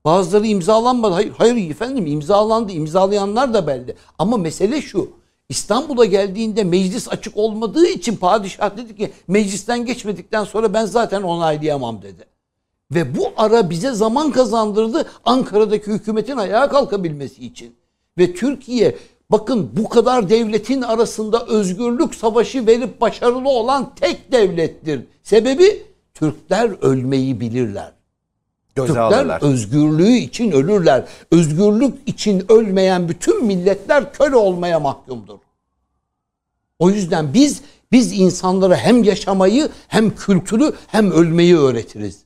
Bazıları 0.04 0.46
imzalanmadı. 0.46 1.14
Hayır, 1.14 1.32
hayır 1.38 1.70
efendim 1.70 2.06
imzalandı. 2.06 2.72
İmzalayanlar 2.72 3.54
da 3.54 3.66
belli. 3.66 3.96
Ama 4.18 4.36
mesele 4.36 4.82
şu. 4.82 5.10
İstanbul'a 5.48 6.04
geldiğinde 6.04 6.64
meclis 6.64 7.08
açık 7.08 7.36
olmadığı 7.36 7.86
için 7.86 8.16
padişah 8.16 8.76
dedi 8.76 8.96
ki 8.96 9.12
meclisten 9.28 9.86
geçmedikten 9.86 10.44
sonra 10.44 10.74
ben 10.74 10.84
zaten 10.84 11.22
onaylayamam 11.22 12.02
dedi. 12.02 12.24
Ve 12.90 13.16
bu 13.16 13.32
ara 13.36 13.70
bize 13.70 13.92
zaman 13.92 14.30
kazandırdı 14.30 15.06
Ankara'daki 15.24 15.86
hükümetin 15.86 16.36
ayağa 16.36 16.68
kalkabilmesi 16.68 17.46
için. 17.46 17.76
Ve 18.18 18.34
Türkiye 18.34 18.96
bakın 19.30 19.70
bu 19.72 19.88
kadar 19.88 20.28
devletin 20.28 20.82
arasında 20.82 21.46
özgürlük 21.46 22.14
savaşı 22.14 22.66
verip 22.66 23.00
başarılı 23.00 23.48
olan 23.48 23.94
tek 23.94 24.32
devlettir. 24.32 25.00
Sebebi 25.22 25.82
Türkler 26.14 26.70
ölmeyi 26.82 27.40
bilirler. 27.40 27.92
Göze 28.74 28.86
Türkler 28.86 29.02
alırlar. 29.02 29.42
özgürlüğü 29.42 30.16
için 30.16 30.50
ölürler. 30.50 31.04
Özgürlük 31.30 31.94
için 32.06 32.44
ölmeyen 32.52 33.08
bütün 33.08 33.44
milletler 33.44 34.12
köle 34.12 34.36
olmaya 34.36 34.80
mahkumdur. 34.80 35.38
O 36.78 36.90
yüzden 36.90 37.34
biz 37.34 37.62
biz 37.92 38.20
insanlara 38.20 38.76
hem 38.76 39.04
yaşamayı 39.04 39.68
hem 39.88 40.14
kültürü 40.14 40.72
hem 40.86 41.10
ölmeyi 41.10 41.58
öğretiriz. 41.58 42.23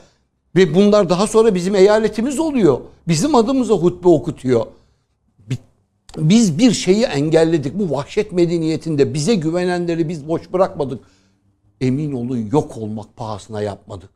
Ve 0.56 0.74
bunlar 0.74 1.08
daha 1.08 1.26
sonra 1.26 1.54
bizim 1.54 1.74
eyaletimiz 1.74 2.38
oluyor. 2.38 2.80
Bizim 3.08 3.34
adımıza 3.34 3.74
hutbe 3.74 4.08
okutuyor. 4.08 4.66
Bi- 5.50 5.58
Biz 6.18 6.58
bir 6.58 6.72
şeyi 6.72 7.04
engelledik. 7.04 7.78
Bu 7.78 7.90
vahşet 7.90 8.32
medeniyetinde 8.32 9.14
bize 9.14 9.34
güvenenleri 9.34 10.08
biz 10.08 10.28
boş 10.28 10.52
bırakmadık. 10.52 11.00
Emin 11.80 12.12
olun 12.12 12.48
yok 12.52 12.76
olmak 12.76 13.16
pahasına 13.16 13.62
yapmadık. 13.62 14.10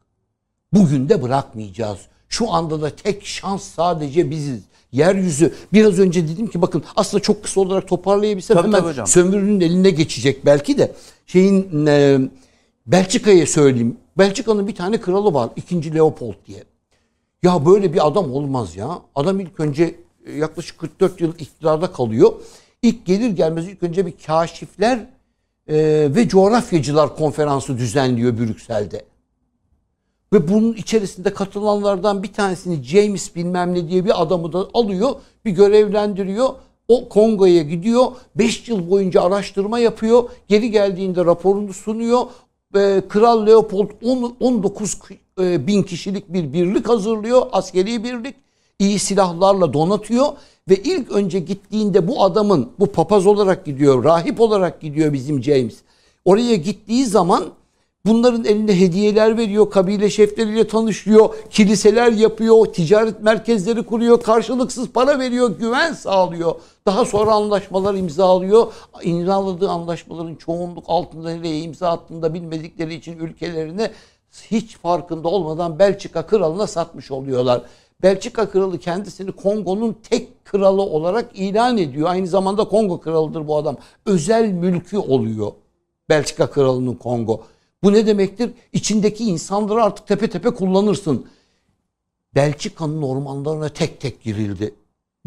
Bugün 0.72 1.08
de 1.08 1.22
bırakmayacağız. 1.22 1.98
Şu 2.28 2.50
anda 2.52 2.82
da 2.82 2.90
tek 2.90 3.26
şans 3.26 3.62
sadece 3.62 4.30
biziz. 4.30 4.60
Yeryüzü 4.92 5.54
biraz 5.72 5.98
önce 5.98 6.28
dedim 6.28 6.46
ki 6.46 6.62
bakın 6.62 6.82
aslında 6.96 7.22
çok 7.22 7.42
kısa 7.44 7.60
olarak 7.60 7.88
toparlayabilsem 7.88 8.56
Tabii, 8.56 8.66
hemen 8.68 8.80
tabii 8.80 8.90
hocam. 8.90 9.06
sömürünün 9.06 9.60
eline 9.60 9.90
geçecek 9.90 10.46
belki 10.46 10.78
de. 10.78 10.92
Şeyin 11.26 11.86
e, 11.86 12.18
Belçika'ya 12.90 13.46
söyleyeyim. 13.46 13.96
Belçika'nın 14.18 14.66
bir 14.66 14.74
tane 14.74 15.00
kralı 15.00 15.34
var. 15.34 15.50
2. 15.56 15.94
Leopold 15.94 16.34
diye. 16.46 16.64
Ya 17.42 17.66
böyle 17.66 17.92
bir 17.92 18.06
adam 18.06 18.32
olmaz 18.32 18.76
ya. 18.76 18.98
Adam 19.14 19.40
ilk 19.40 19.60
önce 19.60 19.94
e, 20.26 20.32
yaklaşık 20.32 20.78
44 20.78 21.20
yıl 21.20 21.34
iktidarda 21.38 21.92
kalıyor. 21.92 22.32
İlk 22.82 23.06
gelir 23.06 23.30
gelmez 23.30 23.68
ilk 23.68 23.82
önce 23.82 24.06
bir 24.06 24.14
kaşifler 24.26 24.98
e, 25.68 25.76
ve 26.14 26.28
coğrafyacılar 26.28 27.16
konferansı 27.16 27.78
düzenliyor 27.78 28.38
Brüksel'de. 28.38 29.04
Ve 30.32 30.48
bunun 30.48 30.72
içerisinde 30.72 31.34
katılanlardan 31.34 32.22
bir 32.22 32.32
tanesini 32.32 32.82
James 32.82 33.36
bilmem 33.36 33.74
ne 33.74 33.88
diye 33.88 34.04
bir 34.04 34.22
adamı 34.22 34.52
da 34.52 34.68
alıyor. 34.74 35.10
Bir 35.44 35.50
görevlendiriyor. 35.50 36.48
O 36.88 37.08
Kongo'ya 37.08 37.62
gidiyor. 37.62 38.06
5 38.34 38.68
yıl 38.68 38.90
boyunca 38.90 39.22
araştırma 39.22 39.78
yapıyor. 39.78 40.30
Geri 40.48 40.70
geldiğinde 40.70 41.24
raporunu 41.24 41.72
sunuyor. 41.72 42.26
Ve 42.74 43.02
Kral 43.08 43.46
Leopold 43.46 43.90
10 44.02 44.36
19 44.40 44.98
e, 45.40 45.66
bin 45.66 45.82
kişilik 45.82 46.32
bir 46.32 46.52
birlik 46.52 46.88
hazırlıyor. 46.88 47.42
Askeri 47.52 48.04
birlik. 48.04 48.34
iyi 48.78 48.98
silahlarla 48.98 49.72
donatıyor. 49.72 50.26
Ve 50.68 50.76
ilk 50.76 51.10
önce 51.10 51.38
gittiğinde 51.38 52.08
bu 52.08 52.24
adamın, 52.24 52.72
bu 52.78 52.86
papaz 52.86 53.26
olarak 53.26 53.64
gidiyor, 53.64 54.04
rahip 54.04 54.40
olarak 54.40 54.80
gidiyor 54.80 55.12
bizim 55.12 55.42
James. 55.42 55.76
Oraya 56.24 56.56
gittiği 56.56 57.06
zaman 57.06 57.44
Bunların 58.06 58.44
eline 58.44 58.80
hediyeler 58.80 59.36
veriyor, 59.36 59.70
kabile 59.70 60.10
şefleriyle 60.10 60.68
tanışıyor, 60.68 61.34
kiliseler 61.50 62.12
yapıyor, 62.12 62.66
ticaret 62.66 63.22
merkezleri 63.22 63.82
kuruyor, 63.82 64.22
karşılıksız 64.22 64.88
para 64.88 65.18
veriyor, 65.18 65.58
güven 65.58 65.92
sağlıyor. 65.92 66.54
Daha 66.86 67.04
sonra 67.04 67.32
anlaşmalar 67.32 67.94
imzalıyor. 67.94 68.72
İmzaladığı 69.02 69.68
anlaşmaların 69.68 70.34
çoğunluk 70.34 70.84
altında 70.86 71.30
nereye 71.30 71.60
imza 71.60 71.88
attığında 71.88 72.34
bilmedikleri 72.34 72.94
için 72.94 73.18
ülkelerine 73.18 73.90
hiç 74.50 74.76
farkında 74.76 75.28
olmadan 75.28 75.78
Belçika 75.78 76.26
kralına 76.26 76.66
satmış 76.66 77.10
oluyorlar. 77.10 77.62
Belçika 78.02 78.50
kralı 78.50 78.78
kendisini 78.78 79.32
Kongo'nun 79.32 79.96
tek 80.10 80.44
kralı 80.44 80.82
olarak 80.82 81.30
ilan 81.34 81.78
ediyor. 81.78 82.08
Aynı 82.08 82.26
zamanda 82.26 82.64
Kongo 82.64 83.00
kralıdır 83.00 83.48
bu 83.48 83.56
adam. 83.56 83.76
Özel 84.06 84.48
mülkü 84.48 84.98
oluyor. 84.98 85.52
Belçika 86.08 86.50
kralının 86.50 86.94
Kongo. 86.94 87.40
Bu 87.82 87.92
ne 87.92 88.06
demektir? 88.06 88.52
İçindeki 88.72 89.24
insanları 89.24 89.84
artık 89.84 90.06
tepe 90.06 90.30
tepe 90.30 90.50
kullanırsın. 90.50 91.26
Belçika'nın 92.34 93.02
ormanlarına 93.02 93.68
tek 93.68 94.00
tek 94.00 94.22
girildi. 94.22 94.74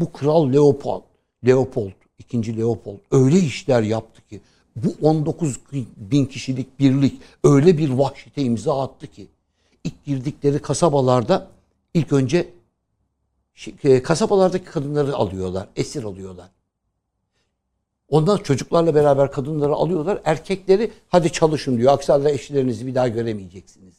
Bu 0.00 0.12
kral 0.12 0.52
Leopold, 0.52 1.02
Leopold, 1.46 1.92
ikinci 2.18 2.56
Leopold 2.56 2.98
öyle 3.10 3.38
işler 3.38 3.82
yaptı 3.82 4.22
ki 4.28 4.40
bu 4.76 4.94
19 5.02 5.60
bin 5.96 6.26
kişilik 6.26 6.78
birlik 6.80 7.20
öyle 7.44 7.78
bir 7.78 7.90
vahşete 7.90 8.42
imza 8.42 8.82
attı 8.82 9.06
ki 9.06 9.26
ilk 9.84 10.04
girdikleri 10.04 10.58
kasabalarda 10.58 11.50
ilk 11.94 12.12
önce 12.12 12.50
e, 13.84 14.02
kasabalardaki 14.02 14.64
kadınları 14.64 15.14
alıyorlar, 15.16 15.68
esir 15.76 16.04
alıyorlar. 16.04 16.48
Ondan 18.08 18.36
çocuklarla 18.36 18.94
beraber 18.94 19.32
kadınları 19.32 19.72
alıyorlar. 19.72 20.20
Erkekleri 20.24 20.90
hadi 21.08 21.32
çalışın 21.32 21.78
diyor. 21.78 21.92
Aksi 21.92 22.12
halde 22.12 22.30
eşlerinizi 22.30 22.86
bir 22.86 22.94
daha 22.94 23.08
göremeyeceksiniz. 23.08 23.94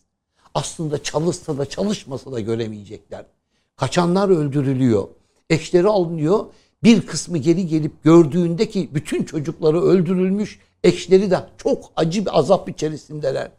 Aslında 0.53 1.03
çalışsa 1.03 1.58
da 1.58 1.66
çalışmasa 1.66 2.32
da 2.32 2.39
göremeyecekler. 2.39 3.26
Kaçanlar 3.76 4.30
öldürülüyor. 4.30 5.08
Eşleri 5.49 5.88
alınıyor. 5.88 6.45
Bir 6.84 7.01
kısmı 7.01 7.38
geri 7.38 7.68
gelip 7.68 8.03
gördüğünde 8.03 8.70
ki 8.70 8.89
bütün 8.93 9.24
çocukları 9.24 9.82
öldürülmüş. 9.82 10.60
Eşleri 10.84 11.32
de 11.32 11.39
çok 11.58 11.91
acı 11.95 12.26
bir 12.26 12.39
azap 12.39 12.70
içerisindeler. 12.70 13.51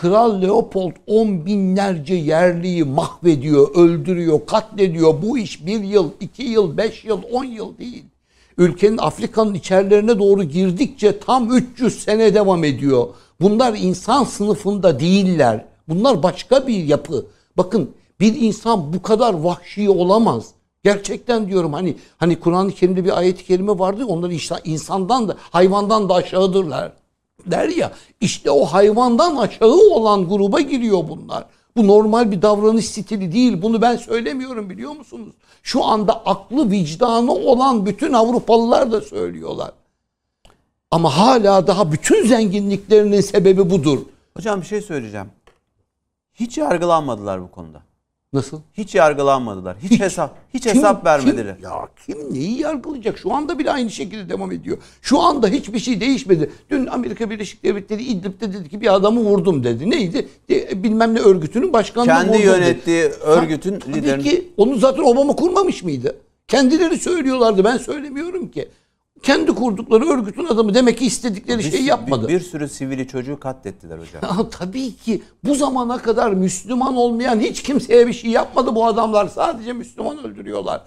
Kral 0.00 0.42
Leopold 0.42 0.92
on 1.06 1.46
binlerce 1.46 2.14
yerliyi 2.14 2.84
mahvediyor, 2.84 3.74
öldürüyor, 3.74 4.46
katlediyor. 4.46 5.22
Bu 5.22 5.38
iş 5.38 5.66
bir 5.66 5.80
yıl, 5.80 6.10
iki 6.20 6.42
yıl, 6.42 6.76
beş 6.76 7.04
yıl, 7.04 7.22
on 7.32 7.44
yıl 7.44 7.78
değil. 7.78 8.04
Ülkenin 8.58 8.98
Afrika'nın 8.98 9.54
içerilerine 9.54 10.18
doğru 10.18 10.44
girdikçe 10.44 11.18
tam 11.18 11.56
300 11.56 12.02
sene 12.02 12.34
devam 12.34 12.64
ediyor. 12.64 13.08
Bunlar 13.40 13.74
insan 13.78 14.24
sınıfında 14.24 15.00
değiller. 15.00 15.64
Bunlar 15.88 16.22
başka 16.22 16.66
bir 16.66 16.84
yapı. 16.84 17.26
Bakın 17.56 17.90
bir 18.20 18.40
insan 18.40 18.92
bu 18.92 19.02
kadar 19.02 19.34
vahşi 19.34 19.90
olamaz. 19.90 20.46
Gerçekten 20.84 21.48
diyorum 21.48 21.72
hani 21.72 21.96
hani 22.16 22.40
Kur'an-ı 22.40 22.72
Kerim'de 22.72 23.04
bir 23.04 23.18
ayet-i 23.18 23.44
kerime 23.44 23.78
vardı. 23.78 24.04
Onlar 24.06 24.30
işte 24.30 24.54
insandan 24.64 25.28
da 25.28 25.36
hayvandan 25.50 26.08
da 26.08 26.14
aşağıdırlar 26.14 26.92
der 27.46 27.68
ya 27.68 27.92
işte 28.20 28.50
o 28.50 28.64
hayvandan 28.64 29.36
aşağı 29.36 29.90
olan 29.90 30.28
gruba 30.28 30.60
giriyor 30.60 31.08
bunlar. 31.08 31.44
Bu 31.76 31.86
normal 31.86 32.30
bir 32.30 32.42
davranış 32.42 32.86
stili 32.88 33.32
değil. 33.32 33.62
Bunu 33.62 33.82
ben 33.82 33.96
söylemiyorum 33.96 34.70
biliyor 34.70 34.92
musunuz? 34.92 35.34
Şu 35.62 35.84
anda 35.84 36.26
aklı 36.26 36.70
vicdanı 36.70 37.32
olan 37.32 37.86
bütün 37.86 38.12
Avrupalılar 38.12 38.92
da 38.92 39.00
söylüyorlar. 39.00 39.72
Ama 40.90 41.16
hala 41.18 41.66
daha 41.66 41.92
bütün 41.92 42.26
zenginliklerinin 42.26 43.20
sebebi 43.20 43.70
budur. 43.70 43.98
Hocam 44.36 44.60
bir 44.60 44.66
şey 44.66 44.82
söyleyeceğim. 44.82 45.26
Hiç 46.34 46.58
yargılanmadılar 46.58 47.42
bu 47.42 47.50
konuda. 47.50 47.82
Nasıl? 48.32 48.60
Hiç 48.74 48.94
yargılanmadılar. 48.94 49.76
Hiç, 49.82 50.00
hesap 50.00 50.38
hiç 50.54 50.66
hesap 50.66 51.04
vermediler. 51.04 51.56
Kim, 51.56 51.64
ya 51.64 51.88
kim 52.06 52.34
neyi 52.34 52.58
yargılayacak? 52.60 53.18
Şu 53.18 53.32
anda 53.32 53.58
bile 53.58 53.70
aynı 53.70 53.90
şekilde 53.90 54.28
devam 54.28 54.52
ediyor. 54.52 54.78
Şu 55.02 55.20
anda 55.20 55.48
hiçbir 55.48 55.78
şey 55.78 56.00
değişmedi. 56.00 56.50
Dün 56.70 56.86
Amerika 56.86 57.30
Birleşik 57.30 57.64
Devletleri 57.64 58.02
İdlib'de 58.02 58.52
dedi 58.52 58.68
ki 58.68 58.80
bir 58.80 58.94
adamı 58.94 59.20
vurdum 59.20 59.64
dedi. 59.64 59.90
Neydi? 59.90 60.28
De, 60.48 60.82
bilmem 60.82 61.14
ne 61.14 61.18
örgütünün 61.18 61.72
başkanını 61.72 62.06
Kendi 62.08 62.28
vurdum 62.28 62.40
dedi. 62.40 62.46
yönettiği 62.46 63.04
örgütün 63.04 63.78
Tabii 63.78 63.94
liderini 63.94 64.22
ki 64.22 64.48
onu 64.56 64.76
zaten 64.76 65.02
Obama 65.02 65.36
kurmamış 65.36 65.82
mıydı? 65.82 66.16
Kendileri 66.48 66.98
söylüyorlardı. 66.98 67.64
Ben 67.64 67.76
söylemiyorum 67.76 68.48
ki. 68.50 68.68
Kendi 69.22 69.54
kurdukları 69.54 70.08
örgütün 70.08 70.44
adamı 70.44 70.74
demek 70.74 70.98
ki 70.98 71.06
istedikleri 71.06 71.58
bir, 71.58 71.70
şeyi 71.70 71.84
yapmadı. 71.84 72.28
Bir, 72.28 72.34
bir 72.34 72.40
sürü 72.40 72.68
sivili 72.68 73.08
çocuğu 73.08 73.40
katlettiler 73.40 73.98
hocam. 73.98 74.22
Ya 74.38 74.50
tabii 74.50 74.96
ki 74.96 75.22
bu 75.44 75.54
zamana 75.54 75.98
kadar 75.98 76.32
Müslüman 76.32 76.96
olmayan 76.96 77.40
hiç 77.40 77.62
kimseye 77.62 78.06
bir 78.06 78.12
şey 78.12 78.30
yapmadı 78.30 78.74
bu 78.74 78.86
adamlar. 78.86 79.28
Sadece 79.28 79.72
Müslüman 79.72 80.24
öldürüyorlar. 80.24 80.82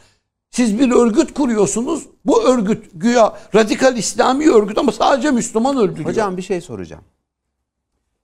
Siz 0.52 0.80
bir 0.80 0.92
örgüt 0.92 1.34
kuruyorsunuz. 1.34 2.04
Bu 2.26 2.44
örgüt 2.44 2.86
güya 2.94 3.38
radikal 3.56 3.98
İslami 3.98 4.50
örgüt 4.50 4.78
ama 4.78 4.92
sadece 4.92 5.32
Müslüman 5.32 5.78
öldürüyor. 5.78 6.10
Hocam 6.10 6.38
bir 6.38 6.42
şey 6.42 6.62
soracağım. 6.62 7.04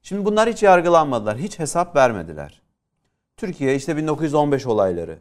Şimdi 0.02 0.26
bunlar 0.26 0.50
hiç 0.50 0.64
yargılanmadılar. 0.64 1.38
Hiç 1.38 1.60
hesap 1.60 1.96
vermediler. 1.96 2.62
Türkiye 3.38 3.76
işte 3.76 3.98
1915 3.98 4.66
olayları. 4.66 5.20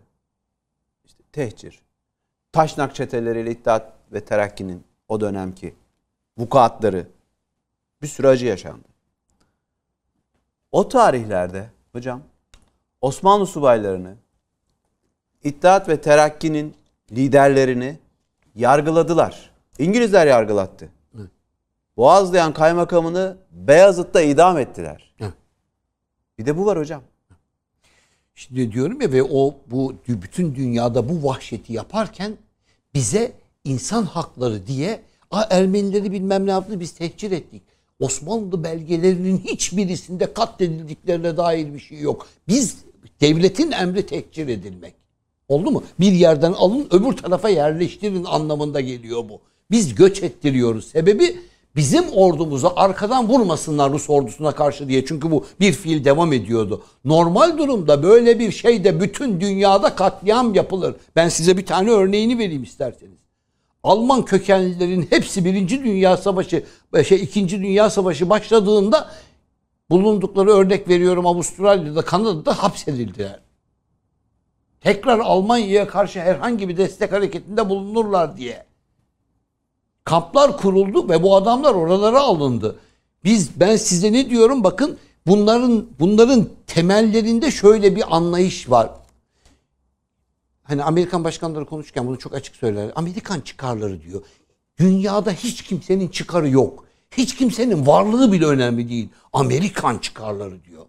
işte 1.04 1.22
tehcir. 1.32 1.80
Taşnak 2.52 2.94
çeteleriyle 2.94 3.50
İttihat 3.50 3.92
ve 4.12 4.24
Terakki'nin 4.24 4.84
o 5.08 5.20
dönemki 5.20 5.74
vukuatları. 6.38 7.06
Bir 8.02 8.06
sürü 8.06 8.26
acı 8.26 8.46
yaşandı. 8.46 8.88
O 10.72 10.88
tarihlerde 10.88 11.70
hocam 11.92 12.22
Osmanlı 13.00 13.46
subaylarını 13.46 14.16
İttihat 15.44 15.88
ve 15.88 16.00
Terakki'nin 16.00 16.74
liderlerini 17.12 17.98
yargıladılar. 18.54 19.50
İngilizler 19.78 20.26
yargılattı. 20.26 20.88
Boğazlayan 21.96 22.52
kaymakamını 22.52 23.36
Beyazıt'ta 23.50 24.20
idam 24.20 24.58
ettiler. 24.58 25.14
Evet. 25.20 25.34
Bir 26.38 26.46
de 26.46 26.56
bu 26.56 26.66
var 26.66 26.78
hocam. 26.78 27.02
Şimdi 28.34 28.72
diyorum 28.72 29.00
ya 29.00 29.12
ve 29.12 29.22
o 29.22 29.56
bu 29.66 29.94
bütün 30.08 30.54
dünyada 30.54 31.08
bu 31.08 31.28
vahşeti 31.28 31.72
yaparken 31.72 32.36
bize 32.94 33.32
insan 33.64 34.02
hakları 34.02 34.66
diye 34.66 35.00
"Aa, 35.30 35.42
Ermenileri 35.50 36.12
bilmem 36.12 36.46
ne 36.46 36.50
yaptı 36.50 36.80
biz 36.80 36.92
tehcir 36.92 37.30
ettik. 37.30 37.62
Osmanlı 38.00 38.64
belgelerinin 38.64 39.38
hiçbirisinde 39.38 40.32
katledildiklerine 40.32 41.36
dair 41.36 41.74
bir 41.74 41.78
şey 41.78 41.98
yok. 42.00 42.26
Biz 42.48 42.76
devletin 43.20 43.70
emri 43.72 44.06
tehcir 44.06 44.48
edilmek. 44.48 44.94
Oldu 45.48 45.70
mu? 45.70 45.84
Bir 46.00 46.12
yerden 46.12 46.52
alın 46.52 46.88
öbür 46.90 47.12
tarafa 47.16 47.48
yerleştirin 47.48 48.24
anlamında 48.24 48.80
geliyor 48.80 49.28
bu. 49.28 49.40
Biz 49.70 49.94
göç 49.94 50.22
ettiriyoruz. 50.22 50.86
Sebebi 50.86 51.36
bizim 51.76 52.04
ordumuza 52.12 52.72
arkadan 52.76 53.28
vurmasınlar 53.28 53.92
Rus 53.92 54.10
ordusuna 54.10 54.52
karşı 54.52 54.88
diye. 54.88 55.04
Çünkü 55.06 55.30
bu 55.30 55.44
bir 55.60 55.72
fiil 55.72 56.04
devam 56.04 56.32
ediyordu. 56.32 56.82
Normal 57.04 57.58
durumda 57.58 58.02
böyle 58.02 58.38
bir 58.38 58.52
şeyde 58.52 59.00
bütün 59.00 59.40
dünyada 59.40 59.94
katliam 59.94 60.54
yapılır. 60.54 60.94
Ben 61.16 61.28
size 61.28 61.56
bir 61.56 61.66
tane 61.66 61.90
örneğini 61.90 62.38
vereyim 62.38 62.62
isterseniz. 62.62 63.20
Alman 63.82 64.24
kökenlilerin 64.24 65.06
hepsi 65.10 65.44
Birinci 65.44 65.84
Dünya 65.84 66.16
Savaşı, 66.16 66.64
şey 67.08 67.22
İkinci 67.22 67.58
Dünya 67.58 67.90
Savaşı 67.90 68.30
başladığında 68.30 69.10
bulundukları 69.90 70.50
örnek 70.50 70.88
veriyorum 70.88 71.26
Avustralya'da, 71.26 72.02
Kanada'da 72.02 72.62
hapsedildiler. 72.62 73.40
Tekrar 74.80 75.18
Almanya'ya 75.18 75.88
karşı 75.88 76.20
herhangi 76.20 76.68
bir 76.68 76.76
destek 76.76 77.12
hareketinde 77.12 77.68
bulunurlar 77.68 78.36
diye. 78.36 78.66
Kamplar 80.04 80.56
kuruldu 80.56 81.08
ve 81.08 81.22
bu 81.22 81.36
adamlar 81.36 81.74
oralara 81.74 82.20
alındı. 82.20 82.78
Biz 83.24 83.60
ben 83.60 83.76
size 83.76 84.12
ne 84.12 84.30
diyorum 84.30 84.64
bakın 84.64 84.98
bunların 85.26 85.86
bunların 86.00 86.48
temellerinde 86.66 87.50
şöyle 87.50 87.96
bir 87.96 88.16
anlayış 88.16 88.70
var. 88.70 88.90
Hani 90.70 90.84
Amerikan 90.84 91.24
başkanları 91.24 91.64
konuşurken 91.64 92.06
bunu 92.06 92.18
çok 92.18 92.34
açık 92.34 92.56
söyler. 92.56 92.90
Amerikan 92.94 93.40
çıkarları 93.40 94.02
diyor. 94.02 94.22
Dünyada 94.78 95.30
hiç 95.30 95.62
kimsenin 95.62 96.08
çıkarı 96.08 96.48
yok. 96.48 96.84
Hiç 97.10 97.36
kimsenin 97.36 97.86
varlığı 97.86 98.32
bile 98.32 98.46
önemli 98.46 98.88
değil. 98.88 99.08
Amerikan 99.32 99.98
çıkarları 99.98 100.64
diyor. 100.64 100.86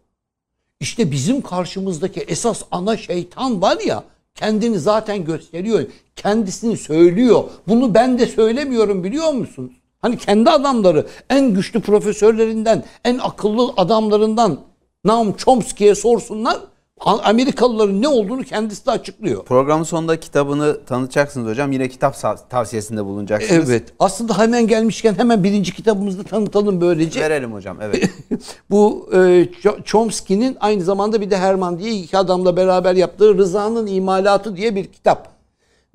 İşte 0.80 1.12
bizim 1.12 1.42
karşımızdaki 1.42 2.20
esas 2.20 2.64
ana 2.72 2.98
şeytan 2.98 3.62
var 3.62 3.78
ya 3.86 4.04
kendini 4.36 4.80
zaten 4.80 5.26
gösteriyor. 5.26 5.84
Kendisini 6.16 6.78
söylüyor. 6.78 7.44
Bunu 7.68 7.94
ben 7.94 8.20
de 8.20 8.26
söylemiyorum 8.26 9.04
biliyor 9.04 9.32
musunuz? 9.32 9.72
Hani 10.00 10.18
kendi 10.18 10.50
adamları 10.50 11.08
en 11.30 11.54
güçlü 11.54 11.82
profesörlerinden, 11.82 12.86
en 13.06 13.18
akıllı 13.18 13.74
adamlarından 13.78 14.60
Noam 15.06 15.34
Chomsky'ye 15.38 15.96
sorsunlar. 15.96 16.58
Amerikalıların 17.06 18.02
ne 18.02 18.08
olduğunu 18.08 18.44
kendisi 18.44 18.86
de 18.86 18.92
açıklıyor. 18.92 19.46
Programın 19.46 19.84
sonunda 19.84 20.20
kitabını 20.20 20.86
tanıtacaksınız 20.86 21.48
hocam. 21.52 21.72
Yine 21.72 21.90
kitap 21.90 22.16
tavsiyesinde 22.50 23.06
bulunacaksınız. 23.06 23.70
Evet. 23.70 23.94
Aslında 24.00 24.38
hemen 24.38 24.68
gelmişken 24.68 25.14
hemen 25.18 25.44
birinci 25.44 25.76
kitabımızı 25.76 26.24
tanıtalım 26.24 26.82
böylece. 26.82 27.22
Verelim 27.22 27.54
hocam. 27.54 27.78
Evet. 27.82 28.10
Bu 28.70 29.10
e, 29.14 29.18
Ch- 29.18 29.84
Chomsky'nin 29.84 30.58
aynı 30.60 30.84
zamanda 30.84 31.22
bir 31.22 31.32
de 31.32 31.38
Herman 31.38 31.80
diye 31.80 31.94
iki 31.94 32.18
adamla 32.18 32.58
beraber 32.58 32.96
yaptığı 32.96 33.38
Rıza'nın 33.38 33.88
İmalatı 33.88 34.56
diye 34.56 34.76
bir 34.76 34.86
kitap. 34.86 35.32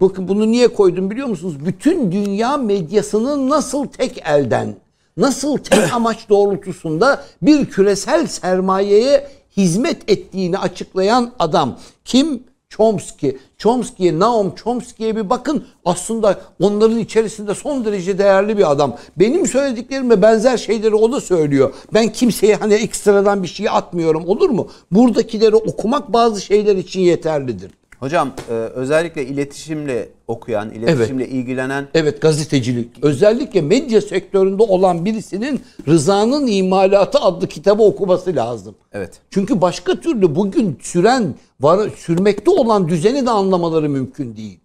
Bakın 0.00 0.28
bunu 0.28 0.46
niye 0.46 0.68
koydum 0.68 1.10
biliyor 1.10 1.28
musunuz? 1.28 1.66
Bütün 1.66 2.12
dünya 2.12 2.56
medyasının 2.56 3.50
nasıl 3.50 3.86
tek 3.86 4.22
elden, 4.26 4.74
nasıl 5.16 5.58
tek 5.58 5.92
amaç 5.94 6.28
doğrultusunda 6.28 7.22
bir 7.42 7.66
küresel 7.66 8.26
sermayeye 8.26 9.28
hizmet 9.56 10.10
ettiğini 10.10 10.58
açıklayan 10.58 11.32
adam. 11.38 11.78
Kim? 12.04 12.42
Chomsky. 12.68 13.36
Chomsky'ye, 13.58 14.18
Naum 14.18 14.54
Chomsky'ye 14.54 15.16
bir 15.16 15.30
bakın. 15.30 15.64
Aslında 15.84 16.40
onların 16.60 16.98
içerisinde 16.98 17.54
son 17.54 17.84
derece 17.84 18.18
değerli 18.18 18.58
bir 18.58 18.70
adam. 18.70 18.96
Benim 19.16 19.46
söylediklerime 19.46 20.22
benzer 20.22 20.56
şeyleri 20.56 20.94
o 20.94 21.12
da 21.12 21.20
söylüyor. 21.20 21.74
Ben 21.94 22.12
kimseye 22.12 22.54
hani 22.54 22.74
ekstradan 22.74 23.42
bir 23.42 23.48
şey 23.48 23.68
atmıyorum 23.68 24.28
olur 24.28 24.50
mu? 24.50 24.68
Buradakileri 24.90 25.56
okumak 25.56 26.12
bazı 26.12 26.40
şeyler 26.40 26.76
için 26.76 27.00
yeterlidir. 27.00 27.70
Hocam 28.00 28.32
e, 28.48 28.52
özellikle 28.52 29.26
iletişimle 29.26 30.08
okuyan, 30.28 30.70
iletişimle 30.70 31.28
ilgilenen 31.28 31.88
Evet 31.94 32.22
gazetecilik. 32.22 32.88
Özellikle 33.02 33.60
medya 33.62 34.00
sektöründe 34.00 34.62
olan 34.62 35.04
birisinin 35.04 35.60
Rıza'nın 35.88 36.46
İmalatı 36.46 37.18
adlı 37.18 37.48
kitabı 37.48 37.82
okuması 37.82 38.36
lazım. 38.36 38.74
evet. 38.92 39.20
Çünkü 39.30 39.60
başka 39.60 40.00
türlü 40.00 40.34
bugün 40.34 40.78
süren, 40.82 41.34
var, 41.60 41.90
sürmekte 41.96 42.50
olan 42.50 42.88
düzeni 42.88 43.26
de 43.26 43.30
anlamaları 43.30 43.88
mümkün 43.88 44.36
değil. 44.36 44.58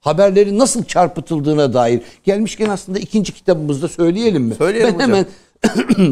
Haberlerin 0.00 0.58
nasıl 0.58 0.84
çarpıtıldığına 0.84 1.72
dair. 1.72 2.02
Gelmişken 2.24 2.68
aslında 2.68 2.98
ikinci 2.98 3.32
kitabımızda 3.32 3.88
söyleyelim 3.88 4.42
mi? 4.42 4.54
Söyleyelim 4.54 4.98
ben 4.98 5.08
hocam. 5.08 5.10
hemen 5.10 5.26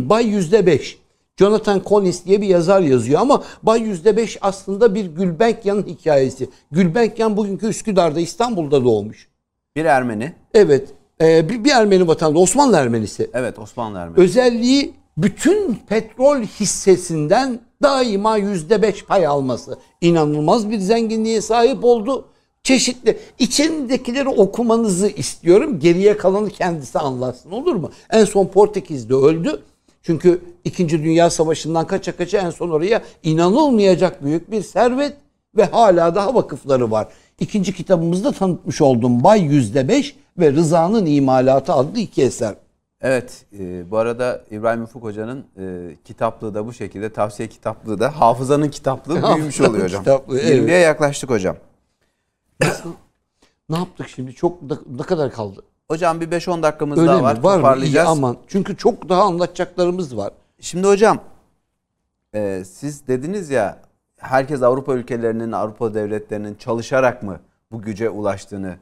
Bay 0.08 0.26
Yüzde 0.26 0.66
Beş. 0.66 0.98
Jonathan 1.38 1.82
Collins 1.86 2.24
diye 2.24 2.40
bir 2.40 2.46
yazar 2.46 2.80
yazıyor 2.80 3.20
ama 3.20 3.42
Bay 3.62 3.80
Yüzde 3.80 4.16
Beş 4.16 4.38
aslında 4.40 4.94
bir 4.94 5.04
Gülbenkian'ın 5.04 5.86
hikayesi. 5.86 6.48
Gülbenkian 6.70 7.36
bugünkü 7.36 7.66
Üsküdar'da 7.66 8.20
İstanbul'da 8.20 8.84
doğmuş. 8.84 9.28
Bir 9.76 9.84
Ermeni. 9.84 10.32
Evet. 10.54 10.88
e, 11.20 11.48
bir, 11.48 11.64
bir 11.64 11.70
Ermeni 11.70 12.08
vatandaşı, 12.08 12.42
Osmanlı 12.42 12.76
Ermenisi. 12.76 13.30
Evet 13.34 13.58
Osmanlı 13.58 13.98
Ermeni. 13.98 14.24
Özelliği 14.24 14.94
bütün 15.16 15.74
petrol 15.88 16.42
hissesinden 16.42 17.60
daima 17.82 18.36
yüzde 18.36 18.82
beş 18.82 19.04
pay 19.04 19.26
alması. 19.26 19.78
İnanılmaz 20.00 20.70
bir 20.70 20.78
zenginliğe 20.78 21.40
sahip 21.40 21.84
oldu. 21.84 22.24
Çeşitli. 22.62 23.18
İçindekileri 23.38 24.28
okumanızı 24.28 25.08
istiyorum. 25.08 25.80
Geriye 25.80 26.16
kalanı 26.16 26.50
kendisi 26.50 26.98
anlatsın 26.98 27.50
olur 27.50 27.74
mu? 27.74 27.90
En 28.10 28.24
son 28.24 28.46
Portekiz'de 28.46 29.14
öldü. 29.14 29.62
Çünkü 30.06 30.40
2. 30.64 30.88
Dünya 30.88 31.30
Savaşı'ndan 31.30 31.86
kaça 31.86 32.16
kaça 32.16 32.38
en 32.38 32.50
son 32.50 32.70
oraya 32.70 33.02
inanılmayacak 33.22 34.24
büyük 34.24 34.50
bir 34.50 34.62
servet 34.62 35.16
ve 35.56 35.64
hala 35.64 36.14
daha 36.14 36.34
vakıfları 36.34 36.90
var. 36.90 37.08
İkinci 37.40 37.74
kitabımızda 37.74 38.32
tanıtmış 38.32 38.80
olduğum 38.80 39.24
Bay 39.24 39.42
Yüzde 39.42 39.88
Beş 39.88 40.16
ve 40.38 40.52
Rıza'nın 40.52 41.06
İmalatı 41.06 41.72
adlı 41.72 41.98
iki 41.98 42.22
eser. 42.22 42.54
Evet, 43.00 43.44
e, 43.58 43.90
bu 43.90 43.98
arada 43.98 44.44
İbrahim 44.50 44.82
Ufuk 44.82 45.02
Hoca'nın 45.02 45.44
e, 45.58 45.96
kitaplığı 46.04 46.54
da 46.54 46.66
bu 46.66 46.72
şekilde, 46.72 47.12
tavsiye 47.12 47.48
kitaplığı 47.48 48.00
da 48.00 48.20
hafızanın 48.20 48.68
kitaplığı 48.68 49.34
büyümüş 49.34 49.60
oluyor 49.60 49.84
hocam. 49.84 50.02
kitaplığı, 50.02 50.40
evet. 50.40 50.68
20'ye 50.68 50.78
yaklaştık 50.78 51.30
hocam. 51.30 51.56
Ne 53.68 53.76
yaptık 53.76 54.08
şimdi? 54.08 54.34
Çok 54.34 54.62
ne 54.98 55.02
kadar 55.02 55.32
kaldı? 55.32 55.62
Hocam 55.88 56.20
bir 56.20 56.30
5-10 56.30 56.62
dakikamız 56.62 56.98
Öyle 56.98 57.08
daha 57.08 57.16
mi? 57.18 57.22
var. 57.22 57.36
Var 57.36 57.54
mı? 57.56 57.58
İyi 57.58 57.62
Toparlayacağız. 57.62 58.08
aman. 58.08 58.36
Çünkü 58.46 58.76
çok 58.76 59.08
daha 59.08 59.22
anlatacaklarımız 59.22 60.16
var. 60.16 60.32
Şimdi 60.60 60.86
hocam 60.86 61.20
e, 62.34 62.62
siz 62.66 63.06
dediniz 63.06 63.50
ya 63.50 63.82
herkes 64.16 64.62
Avrupa 64.62 64.94
ülkelerinin, 64.94 65.52
Avrupa 65.52 65.94
devletlerinin 65.94 66.54
çalışarak 66.54 67.22
mı 67.22 67.40
bu 67.72 67.82
güce 67.82 68.10
ulaştığını 68.10 68.76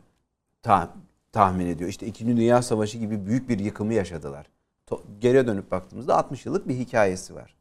ta- 0.63 0.91
tahmin 1.33 1.67
ediyor. 1.67 1.91
İşte 1.91 2.07
2. 2.07 2.27
Dünya 2.27 2.63
Savaşı 2.63 2.99
gibi 2.99 3.27
büyük 3.27 3.49
bir 3.49 3.59
yıkımı 3.59 3.95
yaşadılar. 3.95 4.47
To- 4.91 5.01
geriye 5.21 5.47
dönüp 5.47 5.71
baktığımızda 5.71 6.17
60 6.19 6.47
yıllık 6.47 6.69
bir 6.69 6.75
hikayesi 6.75 7.35
var. 7.35 7.55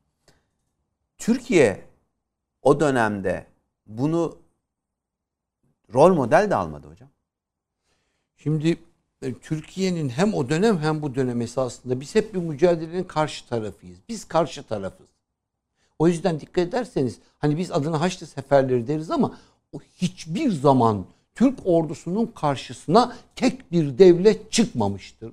Türkiye 1.18 1.82
o 2.62 2.80
dönemde 2.80 3.46
bunu 3.88 4.38
rol 5.94 6.14
model 6.14 6.48
de 6.50 6.56
almadı 6.56 6.88
hocam. 6.90 7.10
Şimdi 8.38 8.78
Türkiye'nin 9.42 10.10
hem 10.10 10.34
o 10.34 10.50
dönem 10.50 10.80
hem 10.80 11.02
bu 11.02 11.16
dönem 11.16 11.42
esasında 11.42 12.02
biz 12.02 12.16
hep 12.16 12.34
bir 12.34 12.40
mücadelenin 12.40 13.04
karşı 13.04 13.48
tarafıyız. 13.48 14.00
Biz 14.10 14.26
karşı 14.26 14.64
tarafız. 14.64 15.08
O 16.00 16.08
yüzden 16.08 16.40
dikkat 16.40 16.68
ederseniz 16.68 17.20
hani 17.40 17.58
biz 17.58 17.72
adına 17.72 18.02
Haçlı 18.02 18.28
Seferleri 18.28 18.88
deriz 18.88 19.12
ama 19.12 19.38
o 19.74 19.80
hiçbir 20.02 20.52
zaman 20.52 21.06
Türk 21.36 21.60
ordusunun 21.66 22.26
karşısına 22.26 23.16
tek 23.36 23.72
bir 23.72 23.98
devlet 23.98 24.52
çıkmamıştır. 24.52 25.32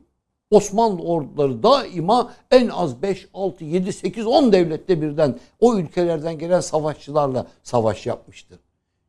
Osmanlı 0.51 1.03
orduları 1.03 1.63
daima 1.63 2.33
en 2.51 2.69
az 2.69 3.03
5, 3.03 3.29
6, 3.35 3.65
7, 3.65 3.93
8, 3.93 4.27
10 4.27 4.53
devlette 4.53 5.03
birden 5.03 5.39
o 5.61 5.79
ülkelerden 5.79 6.39
gelen 6.39 6.61
savaşçılarla 6.61 7.47
savaş 7.63 8.07
yapmıştır. 8.07 8.59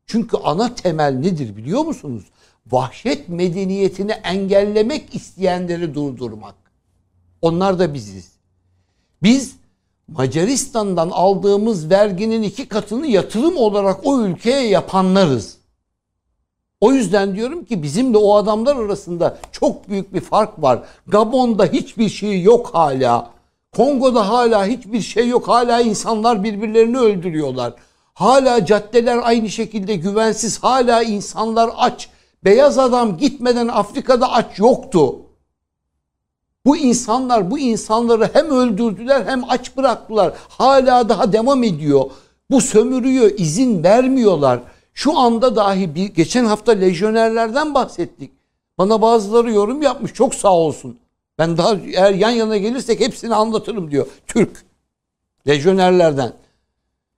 Çünkü 0.05 0.38
ana 0.38 0.75
temel 0.75 1.13
nedir 1.13 1.57
biliyor 1.57 1.82
musunuz? 1.82 2.23
Vahşet 2.68 3.30
medeniyetini 3.30 4.12
engellemek 4.12 5.16
isteyenleri 5.16 5.95
durdurmak. 5.95 6.55
Onlar 7.41 7.80
da 7.80 7.93
biziz. 7.93 8.32
Biz 9.24 9.55
Macaristan'dan 10.07 11.09
aldığımız 11.09 11.89
verginin 11.89 12.43
iki 12.43 12.68
katını 12.68 13.07
yatırım 13.07 13.57
olarak 13.57 13.99
o 14.03 14.22
ülkeye 14.22 14.68
yapanlarız. 14.68 15.57
O 16.82 16.93
yüzden 16.93 17.36
diyorum 17.36 17.66
ki 17.66 17.84
bizimle 17.84 18.18
o 18.18 18.36
adamlar 18.36 18.76
arasında 18.76 19.38
çok 19.51 19.89
büyük 19.89 20.14
bir 20.14 20.22
fark 20.22 20.62
var. 20.62 20.80
Gabon'da 21.07 21.66
hiçbir 21.66 22.09
şey 22.09 22.41
yok 22.41 22.70
hala. 22.74 23.32
Kongo'da 23.76 24.30
hala 24.30 24.66
hiçbir 24.66 25.01
şey 25.01 25.28
yok. 25.28 25.47
Hala 25.47 25.82
insanlar 25.82 26.43
birbirlerini 26.43 26.97
öldürüyorlar. 26.97 27.74
Hala 28.14 28.66
caddeler 28.66 29.20
aynı 29.24 29.49
şekilde 29.49 29.95
güvensiz. 29.95 30.64
Hala 30.64 31.03
insanlar 31.03 31.70
aç. 31.78 32.09
Beyaz 32.44 32.78
adam 32.80 33.18
gitmeden 33.18 33.68
Afrika'da 33.68 34.32
aç 34.32 34.60
yoktu. 34.60 35.16
Bu 36.66 36.78
insanlar 36.78 37.52
bu 37.52 37.60
insanları 37.60 38.30
hem 38.34 38.50
öldürdüler 38.50 39.26
hem 39.26 39.50
aç 39.50 39.78
bıraktılar. 39.78 40.34
Hala 40.50 41.10
daha 41.10 41.34
devam 41.34 41.64
ediyor. 41.64 42.06
Bu 42.52 42.62
sömürüyor, 42.62 43.32
izin 43.38 43.84
vermiyorlar. 43.84 44.60
Şu 44.94 45.18
anda 45.18 45.56
dahi 45.56 45.96
bir 45.96 46.06
geçen 46.06 46.46
hafta 46.46 46.72
lejyonerlerden 46.72 47.74
bahsettik. 47.74 48.32
Bana 48.78 49.02
bazıları 49.02 49.52
yorum 49.52 49.82
yapmış. 49.82 50.14
Çok 50.14 50.36
sağ 50.36 50.54
olsun. 50.54 50.98
Ben 51.38 51.58
daha 51.58 51.76
eğer 51.76 52.14
yan 52.14 52.30
yana 52.30 52.58
gelirsek 52.58 53.00
hepsini 53.00 53.36
anlatırım 53.36 53.92
diyor. 53.92 54.08
Türk 54.28 54.66
lejyonerlerden. 55.48 56.34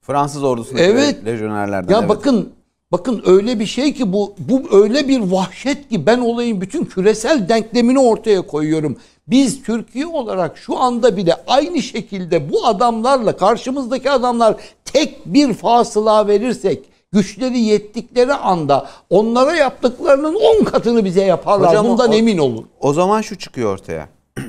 Fransız 0.02 0.44
ordusundaki 0.44 0.84
Evet. 0.86 1.26
lejyonerlerden. 1.26 1.94
Ya 1.94 2.00
evet. 2.00 2.10
bakın 2.10 2.54
bakın 2.94 3.24
öyle 3.26 3.60
bir 3.60 3.66
şey 3.66 3.94
ki 3.94 4.14
bu 4.14 4.34
bu 4.38 4.78
öyle 4.84 5.08
bir 5.08 5.20
vahşet 5.20 5.89
ki 5.89 6.06
ben 6.06 6.20
olayın 6.20 6.62
bütün 6.62 6.86
küresel 6.86 7.50
denklemini 7.50 8.00
ortaya 8.00 8.41
koyuyorum. 8.41 8.98
Biz 9.28 9.64
Türkiye 9.64 10.06
olarak 10.06 10.58
şu 10.58 10.80
anda 10.80 11.18
bile 11.18 11.36
aynı 11.48 11.82
şekilde 11.82 12.52
bu 12.52 12.68
adamlarla 12.68 13.38
karşımızdaki 13.38 14.12
adamlar 14.12 14.56
tek 14.86 15.26
bir 15.26 15.54
fasıla 15.54 16.28
verirsek 16.28 16.86
güçleri 17.12 17.60
yettikleri 17.60 18.34
anda 18.34 18.89
onlara 19.10 19.56
yaptıklarının 19.56 20.36
10 20.60 20.64
katını 20.64 21.06
bize 21.06 21.24
yaparlar. 21.24 21.70
Hocam 21.70 21.88
Bundan 21.88 22.12
o- 22.12 22.14
emin 22.14 22.38
olun. 22.38 22.68
O 22.80 22.94
zaman 22.94 23.22
şu 23.22 23.38
çıkıyor 23.38 23.74
ortaya. 23.74 24.10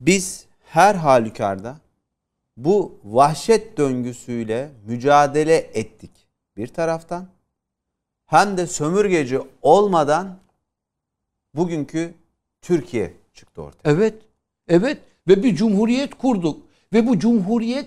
Biz 0.00 0.44
her 0.64 0.94
halükarda 0.94 1.76
bu 2.56 2.92
vahşet 3.04 3.78
döngüsüyle 3.78 4.70
mücadele 4.86 5.56
ettik 5.56 6.25
bir 6.56 6.66
taraftan. 6.66 7.26
Hem 8.26 8.56
de 8.56 8.66
sömürgeci 8.66 9.38
olmadan 9.62 10.36
bugünkü 11.54 12.14
Türkiye 12.62 13.12
çıktı 13.34 13.62
ortaya. 13.62 13.90
Evet. 13.90 14.14
Evet 14.68 14.98
ve 15.28 15.42
bir 15.42 15.56
cumhuriyet 15.56 16.14
kurduk 16.14 16.62
ve 16.92 17.06
bu 17.06 17.18
cumhuriyet 17.18 17.86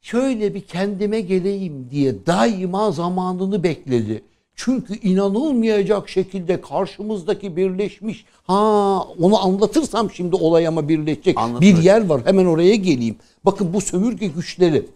şöyle 0.00 0.54
bir 0.54 0.60
kendime 0.60 1.20
geleyim 1.20 1.88
diye 1.90 2.26
daima 2.26 2.90
zamanını 2.90 3.62
bekledi. 3.62 4.22
Çünkü 4.54 4.98
inanılmayacak 4.98 6.08
şekilde 6.08 6.60
karşımızdaki 6.60 7.56
birleşmiş 7.56 8.24
ha 8.42 8.54
onu 9.00 9.44
anlatırsam 9.44 10.10
şimdi 10.10 10.36
olay 10.36 10.66
ama 10.66 10.88
birleşecek 10.88 11.38
Anlatın 11.38 11.60
bir 11.60 11.76
yer 11.76 12.06
var 12.06 12.20
hemen 12.24 12.46
oraya 12.46 12.74
geleyim. 12.74 13.16
Bakın 13.44 13.74
bu 13.74 13.80
sömürge 13.80 14.26
güçleri 14.26 14.86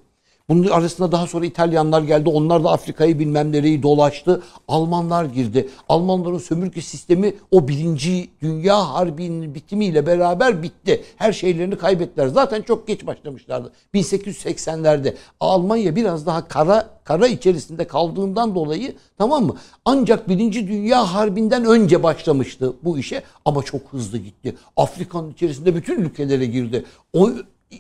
bunun 0.49 0.68
arasında 0.68 1.12
daha 1.12 1.26
sonra 1.26 1.46
İtalyanlar 1.46 2.03
geldi. 2.03 2.28
Onlar 2.28 2.64
da 2.64 2.70
Afrika'yı 2.70 3.18
bilmem 3.18 3.53
nereyi 3.53 3.82
dolaştı. 3.82 4.42
Almanlar 4.68 5.24
girdi. 5.24 5.68
Almanların 5.88 6.38
sömürge 6.38 6.80
sistemi 6.80 7.34
o 7.51 7.68
birinci 7.68 8.30
dünya 8.42 8.94
harbinin 8.94 9.55
bitimiyle 9.55 10.07
beraber 10.07 10.62
bitti. 10.62 11.05
Her 11.16 11.32
şeylerini 11.32 11.78
kaybettiler. 11.78 12.28
Zaten 12.28 12.62
çok 12.62 12.86
geç 12.86 13.07
başlamışlardı. 13.07 13.72
1880'lerde 13.94 15.14
Almanya 15.40 15.96
biraz 15.96 16.26
daha 16.26 16.49
kara 16.49 16.99
kara 17.05 17.26
içerisinde 17.26 17.86
kaldığından 17.86 18.55
dolayı 18.55 18.94
tamam 19.18 19.44
mı? 19.44 19.57
Ancak 19.84 20.28
birinci 20.28 20.68
dünya 20.68 21.14
harbinden 21.14 21.64
önce 21.64 22.03
başlamıştı 22.03 22.72
bu 22.82 22.99
işe 22.99 23.22
ama 23.44 23.62
çok 23.62 23.80
hızlı 23.90 24.18
gitti. 24.18 24.57
Afrika'nın 24.76 25.30
içerisinde 25.30 25.74
bütün 25.74 26.01
ülkelere 26.01 26.46
girdi. 26.46 26.84
O 27.12 27.30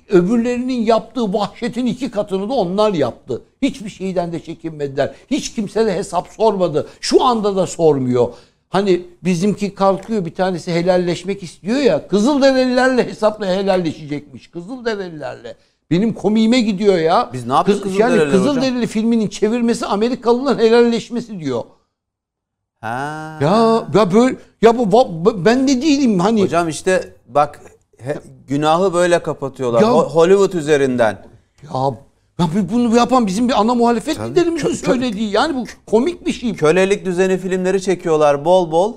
öbürlerinin 0.08 0.82
yaptığı 0.82 1.32
vahşetin 1.32 1.86
iki 1.86 2.10
katını 2.10 2.48
da 2.48 2.52
onlar 2.54 2.92
yaptı. 2.94 3.42
Hiçbir 3.62 3.90
şeyden 3.90 4.32
de 4.32 4.40
çekinmediler. 4.40 5.14
Hiç 5.30 5.54
kimse 5.54 5.86
de 5.86 5.94
hesap 5.94 6.28
sormadı. 6.28 6.86
Şu 7.00 7.24
anda 7.24 7.56
da 7.56 7.66
sormuyor. 7.66 8.28
Hani 8.68 9.02
bizimki 9.24 9.74
kalkıyor 9.74 10.24
bir 10.24 10.34
tanesi 10.34 10.72
helalleşmek 10.72 11.42
istiyor 11.42 11.76
ya. 11.78 12.08
Kızılderililerle 12.08 13.06
hesapla 13.08 13.46
helalleşecekmiş. 13.46 14.46
Kızılderililerle. 14.50 15.56
Benim 15.90 16.14
komiğime 16.14 16.60
gidiyor 16.60 16.98
ya. 16.98 17.30
Biz 17.32 17.46
ne 17.46 17.52
yaptık 17.52 17.82
Kız- 17.82 17.98
Yani 17.98 18.30
Kızılderili 18.30 18.86
filminin 18.86 19.28
çevirmesi 19.28 19.86
Amerikalıların 19.86 20.58
helalleşmesi 20.64 21.40
diyor. 21.40 21.62
Ha. 22.80 23.38
Ya 23.42 23.86
ya 23.94 24.12
böyle 24.12 24.36
ya 24.62 24.78
bu 24.78 24.92
bu- 24.92 25.44
ben 25.44 25.68
de 25.68 25.82
değilim 25.82 26.18
hani. 26.20 26.42
Hocam 26.42 26.68
işte 26.68 27.12
bak 27.28 27.60
he- 27.98 28.18
günahı 28.48 28.94
böyle 28.94 29.22
kapatıyorlar. 29.22 29.80
Ya- 29.82 29.88
Ho- 29.88 30.08
Hollywood 30.08 30.52
üzerinden. 30.52 31.26
Ya, 31.62 31.80
ya 32.38 32.48
bu- 32.54 32.72
bunu 32.74 32.96
yapan 32.96 33.26
bizim 33.26 33.48
bir 33.48 33.60
ana 33.60 33.74
muhalefet 33.74 34.16
Tabii. 34.16 34.30
liderimizin 34.30 34.68
Kö- 34.68 34.74
söylediği. 34.86 35.30
Yani 35.30 35.54
bu 35.56 35.64
komik 35.86 36.26
bir 36.26 36.32
şey. 36.32 36.54
Kölelik 36.54 37.04
düzeni 37.04 37.38
filmleri 37.38 37.82
çekiyorlar 37.82 38.44
bol 38.44 38.70
bol. 38.72 38.94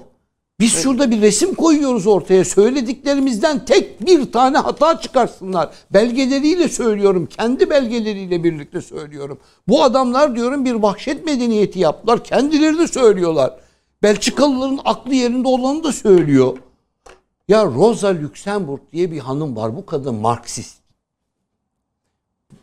Biz 0.60 0.74
şurada 0.84 1.12
bir 1.12 1.22
resim 1.22 1.56
koyuyoruz 1.56 2.08
ortaya. 2.08 2.46
Söylediklerimizden 2.46 3.66
tek 3.66 4.06
bir 4.08 4.32
tane 4.32 4.58
hata 4.58 5.00
çıkarsınlar. 5.00 5.70
Belgeleriyle 5.94 6.70
söylüyorum. 6.70 7.26
Kendi 7.38 7.70
belgeleriyle 7.70 8.44
birlikte 8.44 8.82
söylüyorum. 8.82 9.38
Bu 9.68 9.84
adamlar 9.84 10.36
diyorum 10.36 10.66
bir 10.66 10.74
vahşet 10.74 11.26
medeniyeti 11.26 11.80
yaptılar. 11.80 12.24
Kendileri 12.24 12.78
de 12.78 12.88
söylüyorlar. 12.88 13.54
Belçikalıların 14.04 14.80
aklı 14.86 15.14
yerinde 15.16 15.48
olanı 15.48 15.84
da 15.84 15.92
söylüyor. 15.92 16.58
Ya 17.52 17.66
Rosa 17.66 18.08
Luxemburg 18.22 18.80
diye 18.94 19.12
bir 19.12 19.20
hanım 19.20 19.56
var. 19.56 19.76
Bu 19.76 19.86
kadın 19.86 20.16
Marksist. 20.16 20.78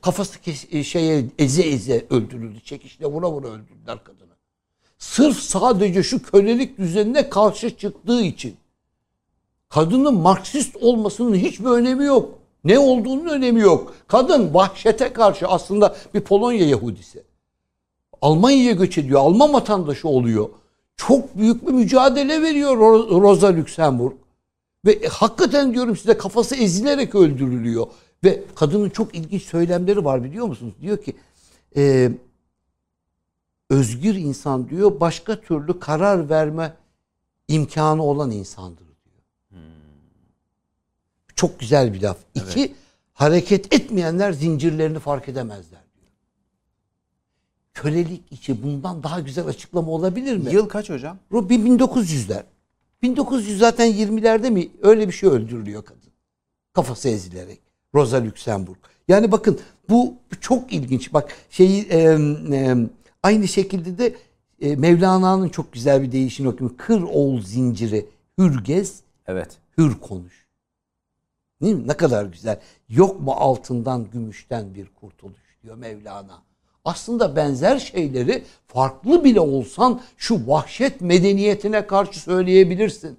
Kafası 0.02 0.40
kes- 0.40 0.74
e, 0.74 0.84
şeye 0.84 1.24
eze 1.38 1.62
eze 1.62 2.06
öldürüldü. 2.10 2.60
Çekişle 2.60 3.06
vura 3.06 3.30
vura 3.30 3.46
öldürdüler 3.48 4.04
kadını. 4.04 4.32
Sırf 4.98 5.38
sadece 5.38 6.02
şu 6.02 6.22
kölelik 6.22 6.78
düzenine 6.78 7.28
karşı 7.30 7.76
çıktığı 7.76 8.22
için. 8.22 8.56
Kadının 9.68 10.14
Marksist 10.14 10.76
olmasının 10.76 11.34
hiçbir 11.34 11.66
önemi 11.66 12.04
yok. 12.04 12.38
Ne 12.64 12.78
olduğunun 12.78 13.28
önemi 13.28 13.60
yok. 13.60 13.94
Kadın 14.06 14.54
vahşete 14.54 15.12
karşı 15.12 15.48
aslında 15.48 15.96
bir 16.14 16.20
Polonya 16.20 16.68
Yahudisi. 16.68 17.22
Almanya'ya 18.22 18.72
göç 18.72 18.98
ediyor. 18.98 19.20
Alman 19.20 19.52
vatandaşı 19.52 20.08
oluyor. 20.08 20.48
Çok 20.96 21.38
büyük 21.38 21.66
bir 21.66 21.72
mücadele 21.72 22.42
veriyor 22.42 22.76
Ro- 22.76 23.20
Rosa 23.22 23.56
Luxemburg. 23.56 24.12
Ve 24.88 25.08
hakikaten 25.08 25.74
diyorum 25.74 25.96
size 25.96 26.18
kafası 26.18 26.56
ezilerek 26.56 27.14
öldürülüyor. 27.14 27.86
Ve 28.24 28.44
kadının 28.54 28.90
çok 28.90 29.14
ilginç 29.14 29.42
söylemleri 29.42 30.04
var 30.04 30.24
biliyor 30.24 30.46
musunuz? 30.46 30.74
Diyor 30.82 31.02
ki 31.02 31.16
e, 31.76 32.12
özgür 33.70 34.14
insan 34.14 34.68
diyor 34.68 35.00
başka 35.00 35.40
türlü 35.40 35.80
karar 35.80 36.30
verme 36.30 36.72
imkanı 37.48 38.02
olan 38.02 38.30
insandır 38.30 38.78
diyor. 38.78 39.22
Çok 41.34 41.60
güzel 41.60 41.94
bir 41.94 42.02
laf. 42.02 42.18
İki, 42.34 42.74
hareket 43.12 43.74
etmeyenler 43.74 44.32
zincirlerini 44.32 44.98
fark 44.98 45.28
edemezler 45.28 45.80
diyor. 45.94 46.12
Kölelik 47.74 48.32
içi 48.32 48.62
bundan 48.62 49.02
daha 49.02 49.20
güzel 49.20 49.46
açıklama 49.46 49.90
olabilir 49.90 50.36
mi? 50.36 50.52
Yıl 50.52 50.68
kaç 50.68 50.90
hocam? 50.90 51.18
Bu 51.30 51.50
bir 51.50 51.58
1900'ler. 51.58 52.42
1900 53.02 53.58
zaten 53.58 53.92
20'lerde 53.92 54.50
mi 54.50 54.68
öyle 54.82 55.08
bir 55.08 55.12
şey 55.12 55.28
öldürülüyor 55.28 55.84
kadın. 55.84 56.12
Kafası 56.72 57.08
ezilerek. 57.08 57.60
Rosa 57.94 58.24
Luxemburg. 58.24 58.76
Yani 59.08 59.32
bakın 59.32 59.60
bu 59.88 60.14
çok 60.40 60.72
ilginç. 60.72 61.12
Bak 61.12 61.32
şeyi 61.50 61.82
e, 61.88 61.98
e, 62.52 62.76
aynı 63.22 63.48
şekilde 63.48 63.98
de 63.98 64.16
e, 64.60 64.76
Mevlana'nın 64.76 65.48
çok 65.48 65.72
güzel 65.72 66.02
bir 66.02 66.12
deyişini 66.12 66.48
okuyorum. 66.48 66.76
Kır 66.76 67.02
oğul 67.02 67.40
zinciri, 67.42 68.06
hür 68.38 68.64
gez, 68.64 69.00
Evet. 69.26 69.58
hür 69.78 69.94
konuş. 70.00 70.48
Değil 71.62 71.74
mi? 71.74 71.88
Ne 71.88 71.96
kadar 71.96 72.24
güzel. 72.24 72.60
Yok 72.88 73.20
mu 73.20 73.32
altından, 73.32 74.10
gümüşten 74.10 74.74
bir 74.74 74.88
kurtuluş 74.88 75.58
diyor 75.62 75.76
Mevlana. 75.76 76.42
Aslında 76.88 77.36
benzer 77.36 77.78
şeyleri 77.78 78.42
farklı 78.66 79.24
bile 79.24 79.40
olsan 79.40 80.00
şu 80.16 80.40
vahşet 80.46 81.00
medeniyetine 81.00 81.86
karşı 81.86 82.20
söyleyebilirsin. 82.20 83.16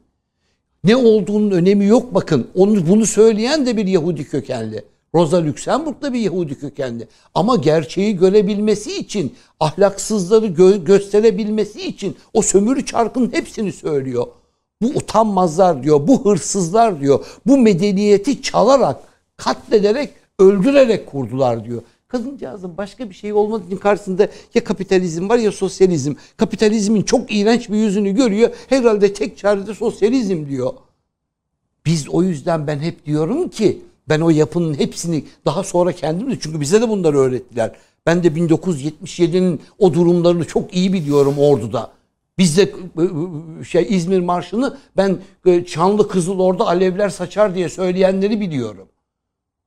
Ne 0.84 0.96
olduğunun 0.96 1.52
önemi 1.52 1.86
yok 1.86 2.14
bakın. 2.14 2.48
Onu 2.56 2.88
bunu 2.88 3.06
söyleyen 3.06 3.66
de 3.66 3.78
bir 3.78 3.88
Yahudi 3.88 4.24
kökenli. 4.24 4.86
Rosa 5.16 5.46
Luxemburg 5.46 6.02
da 6.02 6.14
bir 6.14 6.20
Yahudi 6.20 6.60
kökenli. 6.60 7.08
Ama 7.36 7.56
gerçeği 7.56 8.18
görebilmesi 8.18 8.98
için, 8.98 9.36
ahlaksızları 9.60 10.46
gö- 10.46 10.84
gösterebilmesi 10.84 11.88
için 11.88 12.18
o 12.34 12.42
sömürü 12.42 12.86
çarkının 12.86 13.34
hepsini 13.34 13.74
söylüyor. 13.74 14.28
Bu 14.82 14.88
utanmazlar 14.88 15.84
diyor, 15.84 16.08
bu 16.08 16.26
hırsızlar 16.26 17.02
diyor. 17.02 17.26
Bu 17.46 17.58
medeniyeti 17.58 18.42
çalarak, 18.42 18.98
katlederek, 19.38 20.10
öldürerek 20.40 21.06
kurdular 21.08 21.66
diyor. 21.66 21.82
Kadıncağızın 22.10 22.78
başka 22.78 23.10
bir 23.10 23.16
şey 23.16 23.34
olmadığı 23.34 23.66
için 23.68 23.78
karşısında 23.78 24.28
ya 24.54 24.64
kapitalizm 24.64 25.30
var 25.30 25.38
ya 25.38 25.52
sosyalizm. 25.52 26.14
Kapitalizmin 26.38 27.02
çok 27.02 27.36
iğrenç 27.36 27.70
bir 27.70 27.76
yüzünü 27.76 28.16
görüyor. 28.16 28.50
Herhalde 28.70 29.14
tek 29.14 29.38
çare 29.38 29.68
de 29.68 29.74
sosyalizm 29.74 30.50
diyor. 30.50 30.74
Biz 31.86 32.10
o 32.10 32.24
yüzden 32.24 32.68
ben 32.68 32.80
hep 32.80 33.06
diyorum 33.06 33.50
ki 33.50 33.82
ben 34.10 34.22
o 34.22 34.30
yapının 34.30 34.74
hepsini 34.74 35.24
daha 35.46 35.64
sonra 35.64 35.92
kendim 35.92 36.32
de 36.32 36.40
çünkü 36.40 36.62
bize 36.62 36.82
de 36.82 36.90
bunları 36.90 37.18
öğrettiler. 37.18 37.72
Ben 38.06 38.24
de 38.24 38.28
1977'nin 38.28 39.62
o 39.80 39.94
durumlarını 39.94 40.46
çok 40.46 40.74
iyi 40.74 40.94
biliyorum 40.94 41.36
orduda. 41.38 41.92
Bizde 42.38 42.74
şey 43.70 43.88
İzmir 43.90 44.20
Marşı'nı 44.20 44.78
ben 44.98 45.18
e, 45.46 45.66
Çanlı 45.66 46.08
Kızıl 46.08 46.40
orada 46.40 46.68
alevler 46.68 47.10
saçar 47.10 47.56
diye 47.56 47.70
söyleyenleri 47.70 48.42
biliyorum. 48.42 48.88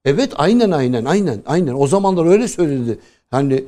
Evet 0.05 0.33
aynen 0.37 0.71
aynen 0.71 1.05
aynen 1.05 1.43
aynen. 1.47 1.75
O 1.75 1.87
zamanlar 1.87 2.27
öyle 2.27 2.49
söylenildi. 2.49 2.99
Hani 3.31 3.65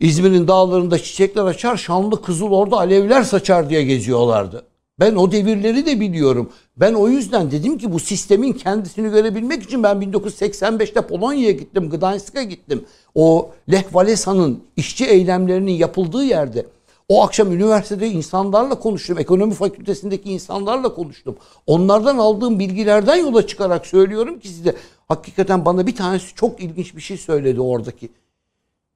İzmir'in 0.00 0.48
dağlarında 0.48 0.98
çiçekler 0.98 1.44
açar, 1.44 1.76
şanlı 1.76 2.22
kızıl 2.22 2.50
orada 2.50 2.76
alevler 2.76 3.22
saçar 3.22 3.70
diye 3.70 3.82
geziyorlardı. 3.82 4.64
Ben 5.00 5.16
o 5.16 5.32
devirleri 5.32 5.86
de 5.86 6.00
biliyorum. 6.00 6.50
Ben 6.76 6.94
o 6.94 7.08
yüzden 7.08 7.50
dedim 7.50 7.78
ki 7.78 7.92
bu 7.92 8.00
sistemin 8.00 8.52
kendisini 8.52 9.10
görebilmek 9.10 9.62
için 9.62 9.82
ben 9.82 9.96
1985'te 9.96 11.00
Polonya'ya 11.00 11.50
gittim, 11.50 11.90
Gdańsk'a 11.90 12.42
gittim. 12.42 12.84
O 13.14 13.50
Lech 13.70 13.82
Walesa'nın 13.82 14.62
işçi 14.76 15.06
eylemlerinin 15.06 15.72
yapıldığı 15.72 16.24
yerde. 16.24 16.66
O 17.08 17.22
akşam 17.22 17.52
üniversitede 17.52 18.08
insanlarla 18.08 18.78
konuştum. 18.78 19.18
Ekonomi 19.18 19.54
fakültesindeki 19.54 20.32
insanlarla 20.32 20.94
konuştum. 20.94 21.36
Onlardan 21.66 22.18
aldığım 22.18 22.58
bilgilerden 22.58 23.16
yola 23.16 23.46
çıkarak 23.46 23.86
söylüyorum 23.86 24.40
ki 24.40 24.48
size. 24.48 24.76
Hakikaten 25.08 25.64
bana 25.64 25.86
bir 25.86 25.96
tanesi 25.96 26.34
çok 26.34 26.60
ilginç 26.60 26.96
bir 26.96 27.00
şey 27.00 27.16
söyledi 27.16 27.60
oradaki. 27.60 28.08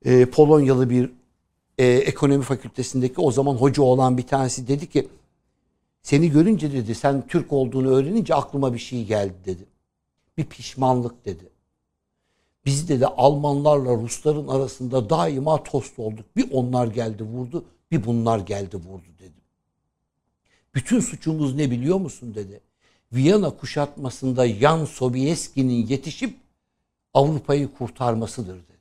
Ee, 0.05 0.27
Polonyalı 0.27 0.91
bir 0.91 1.11
e, 1.79 1.87
ekonomi 1.87 2.43
fakültesindeki 2.43 3.21
o 3.21 3.31
zaman 3.31 3.55
hoca 3.55 3.83
olan 3.83 4.19
bir 4.19 4.27
tanesi 4.27 4.69
dedi 4.69 4.91
ki 4.91 5.09
seni 6.03 6.31
görünce 6.31 6.73
dedi 6.73 6.95
sen 6.95 7.27
Türk 7.27 7.53
olduğunu 7.53 7.89
öğrenince 7.89 8.35
aklıma 8.35 8.75
bir 8.75 8.79
şey 8.79 9.05
geldi 9.05 9.35
dedi. 9.45 9.67
Bir 10.37 10.45
pişmanlık 10.45 11.25
dedi. 11.25 11.45
Biz 12.65 12.89
dedi 12.89 13.07
Almanlarla 13.07 13.95
Rusların 13.95 14.49
arasında 14.49 15.11
daima 15.11 15.63
tost 15.63 15.99
olduk. 15.99 16.27
Bir 16.37 16.49
onlar 16.53 16.87
geldi 16.87 17.23
vurdu, 17.23 17.65
bir 17.93 18.05
bunlar 18.05 18.39
geldi 18.39 18.77
vurdu 18.77 19.07
dedi. 19.19 19.41
Bütün 20.75 21.01
suçumuz 21.01 21.55
ne 21.55 21.71
biliyor 21.71 21.99
musun 21.99 22.35
dedi. 22.35 22.61
Viyana 23.13 23.51
kuşatmasında 23.51 24.47
Yan 24.47 24.85
Sobieski'nin 24.85 25.87
yetişip 25.87 26.37
Avrupa'yı 27.15 27.73
kurtarmasıdır 27.75 28.55
dedi. 28.55 28.73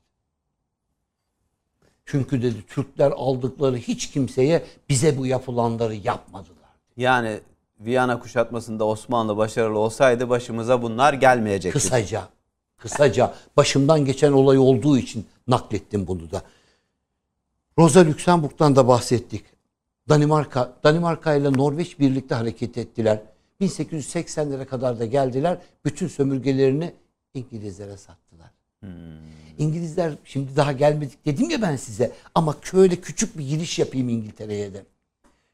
Çünkü 2.05 2.41
dedi 2.41 2.65
Türkler 2.67 3.11
aldıkları 3.11 3.77
hiç 3.77 4.11
kimseye 4.11 4.65
bize 4.89 5.17
bu 5.17 5.25
yapılanları 5.25 5.95
yapmadılar. 5.95 6.69
Yani 6.97 7.39
Viyana 7.79 8.19
kuşatmasında 8.19 8.85
Osmanlı 8.85 9.37
başarılı 9.37 9.79
olsaydı 9.79 10.29
başımıza 10.29 10.81
bunlar 10.81 11.13
gelmeyecekti. 11.13 11.79
Kısaca, 11.79 12.27
kısaca 12.77 13.33
başımdan 13.57 14.05
geçen 14.05 14.31
olay 14.31 14.57
olduğu 14.57 14.97
için 14.97 15.25
naklettim 15.47 16.07
bunu 16.07 16.31
da. 16.31 16.41
Rosa 17.81 18.05
Luxemburg'dan 18.05 18.75
da 18.75 18.87
bahsettik. 18.87 19.43
Danimarka, 20.09 20.73
Danimarka 20.83 21.35
ile 21.35 21.53
Norveç 21.53 21.99
birlikte 21.99 22.35
hareket 22.35 22.77
ettiler. 22.77 23.21
1880'lere 23.61 24.65
kadar 24.65 24.99
da 24.99 25.05
geldiler. 25.05 25.57
Bütün 25.85 26.07
sömürgelerini 26.07 26.93
İngilizlere 27.33 27.97
sattılar. 27.97 28.51
İngilizler 29.57 30.13
şimdi 30.25 30.55
daha 30.55 30.71
gelmedik 30.71 31.25
dedim 31.25 31.49
ya 31.49 31.61
ben 31.61 31.75
size. 31.75 32.11
Ama 32.35 32.55
şöyle 32.61 32.95
küçük 32.95 33.37
bir 33.37 33.49
giriş 33.49 33.79
yapayım 33.79 34.09
İngiltere'ye 34.09 34.73
de. 34.73 34.83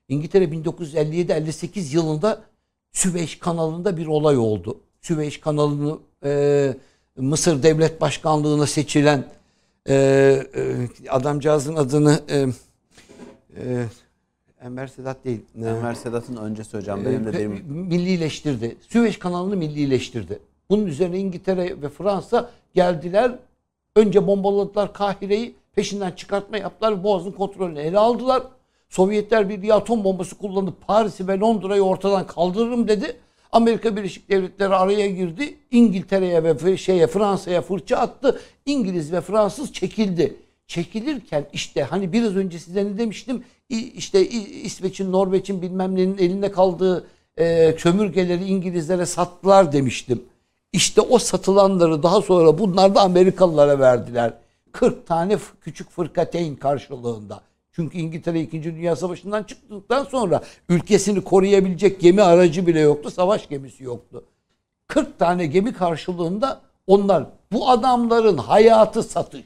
İngiltere 0.09 0.45
1957-58 0.45 1.95
yılında 1.95 2.43
Süveyş 2.91 3.39
kanalında 3.39 3.97
bir 3.97 4.07
olay 4.07 4.37
oldu. 4.37 4.79
Süveyş 5.01 5.39
kanalını 5.39 5.97
e, 6.23 6.73
Mısır 7.17 7.63
Devlet 7.63 8.01
Başkanlığı'na 8.01 8.67
seçilen 8.67 9.36
e, 9.87 9.95
e, 10.55 11.09
adamcağızın 11.09 11.75
adını 11.75 12.19
e, 12.29 12.37
e, 12.37 13.85
Enver 14.61 14.87
Sedat 14.87 15.25
değil. 15.25 15.41
Enver 15.55 15.93
Sedat'ın 15.93 16.35
öncesi 16.35 16.77
hocam 16.77 17.05
benim 17.05 17.25
de 17.25 17.29
e, 17.29 17.33
derim. 17.33 17.65
millileştirdi. 17.67 18.77
Süveyş 18.89 19.19
kanalını 19.19 19.55
millileştirdi. 19.55 20.39
Bunun 20.69 20.85
üzerine 20.85 21.19
İngiltere 21.19 21.81
ve 21.81 21.89
Fransa 21.89 22.49
geldiler. 22.73 23.35
Önce 23.95 24.27
bombaladılar 24.27 24.93
Kahire'yi. 24.93 25.55
Peşinden 25.75 26.11
çıkartma 26.11 26.57
yaptılar. 26.57 27.03
Boğaz'ın 27.03 27.31
kontrolünü 27.31 27.79
ele 27.79 27.97
aldılar. 27.97 28.43
Sovyetler 28.89 29.49
bir 29.49 29.75
atom 29.75 30.03
bombası 30.03 30.37
kullanıp 30.37 30.87
Paris'i 30.87 31.27
ve 31.27 31.39
Londra'yı 31.39 31.81
ortadan 31.81 32.27
kaldırırım 32.27 32.87
dedi. 32.87 33.17
Amerika 33.51 33.95
Birleşik 33.95 34.29
Devletleri 34.29 34.75
araya 34.75 35.07
girdi. 35.07 35.55
İngiltere'ye 35.71 36.43
ve 36.43 36.77
şeye 36.77 37.07
Fransa'ya 37.07 37.61
fırça 37.61 37.97
attı. 37.97 38.41
İngiliz 38.65 39.11
ve 39.11 39.21
Fransız 39.21 39.73
çekildi. 39.73 40.35
Çekilirken 40.67 41.45
işte 41.53 41.83
hani 41.83 42.13
biraz 42.13 42.35
önce 42.35 42.59
size 42.59 42.85
ne 42.85 42.97
demiştim? 42.97 43.43
İşte 43.69 44.29
İsveç'in, 44.29 45.11
Norveç'in 45.11 45.61
bilmem 45.61 45.95
nenin 45.95 46.17
elinde 46.17 46.51
kaldığı 46.51 47.07
e, 47.37 47.75
sömürgeleri 47.77 48.45
İngilizlere 48.45 49.05
sattılar 49.05 49.71
demiştim. 49.71 50.23
İşte 50.73 51.01
o 51.01 51.19
satılanları 51.19 52.03
daha 52.03 52.21
sonra 52.21 52.57
bunlar 52.57 52.95
da 52.95 53.01
Amerikalılara 53.01 53.79
verdiler. 53.79 54.33
40 54.71 55.07
tane 55.07 55.37
küçük 55.61 55.89
fırkateyn 55.89 56.55
karşılığında. 56.55 57.41
Çünkü 57.77 57.97
İngiltere 57.97 58.41
2. 58.41 58.63
Dünya 58.63 58.95
Savaşı'ndan 58.95 59.43
çıktıktan 59.43 60.03
sonra 60.03 60.41
ülkesini 60.69 61.23
koruyabilecek 61.23 62.01
gemi 62.01 62.21
aracı 62.21 62.67
bile 62.67 62.79
yoktu. 62.79 63.11
Savaş 63.11 63.49
gemisi 63.49 63.83
yoktu. 63.83 64.23
40 64.87 65.19
tane 65.19 65.45
gemi 65.45 65.73
karşılığında 65.73 66.61
onlar 66.87 67.25
bu 67.51 67.69
adamların 67.69 68.37
hayatı 68.37 69.03
satış. 69.03 69.45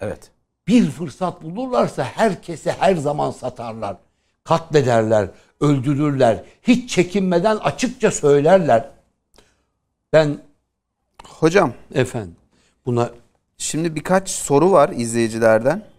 Evet. 0.00 0.30
Bir 0.68 0.90
fırsat 0.90 1.42
bulurlarsa 1.42 2.04
herkese 2.04 2.72
her 2.72 2.96
zaman 2.96 3.30
satarlar. 3.30 3.96
Katlederler, 4.44 5.28
öldürürler. 5.60 6.44
Hiç 6.62 6.90
çekinmeden 6.90 7.56
açıkça 7.56 8.10
söylerler. 8.10 8.90
Ben 10.12 10.38
Hocam 11.24 11.72
efendim 11.94 12.36
buna 12.86 13.10
şimdi 13.58 13.94
birkaç 13.94 14.30
soru 14.30 14.72
var 14.72 14.88
izleyicilerden. 14.88 15.93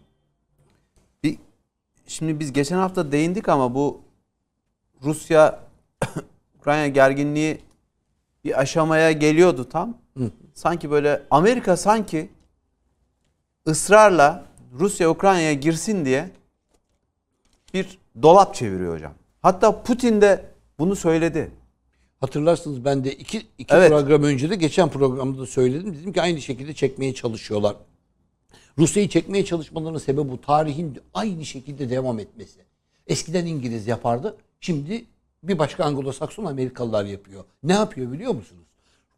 Şimdi 2.08 2.40
biz 2.40 2.54
geçen 2.54 2.78
hafta 2.78 3.12
değindik 3.12 3.50
ama 3.50 3.76
bu 3.76 4.02
Rusya 5.04 5.60
Ukrayna 6.60 6.88
gerginliği 6.88 7.58
bir 8.44 8.60
aşamaya 8.60 9.12
geliyordu 9.12 9.70
tam. 9.70 9.98
Sanki 10.54 10.92
böyle 10.92 11.24
Amerika 11.32 11.78
sanki 11.78 12.30
ısrarla 13.68 14.46
Rusya 14.80 15.10
Ukrayna'ya 15.10 15.54
girsin 15.54 16.06
diye 16.06 16.30
bir 17.74 17.98
dolap 18.22 18.56
çeviriyor 18.56 18.96
hocam. 18.96 19.14
Hatta 19.42 19.84
Putin 19.84 20.22
de 20.22 20.46
bunu 20.80 20.96
söyledi. 20.96 21.52
Hatırlarsınız 22.20 22.86
ben 22.86 23.04
de 23.04 23.14
iki, 23.14 23.48
iki 23.58 23.76
Evet. 23.76 23.90
program 23.90 24.24
önce 24.24 24.50
de 24.50 24.56
geçen 24.56 24.90
programda 24.90 25.40
da 25.42 25.46
söyledim. 25.46 25.96
Dedim 25.96 26.14
ki 26.14 26.22
aynı 26.22 26.42
şekilde 26.42 26.74
çekmeye 26.74 27.14
çalışıyorlar. 27.14 27.76
Rusya'yı 28.78 29.10
çekmeye 29.10 29.46
çalışmalarının 29.46 30.00
sebebi 30.00 30.30
bu. 30.30 30.42
Tarihin 30.42 31.00
aynı 31.14 31.46
şekilde 31.46 31.90
devam 31.90 32.20
etmesi. 32.20 32.60
Eskiden 33.08 33.46
İngiliz 33.46 33.88
yapardı. 33.88 34.38
Şimdi 34.60 35.06
bir 35.44 35.60
başka 35.60 35.84
Anglo-Sakson 35.84 36.48
Amerikalılar 36.48 37.06
yapıyor. 37.06 37.44
Ne 37.64 37.74
yapıyor 37.74 38.12
biliyor 38.12 38.36
musunuz? 38.36 38.66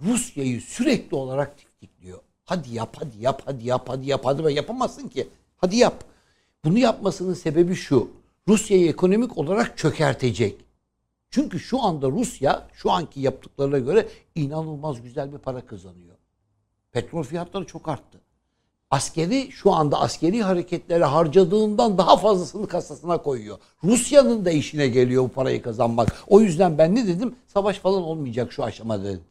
Rusya'yı 0.02 0.62
sürekli 0.62 1.16
olarak 1.16 1.58
tiktikliyor. 1.58 2.20
Hadi 2.46 2.76
yap, 2.76 2.96
hadi 3.00 3.24
yap, 3.24 3.42
hadi 3.46 3.68
yap, 3.68 3.84
hadi 3.88 4.10
yap, 4.10 4.22
hadi 4.26 4.42
yap. 4.42 4.52
Yapamazsın 4.52 5.08
ki. 5.08 5.28
Hadi 5.58 5.76
yap. 5.76 6.04
Bunu 6.66 6.80
yapmasının 6.80 7.34
sebebi 7.34 7.76
şu. 7.76 8.12
Rusya'yı 8.48 8.90
ekonomik 8.90 9.38
olarak 9.38 9.78
çökertecek. 9.78 10.66
Çünkü 11.30 11.60
şu 11.60 11.84
anda 11.84 12.10
Rusya 12.10 12.68
şu 12.74 12.92
anki 12.92 13.20
yaptıklarına 13.20 13.80
göre 13.80 14.08
inanılmaz 14.36 15.02
güzel 15.02 15.34
bir 15.34 15.38
para 15.38 15.66
kazanıyor. 15.66 16.16
Petrol 16.92 17.24
fiyatları 17.24 17.66
çok 17.66 17.88
arttı. 17.88 18.22
Askeri 18.92 19.52
şu 19.52 19.74
anda 19.74 20.00
askeri 20.00 20.44
hareketlere 20.44 21.04
harcadığından 21.04 21.98
daha 21.98 22.18
fazlasını 22.18 22.68
kasasına 22.68 23.18
koyuyor. 23.18 23.58
Rusya'nın 23.84 24.46
da 24.46 24.52
işine 24.52 24.88
geliyor 24.88 25.24
bu 25.24 25.28
parayı 25.28 25.62
kazanmak. 25.62 26.24
O 26.28 26.42
yüzden 26.42 26.78
ben 26.78 26.96
ne 26.96 27.08
dedim? 27.08 27.36
Savaş 27.48 27.80
falan 27.80 28.04
olmayacak 28.04 28.54
şu 28.54 28.64
aşamada 28.64 29.04
dedim. 29.04 29.24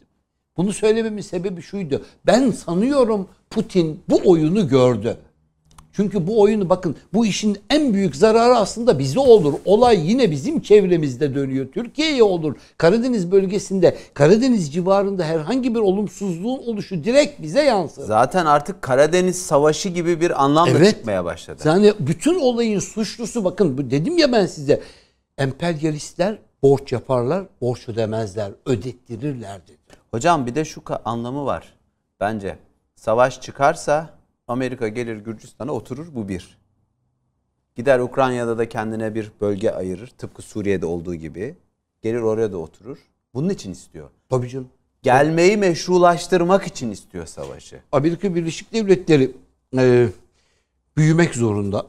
Bunu 0.57 0.72
söylememin 0.72 1.22
sebebi 1.22 1.62
şuydu. 1.62 2.02
Ben 2.26 2.50
sanıyorum 2.50 3.28
Putin 3.50 4.00
bu 4.09 4.20
oyunu 4.30 4.68
gördü. 4.68 5.18
Çünkü 5.97 6.26
bu 6.26 6.40
oyunu 6.40 6.68
bakın 6.68 6.97
bu 7.14 7.26
işin 7.26 7.59
en 7.70 7.94
büyük 7.94 8.16
zararı 8.16 8.57
aslında 8.57 8.99
bize 8.99 9.20
olur. 9.20 9.55
Olay 9.64 10.11
yine 10.11 10.30
bizim 10.30 10.61
çevremizde 10.61 11.34
dönüyor. 11.34 11.66
Türkiye'ye 11.72 12.22
olur. 12.22 12.57
Karadeniz 12.78 13.32
bölgesinde, 13.32 13.97
Karadeniz 14.14 14.72
civarında 14.72 15.24
herhangi 15.24 15.74
bir 15.74 15.80
olumsuzluğun 15.80 16.59
oluşu 16.59 17.05
direkt 17.05 17.42
bize 17.42 17.62
yansır. 17.62 18.05
Zaten 18.05 18.47
artık 18.47 18.82
Karadeniz 18.82 19.42
Savaşı 19.42 19.88
gibi 19.88 20.20
bir 20.20 20.44
anlam 20.44 20.68
Evet. 20.68 20.90
çıkmaya 20.90 21.24
başladı. 21.24 21.62
Yani 21.64 21.92
bütün 21.99 22.40
olayın 22.40 22.80
suçlusu 22.80 23.44
bakın 23.44 23.90
dedim 23.90 24.18
ya 24.18 24.32
ben 24.32 24.47
size. 24.47 24.80
Emperyalistler 25.38 26.38
borç 26.62 26.92
yaparlar, 26.92 27.44
borç 27.61 27.88
ödemezler, 27.88 28.53
ödettirirler 28.66 29.62
dedi. 29.62 29.97
Hocam 30.11 30.47
bir 30.47 30.55
de 30.55 30.64
şu 30.64 30.82
anlamı 31.05 31.47
var 31.47 31.74
bence. 32.20 32.57
Savaş 32.97 33.40
çıkarsa 33.40 34.15
Amerika 34.49 34.88
gelir 34.88 35.16
Gürcistan'a 35.16 35.72
oturur 35.72 36.14
bu 36.14 36.28
bir. 36.28 36.59
Gider 37.74 37.99
Ukrayna'da 37.99 38.59
da 38.59 38.68
kendine 38.68 39.14
bir 39.14 39.32
bölge 39.40 39.70
ayırır. 39.70 40.07
Tıpkı 40.18 40.42
Suriye'de 40.42 40.86
olduğu 40.86 41.14
gibi. 41.14 41.55
Gelir 42.03 42.20
oraya 42.20 42.53
da 42.53 42.57
oturur. 42.59 42.99
Bunun 43.34 43.49
için 43.49 43.72
istiyor. 43.72 44.11
Tabii 44.28 44.49
canım. 44.49 44.68
Gelmeyi 45.03 45.57
meşrulaştırmak 45.57 46.66
için 46.66 46.90
istiyor 46.90 47.26
savaşı. 47.26 47.80
Amerika 47.92 48.34
Birleşik 48.34 48.72
Devletleri 48.72 49.30
e, 49.78 50.09
büyümek 50.97 51.34
zorunda. 51.34 51.86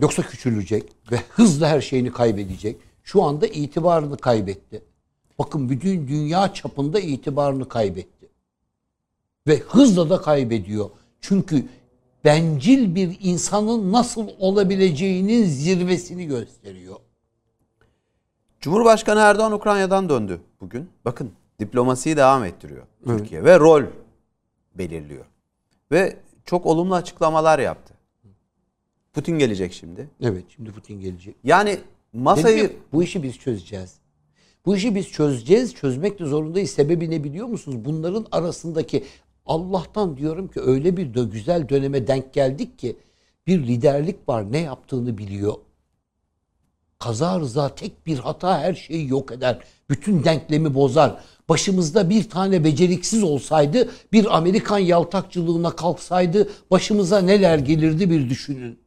Yoksa 0.00 0.22
küçülecek 0.22 0.92
ve 1.12 1.16
hızla 1.30 1.68
her 1.68 1.80
şeyini 1.80 2.12
kaybedecek. 2.12 2.76
Şu 3.02 3.22
anda 3.22 3.46
itibarını 3.46 4.16
kaybetti. 4.16 4.82
Bakın 5.38 5.68
bütün 5.68 6.08
dünya 6.08 6.54
çapında 6.54 7.00
itibarını 7.00 7.68
kaybetti. 7.68 8.28
Ve 9.46 9.58
hızla 9.58 10.10
da 10.10 10.20
kaybediyor. 10.20 10.90
Çünkü 11.20 11.64
bencil 12.24 12.94
bir 12.94 13.18
insanın 13.20 13.92
nasıl 13.92 14.28
olabileceğinin 14.38 15.44
zirvesini 15.44 16.26
gösteriyor. 16.26 16.96
Cumhurbaşkanı 18.60 19.20
Erdoğan 19.20 19.52
Ukrayna'dan 19.52 20.08
döndü 20.08 20.40
bugün. 20.60 20.90
Bakın 21.04 21.32
diplomasiyi 21.58 22.16
devam 22.16 22.44
ettiriyor 22.44 22.86
Türkiye 23.06 23.44
ve 23.44 23.58
rol 23.58 23.82
belirliyor. 24.74 25.24
Ve 25.92 26.16
çok 26.44 26.66
olumlu 26.66 26.94
açıklamalar 26.94 27.58
yaptı. 27.58 27.94
Putin 29.12 29.38
gelecek 29.38 29.72
şimdi. 29.72 30.08
Evet 30.20 30.44
şimdi 30.48 30.72
Putin 30.72 31.00
gelecek. 31.00 31.36
Yani 31.44 31.70
Dedim 31.70 31.84
masayı 32.12 32.62
ya, 32.62 32.70
bu 32.92 33.02
işi 33.02 33.22
biz 33.22 33.38
çözeceğiz. 33.38 33.94
Bu 34.66 34.76
işi 34.76 34.94
biz 34.94 35.08
çözeceğiz. 35.08 35.74
Çözmek 35.74 36.18
de 36.18 36.24
zorundayız. 36.24 36.70
Sebebi 36.70 37.10
ne 37.10 37.24
biliyor 37.24 37.46
musunuz? 37.46 37.84
Bunların 37.84 38.26
arasındaki 38.32 39.04
Allah'tan 39.48 40.16
diyorum 40.16 40.48
ki 40.48 40.60
öyle 40.60 40.96
bir 40.96 41.14
de 41.14 41.22
güzel 41.22 41.68
döneme 41.68 42.06
denk 42.06 42.34
geldik 42.34 42.78
ki 42.78 42.96
bir 43.46 43.66
liderlik 43.66 44.28
var. 44.28 44.52
Ne 44.52 44.58
yaptığını 44.58 45.18
biliyor. 45.18 45.54
Kaza 46.98 47.40
rıza 47.40 47.74
tek 47.74 48.06
bir 48.06 48.18
hata 48.18 48.60
her 48.60 48.74
şeyi 48.74 49.08
yok 49.08 49.32
eder. 49.32 49.58
Bütün 49.90 50.24
denklemi 50.24 50.74
bozar. 50.74 51.20
Başımızda 51.48 52.10
bir 52.10 52.30
tane 52.30 52.64
beceriksiz 52.64 53.22
olsaydı, 53.22 53.90
bir 54.12 54.36
Amerikan 54.36 54.78
yaltakçılığına 54.78 55.76
kalksaydı 55.76 56.48
başımıza 56.70 57.20
neler 57.20 57.58
gelirdi 57.58 58.10
bir 58.10 58.30
düşünün. 58.30 58.78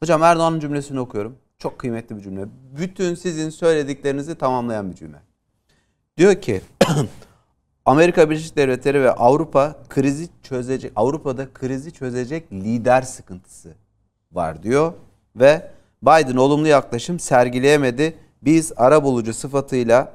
Hocam 0.00 0.22
Erdoğan'ın 0.22 0.60
cümlesini 0.60 1.00
okuyorum. 1.00 1.38
Çok 1.58 1.78
kıymetli 1.78 2.16
bir 2.16 2.22
cümle. 2.22 2.44
Bütün 2.78 3.14
sizin 3.14 3.50
söylediklerinizi 3.50 4.34
tamamlayan 4.34 4.90
bir 4.90 4.96
cümle. 4.96 5.18
Diyor 6.16 6.40
ki 6.40 6.60
Amerika 7.88 8.30
Birleşik 8.30 8.56
Devletleri 8.56 9.02
ve 9.02 9.12
Avrupa 9.12 9.76
krizi 9.88 10.28
çözecek 10.42 10.92
Avrupa'da 10.96 11.52
krizi 11.54 11.92
çözecek 11.92 12.52
lider 12.52 13.02
sıkıntısı 13.02 13.74
var 14.32 14.62
diyor 14.62 14.92
ve 15.36 15.70
Biden 16.02 16.36
olumlu 16.36 16.68
yaklaşım 16.68 17.18
sergileyemedi. 17.18 18.14
Biz 18.42 18.72
ara 18.76 19.04
bulucu 19.04 19.34
sıfatıyla 19.34 20.12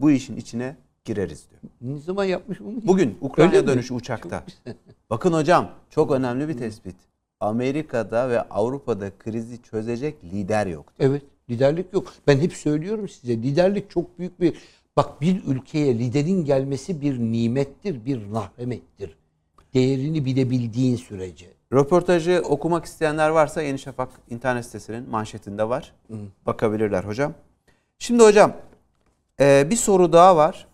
bu 0.00 0.10
işin 0.10 0.36
içine 0.36 0.76
gireriz 1.04 1.46
diyor. 1.50 1.60
Ne 1.80 2.00
zaman 2.00 2.24
yapmış 2.24 2.60
bunu? 2.60 2.76
Bugün 2.84 3.18
Ukrayna 3.20 3.50
Öyle 3.50 3.62
mi? 3.62 3.66
dönüşü 3.66 3.94
uçakta. 3.94 4.44
Bakın 5.10 5.32
hocam 5.32 5.70
çok 5.90 6.10
önemli 6.10 6.48
bir 6.48 6.58
tespit. 6.58 6.96
Amerika'da 7.40 8.30
ve 8.30 8.42
Avrupa'da 8.42 9.10
krizi 9.18 9.62
çözecek 9.62 10.24
lider 10.24 10.66
yok. 10.66 10.92
Evet 10.98 11.22
liderlik 11.50 11.92
yok. 11.92 12.12
Ben 12.26 12.38
hep 12.38 12.52
söylüyorum 12.52 13.08
size 13.08 13.32
liderlik 13.32 13.90
çok 13.90 14.18
büyük 14.18 14.40
bir 14.40 14.54
bak 14.96 15.20
bir 15.20 15.44
ülkeye 15.44 15.98
liderin 15.98 16.44
gelmesi 16.44 17.00
bir 17.00 17.18
nimettir, 17.18 18.04
bir 18.04 18.30
rahmettir. 18.32 19.16
Değerini 19.74 20.24
bilebildiğin 20.24 20.96
sürece. 20.96 21.46
Röportajı 21.72 22.42
okumak 22.48 22.84
isteyenler 22.84 23.30
varsa 23.30 23.62
Yeni 23.62 23.78
Şafak 23.78 24.08
internet 24.30 24.64
sitesinin 24.64 25.10
manşetinde 25.10 25.68
var. 25.68 25.94
Bakabilirler 26.46 27.04
hocam. 27.04 27.34
Şimdi 27.98 28.22
hocam 28.22 28.56
e, 29.40 29.70
bir 29.70 29.76
soru 29.76 30.12
daha 30.12 30.36
var. 30.36 30.66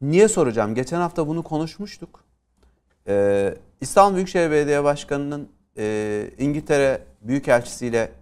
Niye 0.00 0.28
soracağım? 0.28 0.74
Geçen 0.74 1.00
hafta 1.00 1.28
bunu 1.28 1.42
konuşmuştuk. 1.42 2.24
E, 3.08 3.54
İstanbul 3.80 4.16
Büyükşehir 4.16 4.50
Belediye 4.50 4.84
Başkanı'nın 4.84 5.48
e, 5.78 6.30
İngiltere 6.38 7.02
Büyükelçisiyle 7.22 8.12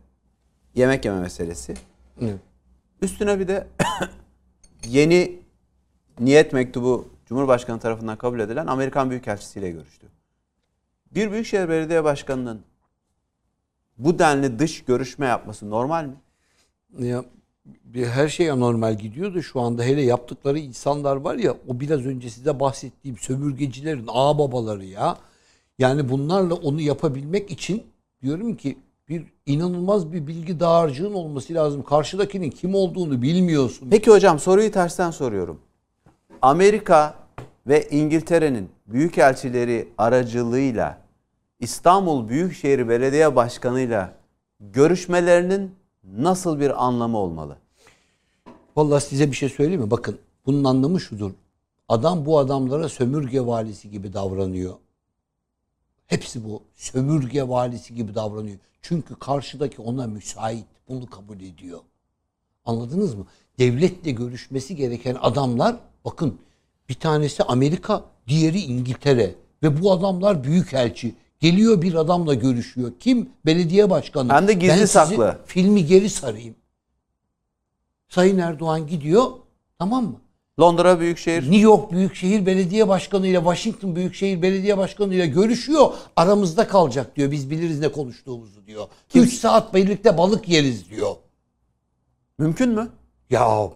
yemek 0.75 1.05
yeme 1.05 1.21
meselesi. 1.21 1.75
Evet. 2.21 2.39
Üstüne 3.03 3.41
bir 3.41 3.49
de 3.49 3.67
yeni 4.87 5.39
niyet 6.21 6.53
mektubu 6.53 7.09
Cumhurbaşkanı 7.27 7.81
tarafından 7.81 8.19
kabul 8.19 8.41
edilen 8.41 8.67
Amerikan 8.67 9.11
Büyükelçisi 9.11 9.59
ile 9.59 9.71
görüştü. 9.71 10.07
Bir 11.15 11.33
Büyükşehir 11.33 11.69
Belediye 11.69 12.05
Başkanı'nın 12.05 12.61
bu 13.99 14.19
denli 14.19 14.59
dış 14.59 14.85
görüşme 14.85 15.27
yapması 15.27 15.71
normal 15.71 16.05
mi? 16.05 16.17
Ya 17.07 17.25
bir 17.85 18.07
her 18.07 18.29
şey 18.29 18.51
anormal 18.51 18.99
gidiyordu 18.99 19.43
şu 19.43 19.61
anda 19.61 19.83
hele 19.83 20.03
yaptıkları 20.03 20.59
insanlar 20.59 21.17
var 21.17 21.35
ya 21.35 21.57
o 21.69 21.81
biraz 21.81 22.07
önce 22.07 22.31
size 22.31 22.61
bahsettiğim 22.61 23.19
sömürgecilerin 23.19 24.07
ağababaları 24.09 24.85
ya. 24.85 25.19
Yani 25.79 26.09
bunlarla 26.09 26.55
onu 26.55 26.81
yapabilmek 26.81 27.51
için 27.51 27.83
diyorum 28.23 28.57
ki 28.57 28.79
bir 29.09 29.27
inanılmaz 29.47 30.13
bir 30.13 30.27
bilgi 30.27 30.61
dağarcığın 30.61 31.15
olması 31.15 31.55
lazım. 31.55 31.83
Karşıdakinin 31.83 32.51
kim 32.51 32.75
olduğunu 32.75 33.23
bilmiyorsun. 33.23 33.89
Peki 33.91 34.11
hocam 34.11 34.39
soruyu 34.39 34.73
tersten 34.73 35.11
soruyorum. 35.11 35.61
Amerika 36.43 37.15
ve 37.67 37.89
İngiltere'nin 37.89 38.69
büyükelçileri 38.87 39.89
aracılığıyla 39.99 40.99
İstanbul 41.61 42.29
Büyükşehir 42.29 42.89
Belediye 42.89 43.37
Başkanı'yla 43.37 44.15
görüşmelerinin 44.61 45.75
nasıl 46.05 46.61
bir 46.61 46.87
anlamı 46.87 47.19
olmalı? 47.19 47.57
Vallahi 48.77 49.05
size 49.05 49.31
bir 49.31 49.37
şey 49.37 49.49
söyleyeyim 49.49 49.81
mi? 49.81 49.91
Bakın 49.91 50.19
bunun 50.47 50.65
anlamı 50.65 51.01
şudur. 51.01 51.33
Adam 51.89 52.27
bu 52.27 52.39
adamlara 52.39 52.89
sömürge 52.89 53.47
valisi 53.47 53.91
gibi 53.91 54.13
davranıyor. 54.13 54.75
Hepsi 56.07 56.45
bu. 56.45 56.63
Sömürge 56.75 57.49
valisi 57.49 57.95
gibi 57.95 58.15
davranıyor. 58.15 58.59
Çünkü 58.83 59.15
karşıdaki 59.19 59.83
ona 59.83 60.07
müsait. 60.07 60.67
Bunu 60.89 61.07
kabul 61.07 61.41
ediyor. 61.41 61.81
Anladınız 62.65 63.15
mı? 63.15 63.27
Devletle 63.59 64.11
görüşmesi 64.11 64.77
gereken 64.77 65.17
adamlar 65.21 65.77
bakın 66.05 66.39
Bir 66.89 66.95
tanesi 66.95 67.43
Amerika, 67.43 68.05
diğeri 68.29 68.61
İngiltere 68.61 69.35
ve 69.63 69.83
bu 69.83 69.93
adamlar 69.93 70.45
büyükelçi. 70.45 71.15
Geliyor 71.41 71.83
bir 71.83 71.95
adamla 71.95 72.35
görüşüyor. 72.35 72.93
Kim? 73.01 73.31
Belediye 73.47 73.91
başkanı. 73.91 74.33
Hem 74.33 74.49
de 74.49 74.53
gizli 74.53 74.81
Ben 74.81 74.85
saklı. 74.85 75.39
Filmi 75.47 75.87
geri 75.87 76.11
sarayım. 76.11 76.55
Sayın 78.09 78.39
Erdoğan 78.39 78.87
gidiyor. 78.87 79.31
Tamam 79.79 80.05
mı? 80.05 80.21
Londra 80.61 81.01
Büyükşehir 81.01 81.43
New 81.43 81.57
York 81.57 81.93
Büyükşehir 81.93 82.47
Belediye 82.47 82.89
Başkanı 82.89 83.27
ile 83.27 83.37
Washington 83.39 83.97
Büyükşehir 83.97 84.43
Belediye 84.43 84.79
Başkanı 84.79 85.15
ile 85.15 85.27
görüşüyor. 85.27 85.91
Aramızda 86.17 86.69
kalacak 86.69 87.17
diyor. 87.17 87.31
Biz 87.31 87.51
biliriz 87.51 87.81
ne 87.81 87.89
konuştuğumuzu 87.93 88.67
diyor. 88.67 88.87
3 89.15 89.35
saat 89.35 89.75
birlikte 89.75 90.19
balık 90.19 90.49
yeriz 90.49 90.91
diyor. 90.91 91.17
mümkün 92.39 92.69
mü? 92.69 92.89
Ya 93.31 93.69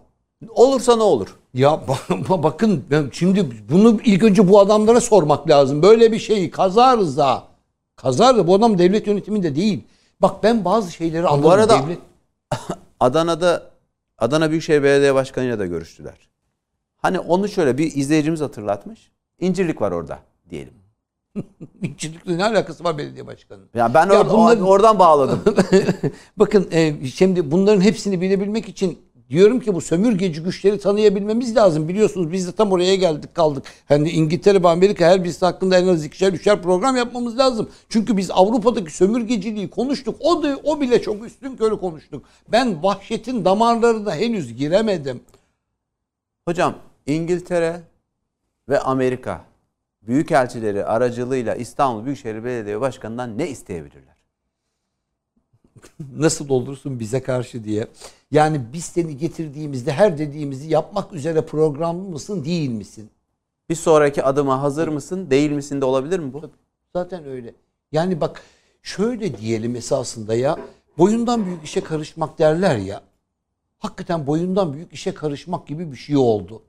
Olursa 0.49 0.95
ne 0.95 1.03
olur? 1.03 1.35
ya 1.53 1.69
ba- 1.87 2.43
bakın 2.43 2.83
şimdi 3.11 3.47
bunu 3.69 3.99
ilk 4.05 4.23
önce 4.23 4.49
bu 4.49 4.59
adamlara 4.59 5.01
sormak 5.01 5.49
lazım. 5.49 5.81
Böyle 5.83 6.11
bir 6.11 6.19
şeyi 6.19 6.51
kaza 6.51 6.97
rıza. 6.97 7.43
Kaza 7.95 8.33
rıza 8.33 8.47
bu 8.47 8.55
adam 8.55 8.77
devlet 8.77 9.07
yönetiminde 9.07 9.55
değil. 9.55 9.83
Bak 10.21 10.43
ben 10.43 10.65
bazı 10.65 10.91
şeyleri 10.91 11.27
anladım. 11.27 11.49
arada- 11.49 11.83
devlet... 11.83 11.99
Adana'da 12.99 13.71
Adana 14.17 14.49
Büyükşehir 14.49 14.83
Belediye 14.83 15.15
Başkanı'yla 15.15 15.59
da 15.59 15.65
görüştüler. 15.65 16.32
Hani 17.03 17.19
onu 17.19 17.47
şöyle 17.49 17.77
bir 17.77 17.95
izleyicimiz 17.95 18.41
hatırlatmış. 18.41 19.11
İncirlik 19.39 19.81
var 19.81 19.91
orada 19.91 20.19
diyelim. 20.49 20.73
İşçilikle 21.81 22.37
ne 22.37 22.45
alakası 22.45 22.83
var 22.83 22.97
belediye 22.97 23.27
başkanı? 23.27 23.59
Ya 23.73 23.93
ben 23.93 24.05
Ya 24.07 24.13
or- 24.21 24.29
bunların- 24.29 24.65
oradan 24.65 24.99
bağladım. 24.99 25.43
Bakın 26.37 26.67
e, 26.71 27.07
şimdi 27.07 27.51
bunların 27.51 27.81
hepsini 27.81 28.21
bilebilmek 28.21 28.69
için 28.69 28.99
diyorum 29.29 29.59
ki 29.59 29.75
bu 29.75 29.81
sömürgeci 29.81 30.43
güçleri 30.43 30.79
tanıyabilmemiz 30.79 31.55
lazım. 31.55 31.87
Biliyorsunuz 31.87 32.31
biz 32.31 32.47
de 32.47 32.51
tam 32.51 32.71
oraya 32.71 32.95
geldik 32.95 33.35
kaldık. 33.35 33.63
Hani 33.87 34.09
İngiltere 34.09 34.63
ve 34.63 34.67
Amerika 34.67 35.05
her 35.05 35.23
birisi 35.23 35.45
hakkında 35.45 35.77
en 35.77 35.87
az 35.87 36.05
ikişer 36.05 36.33
üçer 36.33 36.61
program 36.61 36.95
yapmamız 36.97 37.37
lazım. 37.37 37.69
Çünkü 37.89 38.17
biz 38.17 38.31
Avrupa'daki 38.31 38.95
sömürgeciliği 38.95 39.69
konuştuk. 39.69 40.15
O 40.19 40.43
da 40.43 40.59
o 40.63 40.81
bile 40.81 41.01
çok 41.01 41.25
üstün 41.25 41.55
körü 41.55 41.77
konuştuk. 41.79 42.25
Ben 42.51 42.83
vahşetin 42.83 43.45
damarlarına 43.45 44.15
henüz 44.15 44.55
giremedim. 44.55 45.21
Hocam 46.47 46.75
İngiltere 47.05 47.81
ve 48.69 48.79
Amerika 48.79 49.45
büyükelçileri 50.01 50.85
aracılığıyla 50.85 51.55
İstanbul 51.55 52.05
Büyükşehir 52.05 52.43
Belediye 52.43 52.81
Başkanı'ndan 52.81 53.37
ne 53.37 53.49
isteyebilirler? 53.49 54.15
Nasıl 56.15 56.49
olursun 56.49 56.99
bize 56.99 57.23
karşı 57.23 57.63
diye. 57.63 57.87
Yani 58.31 58.61
biz 58.73 58.85
seni 58.85 59.17
getirdiğimizde 59.17 59.93
her 59.93 60.17
dediğimizi 60.17 60.69
yapmak 60.69 61.13
üzere 61.13 61.41
programlı 61.41 62.09
mısın 62.09 62.45
değil 62.45 62.69
misin? 62.69 63.09
Bir 63.69 63.75
sonraki 63.75 64.23
adıma 64.23 64.61
hazır 64.61 64.87
mısın, 64.87 65.29
değil 65.29 65.51
misin 65.51 65.81
de 65.81 65.85
olabilir 65.85 66.19
mi 66.19 66.33
bu? 66.33 66.41
Zaten 66.93 67.25
öyle. 67.25 67.53
Yani 67.91 68.21
bak 68.21 68.43
şöyle 68.81 69.37
diyelim 69.37 69.75
esasında 69.75 70.35
ya 70.35 70.59
boyundan 70.97 71.45
büyük 71.45 71.63
işe 71.63 71.83
karışmak 71.83 72.39
derler 72.39 72.77
ya. 72.77 73.01
Hakikaten 73.79 74.27
boyundan 74.27 74.73
büyük 74.73 74.93
işe 74.93 75.13
karışmak 75.13 75.67
gibi 75.67 75.91
bir 75.91 75.97
şey 75.97 76.17
oldu. 76.17 76.61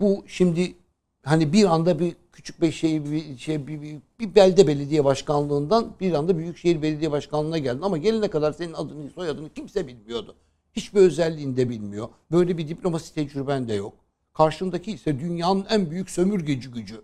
Bu 0.00 0.24
şimdi 0.26 0.74
hani 1.22 1.52
bir 1.52 1.64
anda 1.64 1.98
bir 1.98 2.16
küçük 2.32 2.62
bir 2.62 2.72
şey 2.72 3.04
bir 3.04 3.38
şey 3.38 3.66
bir, 3.66 3.82
bir, 3.82 3.96
bir 4.20 4.34
belde 4.34 4.66
belediye 4.66 5.04
başkanlığından 5.04 5.92
bir 6.00 6.12
anda 6.12 6.38
büyükşehir 6.38 6.82
belediye 6.82 7.10
başkanlığına 7.10 7.58
geldin 7.58 7.82
ama 7.82 7.98
gelene 7.98 8.28
kadar 8.28 8.52
senin 8.52 8.72
adını 8.72 9.10
soyadını 9.10 9.54
kimse 9.54 9.86
bilmiyordu. 9.86 10.34
Hiçbir 10.72 11.00
özelliğini 11.00 11.56
de 11.56 11.68
bilmiyor. 11.68 12.08
Böyle 12.30 12.58
bir 12.58 12.68
diplomasi 12.68 13.14
tecrüben 13.14 13.68
de 13.68 13.74
yok. 13.74 13.94
Karşındaki 14.34 14.92
ise 14.92 15.20
dünyanın 15.20 15.66
en 15.70 15.90
büyük 15.90 16.10
sömürgeci 16.10 16.68
gücü. 16.68 17.00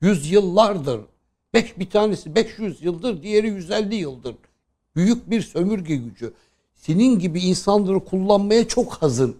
Yüzyıllardır. 0.00 1.00
Beş, 1.54 1.78
bir 1.78 1.90
tanesi 1.90 2.34
500 2.34 2.82
yıldır, 2.82 3.22
diğeri 3.22 3.48
150 3.48 3.94
yıldır. 3.94 4.36
Büyük 4.96 5.30
bir 5.30 5.40
sömürge 5.40 5.96
gücü. 5.96 6.32
Senin 6.74 7.18
gibi 7.18 7.40
insanları 7.40 8.04
kullanmaya 8.04 8.68
çok 8.68 8.92
hazır. 8.92 9.34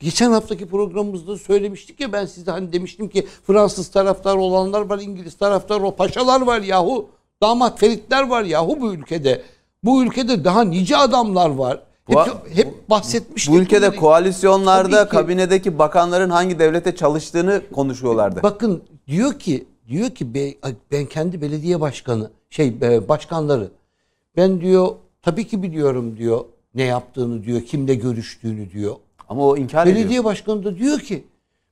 Geçen 0.00 0.30
haftaki 0.32 0.66
programımızda 0.66 1.38
söylemiştik 1.38 2.00
ya 2.00 2.12
ben 2.12 2.26
size 2.26 2.50
hani 2.50 2.72
demiştim 2.72 3.08
ki 3.08 3.26
Fransız 3.46 3.88
taraftar 3.88 4.36
olanlar 4.36 4.80
var, 4.80 4.98
İngiliz 4.98 5.34
taraftar 5.34 5.80
o 5.80 5.96
paşalar 5.96 6.40
var 6.40 6.60
yahu. 6.60 7.08
Damat 7.42 7.80
Feritler 7.80 8.28
var 8.28 8.42
yahu 8.44 8.80
bu 8.80 8.94
ülkede. 8.94 9.42
Bu 9.84 10.02
ülkede 10.04 10.44
daha 10.44 10.64
nice 10.64 10.96
adamlar 10.96 11.50
var. 11.50 11.80
Hep, 12.06 12.16
Bu- 12.16 12.48
hep 12.56 12.90
bahsetmiştik. 12.90 13.54
Bu 13.54 13.58
ülkede 13.58 13.86
bunları. 13.86 13.96
koalisyonlarda 14.00 15.04
ki. 15.04 15.10
kabinedeki 15.10 15.78
bakanların 15.78 16.30
hangi 16.30 16.58
devlete 16.58 16.96
çalıştığını 16.96 17.62
konuşuyorlardı. 17.74 18.40
Bakın 18.42 18.82
diyor 19.06 19.38
ki 19.38 19.64
diyor 19.88 20.10
ki 20.10 20.34
be- 20.34 20.54
ben 20.92 21.06
kendi 21.06 21.40
belediye 21.42 21.80
başkanı 21.80 22.30
şey 22.50 22.80
başkanları 23.08 23.70
ben 24.36 24.60
diyor 24.60 24.88
tabii 25.22 25.46
ki 25.48 25.62
biliyorum 25.62 26.16
diyor 26.16 26.44
ne 26.74 26.82
yaptığını 26.84 27.44
diyor 27.44 27.60
kimle 27.62 27.94
görüştüğünü 27.94 28.70
diyor. 28.70 28.94
Ama 29.28 29.46
o 29.46 29.56
inkar 29.56 29.86
ediyor. 29.86 29.96
Belediye 29.96 30.24
başkanı 30.24 30.64
da 30.64 30.76
diyor 30.78 31.00
ki 31.00 31.24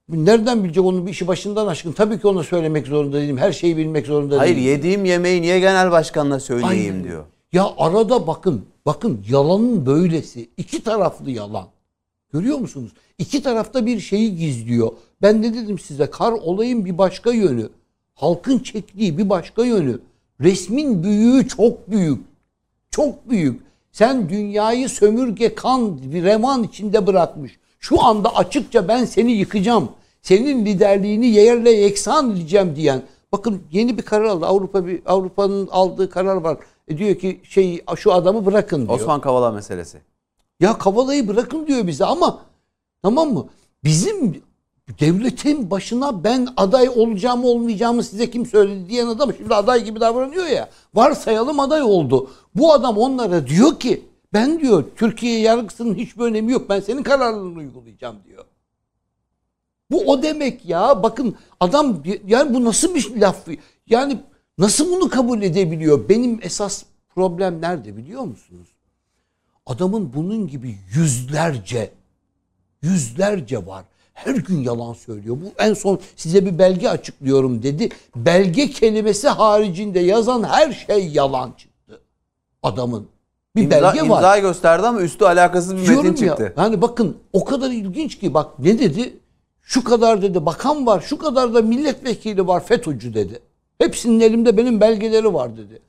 nereden 0.08 0.64
bilecek 0.64 0.84
onun 0.84 1.06
bir 1.06 1.10
işi 1.10 1.26
başından 1.26 1.66
aşkın 1.66 1.92
tabii 1.92 2.20
ki 2.20 2.26
ona 2.26 2.42
söylemek 2.42 2.86
zorunda 2.86 3.16
değilim 3.16 3.38
her 3.38 3.52
şeyi 3.52 3.76
bilmek 3.76 4.06
zorunda 4.06 4.38
Hayır 4.38 4.56
değilim. 4.56 4.68
yediğim 4.68 5.04
yemeği 5.04 5.42
niye 5.42 5.60
genel 5.60 5.90
başkanla 5.90 6.40
söyleyeyim 6.40 6.92
Aynen. 6.94 7.04
diyor. 7.04 7.24
Ya 7.52 7.70
arada 7.78 8.26
bakın 8.26 8.64
bakın 8.86 9.24
yalanın 9.28 9.86
böylesi 9.86 10.48
iki 10.56 10.84
taraflı 10.84 11.30
yalan. 11.30 11.66
Görüyor 12.32 12.58
musunuz? 12.58 12.92
İki 13.18 13.42
tarafta 13.42 13.86
bir 13.86 14.00
şeyi 14.00 14.36
gizliyor. 14.36 14.92
Ben 15.22 15.42
ne 15.42 15.54
dedim 15.54 15.78
size? 15.78 16.10
Kar 16.10 16.32
olayın 16.32 16.84
bir 16.84 16.98
başka 16.98 17.32
yönü. 17.32 17.68
Halkın 18.14 18.58
çektiği 18.58 19.18
bir 19.18 19.30
başka 19.30 19.64
yönü. 19.64 19.98
Resmin 20.40 21.02
büyüğü 21.04 21.48
çok 21.48 21.90
büyük. 21.90 22.18
Çok 22.90 23.30
büyük. 23.30 23.60
Sen 23.92 24.28
dünyayı 24.28 24.88
sömürge 24.88 25.54
kan 25.54 26.02
bir 26.12 26.24
revan 26.24 26.62
içinde 26.62 27.06
bırakmış. 27.06 27.58
Şu 27.80 28.02
anda 28.02 28.36
açıkça 28.36 28.88
ben 28.88 29.04
seni 29.04 29.32
yıkacağım. 29.32 29.88
Senin 30.22 30.66
liderliğini 30.66 31.26
yerle 31.26 31.70
yeksan 31.70 32.30
edeceğim 32.30 32.76
diyen. 32.76 33.02
Bakın 33.32 33.62
yeni 33.72 33.98
bir 33.98 34.02
karar 34.02 34.24
aldı. 34.24 34.46
Avrupa 34.46 34.86
bir 34.86 35.02
Avrupa'nın 35.06 35.68
aldığı 35.72 36.10
karar 36.10 36.36
var. 36.36 36.58
E 36.88 36.98
diyor 36.98 37.14
ki 37.14 37.40
şey 37.44 37.84
şu 37.96 38.12
adamı 38.12 38.46
bırakın 38.46 38.86
diyor. 38.86 39.00
Osman 39.00 39.20
Kavala 39.20 39.50
meselesi. 39.50 39.98
Ya 40.60 40.78
Kavala'yı 40.78 41.28
bırakın 41.28 41.66
diyor 41.66 41.86
bize 41.86 42.04
ama 42.04 42.38
tamam 43.02 43.32
mı? 43.32 43.46
Bizim 43.84 44.42
devletin 45.00 45.70
başına 45.70 46.24
ben 46.24 46.48
aday 46.56 46.88
olacağımı 46.88 47.46
olmayacağımı 47.46 48.02
size 48.02 48.30
kim 48.30 48.46
söyledi 48.46 48.88
diyen 48.88 49.06
adam 49.06 49.34
şimdi 49.36 49.54
aday 49.54 49.84
gibi 49.84 50.00
davranıyor 50.00 50.46
ya. 50.46 50.70
Varsayalım 50.94 51.60
aday 51.60 51.82
oldu. 51.82 52.30
Bu 52.54 52.72
adam 52.72 52.98
onlara 52.98 53.46
diyor 53.46 53.80
ki 53.80 54.04
ben 54.32 54.60
diyor 54.60 54.84
Türkiye 54.96 55.40
yargısının 55.40 55.94
hiçbir 55.94 56.22
önemi 56.22 56.52
yok. 56.52 56.68
Ben 56.68 56.80
senin 56.80 57.02
kararlarını 57.02 57.58
uygulayacağım 57.58 58.16
diyor. 58.26 58.44
Bu 59.90 60.00
o 60.00 60.22
demek 60.22 60.64
ya. 60.64 61.02
Bakın 61.02 61.36
adam 61.60 62.02
yani 62.26 62.54
bu 62.54 62.64
nasıl 62.64 62.94
bir 62.94 63.16
laf? 63.16 63.48
Yani 63.86 64.20
nasıl 64.58 64.90
bunu 64.90 65.08
kabul 65.08 65.42
edebiliyor? 65.42 66.08
Benim 66.08 66.40
esas 66.42 66.84
problem 67.14 67.60
nerede 67.60 67.96
biliyor 67.96 68.22
musunuz? 68.22 68.68
Adamın 69.66 70.12
bunun 70.12 70.48
gibi 70.48 70.78
yüzlerce 70.94 71.90
yüzlerce 72.82 73.66
var. 73.66 73.84
Her 74.12 74.34
gün 74.34 74.62
yalan 74.62 74.92
söylüyor. 74.92 75.36
Bu 75.40 75.62
en 75.62 75.74
son 75.74 76.00
size 76.16 76.46
bir 76.46 76.58
belge 76.58 76.88
açıklıyorum 76.88 77.62
dedi. 77.62 77.88
Belge 78.16 78.70
kelimesi 78.70 79.28
haricinde 79.28 80.00
yazan 80.00 80.44
her 80.44 80.72
şey 80.72 81.08
yalan 81.08 81.52
çıktı. 81.58 82.00
Adamın. 82.62 83.08
Bir 83.56 83.62
İmza, 83.62 83.76
belge 83.76 84.00
var. 84.00 84.16
imzayı 84.16 84.42
gösterdi 84.42 84.86
ama 84.86 85.00
üstü 85.00 85.24
alakasız 85.24 85.76
bir 85.76 85.86
Diyorum 85.86 86.06
metin 86.06 86.26
ya, 86.26 86.30
çıktı. 86.30 86.54
Yani 86.56 86.82
bakın 86.82 87.16
o 87.32 87.44
kadar 87.44 87.70
ilginç 87.70 88.18
ki 88.18 88.34
bak 88.34 88.58
ne 88.58 88.78
dedi? 88.78 89.18
Şu 89.62 89.84
kadar 89.84 90.22
dedi 90.22 90.46
bakan 90.46 90.86
var, 90.86 91.00
şu 91.06 91.18
kadar 91.18 91.54
da 91.54 91.62
milletvekili 91.62 92.46
var 92.46 92.64
FETÖ'cü 92.64 93.14
dedi. 93.14 93.40
Hepsinin 93.78 94.20
elimde 94.20 94.56
benim 94.56 94.80
belgeleri 94.80 95.34
var 95.34 95.56
dedi. 95.56 95.82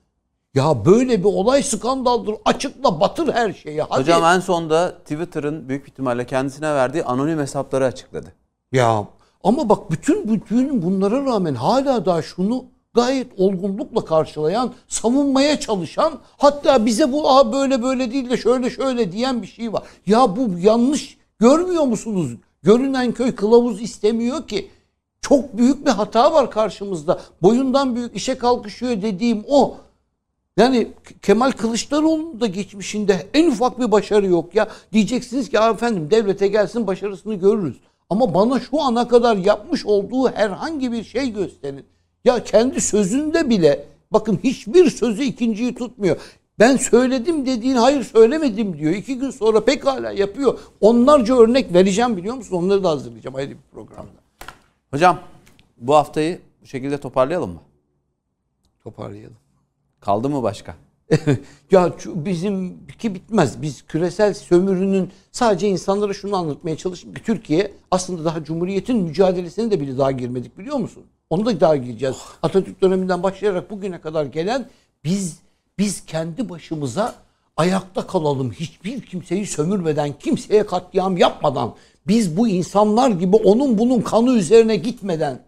Ya 0.54 0.86
böyle 0.86 1.20
bir 1.20 1.26
olay 1.26 1.64
skandaldır. 1.64 2.36
Açıkla 2.46 3.00
batır 3.00 3.34
her 3.34 3.54
şeyi. 3.54 3.82
Hadi. 3.82 4.02
Hocam 4.02 4.24
en 4.24 4.40
sonda 4.40 4.98
Twitter'ın 4.98 5.70
büyük 5.70 5.88
ihtimalle 5.88 6.26
kendisine 6.26 6.76
verdiği 6.76 7.04
anonim 7.04 7.40
hesapları 7.40 7.86
açıkladı. 7.86 8.34
Ya 8.72 9.08
ama 9.44 9.70
bak 9.70 9.92
bütün 9.92 10.32
bütün 10.34 10.82
bunlara 10.82 11.26
rağmen 11.26 11.56
hala 11.56 12.06
daha 12.06 12.22
şunu 12.22 12.66
gayet 12.94 13.40
olgunlukla 13.40 14.06
karşılayan, 14.06 14.74
savunmaya 14.88 15.60
çalışan, 15.60 16.14
hatta 16.38 16.86
bize 16.86 17.12
bu 17.12 17.30
Aa, 17.30 17.54
böyle 17.54 17.84
böyle 17.84 18.12
değil 18.12 18.30
de 18.30 18.38
şöyle 18.38 18.70
şöyle 18.70 19.12
diyen 19.12 19.42
bir 19.42 19.48
şey 19.48 19.74
var. 19.74 19.84
Ya 20.06 20.36
bu 20.36 20.60
yanlış 20.60 21.18
görmüyor 21.40 21.84
musunuz? 21.84 22.32
Görünen 22.64 23.12
köy 23.12 23.36
kılavuz 23.36 23.82
istemiyor 23.82 24.48
ki. 24.48 24.70
Çok 25.22 25.58
büyük 25.58 25.86
bir 25.86 25.92
hata 25.92 26.34
var 26.34 26.52
karşımızda. 26.52 27.22
Boyundan 27.42 27.96
büyük 27.96 28.16
işe 28.16 28.38
kalkışıyor 28.38 29.02
dediğim 29.02 29.44
o. 29.48 29.76
Yani 30.58 30.88
Kemal 31.22 31.52
Kılıçdaroğlu'nun 31.52 32.42
da 32.42 32.48
geçmişinde 32.48 33.28
en 33.34 33.52
ufak 33.52 33.80
bir 33.80 33.92
başarı 33.92 34.26
yok 34.28 34.56
ya. 34.56 34.68
Diyeceksiniz 34.94 35.50
ki 35.50 35.60
"Aa, 35.60 35.70
efendim 35.70 36.08
devlete 36.12 36.48
gelsin 36.48 36.88
başarısını 36.88 37.36
görürüz. 37.36 37.78
Ama 38.10 38.34
bana 38.34 38.60
şu 38.60 38.82
ana 38.82 39.08
kadar 39.08 39.38
yapmış 39.38 39.86
olduğu 39.86 40.32
herhangi 40.32 40.92
bir 40.92 41.04
şey 41.04 41.34
gösterin. 41.34 41.86
Ya 42.26 42.44
kendi 42.44 42.82
sözünde 42.82 43.50
bile 43.50 43.86
bakın 44.12 44.40
hiçbir 44.44 44.90
sözü 44.90 45.24
ikinciyi 45.24 45.76
tutmuyor. 45.76 46.18
Ben 46.60 46.78
söyledim 46.78 47.46
dediğin 47.46 47.76
hayır 47.76 48.04
söylemedim 48.04 48.78
diyor. 48.80 48.94
İki 48.94 49.18
gün 49.20 49.30
sonra 49.30 49.66
pekala 49.66 50.12
yapıyor. 50.12 50.60
Onlarca 50.82 51.38
örnek 51.38 51.74
vereceğim 51.74 52.18
biliyor 52.18 52.36
musun? 52.36 52.56
Onları 52.58 52.84
da 52.84 52.90
hazırlayacağım 52.90 53.36
ayrı 53.36 53.50
bir 53.52 53.58
programda. 53.72 54.12
Hocam 54.92 55.20
bu 55.78 55.96
haftayı 55.96 56.40
bu 56.62 56.68
şekilde 56.68 56.98
toparlayalım 56.98 57.50
mı? 57.50 57.60
Toparlayalım. 58.84 59.43
Kaldı 60.04 60.30
mı 60.30 60.44
başka? 60.44 60.76
ya 61.72 61.94
bizimki 62.06 63.16
bitmez. 63.16 63.62
Biz 63.62 63.82
küresel 63.82 64.34
sömürünün 64.34 65.10
sadece 65.32 65.68
insanlara 65.68 66.14
şunu 66.14 66.36
anlatmaya 66.36 66.78
çalıştık 66.78 67.16
ki 67.16 67.24
Türkiye 67.24 67.72
aslında 67.92 68.26
daha 68.26 68.44
Cumhuriyet'in 68.44 68.98
mücadelesine 68.98 69.72
de 69.72 69.80
bile 69.80 69.98
daha 69.98 70.12
girmedik 70.12 70.58
biliyor 70.58 70.78
musun? 70.78 71.04
Onu 71.30 71.46
da 71.46 71.60
daha 71.60 71.76
gireceğiz. 71.76 72.16
Atatürk 72.42 72.82
döneminden 72.82 73.24
başlayarak 73.24 73.72
bugüne 73.72 74.02
kadar 74.02 74.26
gelen 74.26 74.70
biz 75.04 75.40
biz 75.78 76.06
kendi 76.06 76.50
başımıza 76.50 77.16
ayakta 77.58 78.08
kalalım. 78.08 78.52
Hiçbir 78.52 79.02
kimseyi 79.02 79.48
sömürmeden, 79.48 80.14
kimseye 80.20 80.66
katliam 80.66 81.18
yapmadan, 81.18 81.76
biz 82.08 82.38
bu 82.38 82.48
insanlar 82.48 83.10
gibi 83.10 83.36
onun 83.36 83.78
bunun 83.78 84.02
kanı 84.02 84.34
üzerine 84.34 84.76
gitmeden 84.76 85.40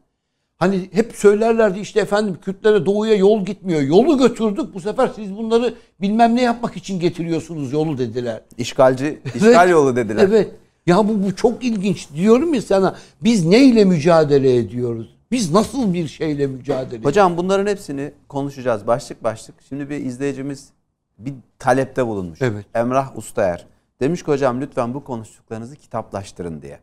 Hani 0.57 0.90
hep 0.91 1.15
söylerlerdi 1.15 1.80
işte 1.80 1.99
efendim 1.99 2.38
Kürtlere 2.41 2.86
doğuya 2.86 3.15
yol 3.15 3.45
gitmiyor. 3.45 3.82
Yolu 3.82 4.18
götürdük 4.18 4.73
bu 4.73 4.80
sefer 4.80 5.11
siz 5.15 5.38
bunları 5.38 5.73
bilmem 6.02 6.36
ne 6.36 6.41
yapmak 6.41 6.77
için 6.77 6.99
getiriyorsunuz 6.99 7.73
yolu 7.73 7.98
dediler. 7.98 8.41
İşgalci, 8.57 9.19
işgal 9.36 9.69
yolu 9.69 9.95
dediler. 9.95 10.23
Evet. 10.23 10.52
Ya 10.86 10.98
bu, 10.98 11.23
bu 11.23 11.36
çok 11.36 11.64
ilginç. 11.64 12.07
Diyorum 12.15 12.53
ya 12.53 12.61
sana 12.61 12.95
biz 13.22 13.45
neyle 13.45 13.86
mücadele 13.86 14.56
ediyoruz? 14.56 15.15
Biz 15.32 15.52
nasıl 15.52 15.94
bir 15.94 16.07
şeyle 16.07 16.48
mücadele 16.48 16.86
ediyoruz? 16.88 17.06
Hocam 17.06 17.38
bunların 17.38 17.68
hepsini 17.72 18.11
konuşacağız 18.30 18.88
başlık 18.88 19.23
başlık. 19.23 19.56
Şimdi 19.69 19.90
bir 19.90 19.98
izleyicimiz 19.98 20.69
bir 21.18 21.34
talepte 21.60 22.07
bulunmuş. 22.07 22.41
Evet. 22.41 22.65
Emrah 22.76 23.18
Ustayer. 23.18 23.65
Demiş 23.99 24.23
ki 24.23 24.27
hocam 24.32 24.61
lütfen 24.61 24.94
bu 24.94 25.03
konuştuklarınızı 25.03 25.76
kitaplaştırın 25.76 26.61
diye. 26.61 26.80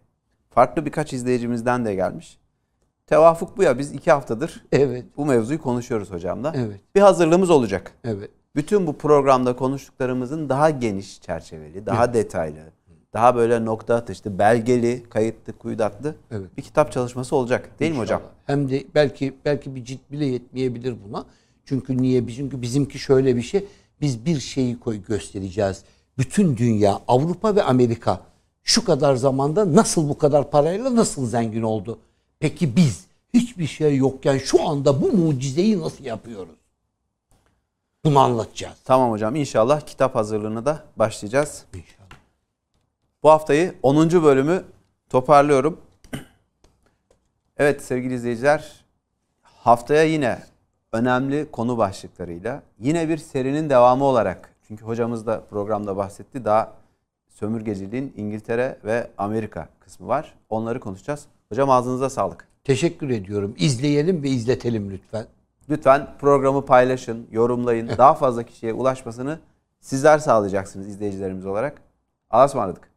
Farklı 0.51 0.86
birkaç 0.86 1.12
izleyicimizden 1.12 1.85
de 1.85 1.94
gelmiş. 1.94 2.39
Tevafuk 3.12 3.56
bu 3.56 3.62
ya 3.62 3.78
biz 3.78 3.93
iki 3.93 4.10
haftadır 4.10 4.64
Evet. 4.72 5.05
bu 5.16 5.26
mevzuyu 5.26 5.62
konuşuyoruz 5.62 6.10
hocamla. 6.10 6.52
Evet. 6.56 6.80
Bir 6.94 7.01
hazırlığımız 7.01 7.51
olacak. 7.51 7.93
Evet. 8.05 8.30
Bütün 8.56 8.86
bu 8.86 8.93
programda 8.93 9.56
konuştuklarımızın 9.56 10.48
daha 10.48 10.70
geniş 10.70 11.20
çerçeveli, 11.20 11.86
daha 11.86 12.14
detaylı, 12.14 12.59
daha 13.12 13.36
böyle 13.36 13.64
nokta 13.64 13.94
atışlı, 13.94 14.39
belgeli, 14.39 15.02
kayıtlı, 15.10 15.52
kuyudatlı 15.52 16.14
Evet. 16.30 16.56
bir 16.56 16.62
kitap 16.62 16.93
çalışması 16.93 17.36
olacak. 17.36 17.70
Değil 17.80 17.93
mi 17.93 17.98
hocam? 17.98 18.20
İnşallah. 18.20 18.34
Hem 18.47 18.70
de 18.70 18.84
belki 18.94 19.34
belki 19.44 19.74
bir 19.74 19.84
cilt 19.84 20.10
bile 20.10 20.24
yetmeyebilir 20.26 20.97
buna. 21.09 21.24
Çünkü 21.64 21.97
niye? 21.97 22.28
Çünkü 22.28 22.62
bizimki 22.62 22.98
şöyle 22.98 23.36
bir 23.36 23.43
şey. 23.43 23.66
Biz 24.01 24.24
bir 24.26 24.40
şeyi 24.40 24.80
koy 24.80 25.02
göstereceğiz. 25.02 25.84
Bütün 26.18 26.56
dünya, 26.56 27.01
Avrupa 27.09 27.56
ve 27.56 27.62
Amerika 27.62 28.20
şu 28.62 28.84
kadar 28.84 29.14
zamanda 29.16 29.74
nasıl 29.74 30.09
bu 30.09 30.18
kadar 30.18 30.51
parayla 30.51 30.97
nasıl 30.97 31.26
zengin 31.26 31.62
oldu? 31.62 31.98
Peki 32.43 32.77
biz 32.77 33.06
hiçbir 33.35 33.66
şey 33.66 33.97
yokken 33.97 34.39
şu 34.39 34.69
anda 34.69 35.02
bu 35.02 35.12
mucizeyi 35.12 35.81
nasıl 35.81 36.05
yapıyoruz? 36.05 36.55
Bunu 38.05 38.19
anlatacağız. 38.19 38.77
Tamam 38.85 39.10
hocam 39.10 39.36
inşallah 39.36 39.81
kitap 39.81 40.14
hazırlığına 40.14 40.64
da 40.66 40.85
başlayacağız. 40.97 41.64
İnşallah. 41.74 42.19
Bu 43.23 43.31
haftayı 43.31 43.74
10. 43.82 44.10
bölümü 44.10 44.64
toparlıyorum. 45.09 45.81
Evet 47.56 47.82
sevgili 47.82 48.14
izleyiciler 48.14 48.85
haftaya 49.43 50.02
yine 50.02 50.43
önemli 50.93 51.51
konu 51.51 51.78
başlıklarıyla 51.78 52.62
yine 52.78 53.09
bir 53.09 53.19
serinin 53.19 53.70
devamı 53.70 54.05
olarak 54.05 54.55
çünkü 54.69 54.85
hocamız 54.85 55.27
da 55.27 55.44
programda 55.51 55.97
bahsetti 55.97 56.44
daha 56.44 56.73
sömürgeciliğin 57.28 58.14
İngiltere 58.16 58.78
ve 58.85 59.10
Amerika 59.19 59.69
kısmı 59.81 60.09
var. 60.09 60.35
Onları 60.48 60.81
konuşacağız. 60.81 61.27
Hocam 61.53 61.70
ağzınıza 61.70 62.11
sağlık. 62.11 62.49
Teşekkür 62.65 63.11
ediyorum. 63.11 63.55
İzleyelim 63.59 64.23
ve 64.23 64.29
izletelim 64.29 64.91
lütfen. 64.91 65.27
Lütfen 65.70 66.09
programı 66.19 66.66
paylaşın, 66.66 67.27
yorumlayın. 67.31 67.89
Daha 67.99 68.15
fazla 68.15 68.43
kişiye 68.43 68.73
ulaşmasını 68.73 69.39
sizler 69.81 70.19
sağlayacaksınız 70.19 70.89
izleyicilerimiz 70.89 71.47
olarak. 71.47 71.83
Allah'a 72.31 72.45
ısmarladık. 72.45 72.91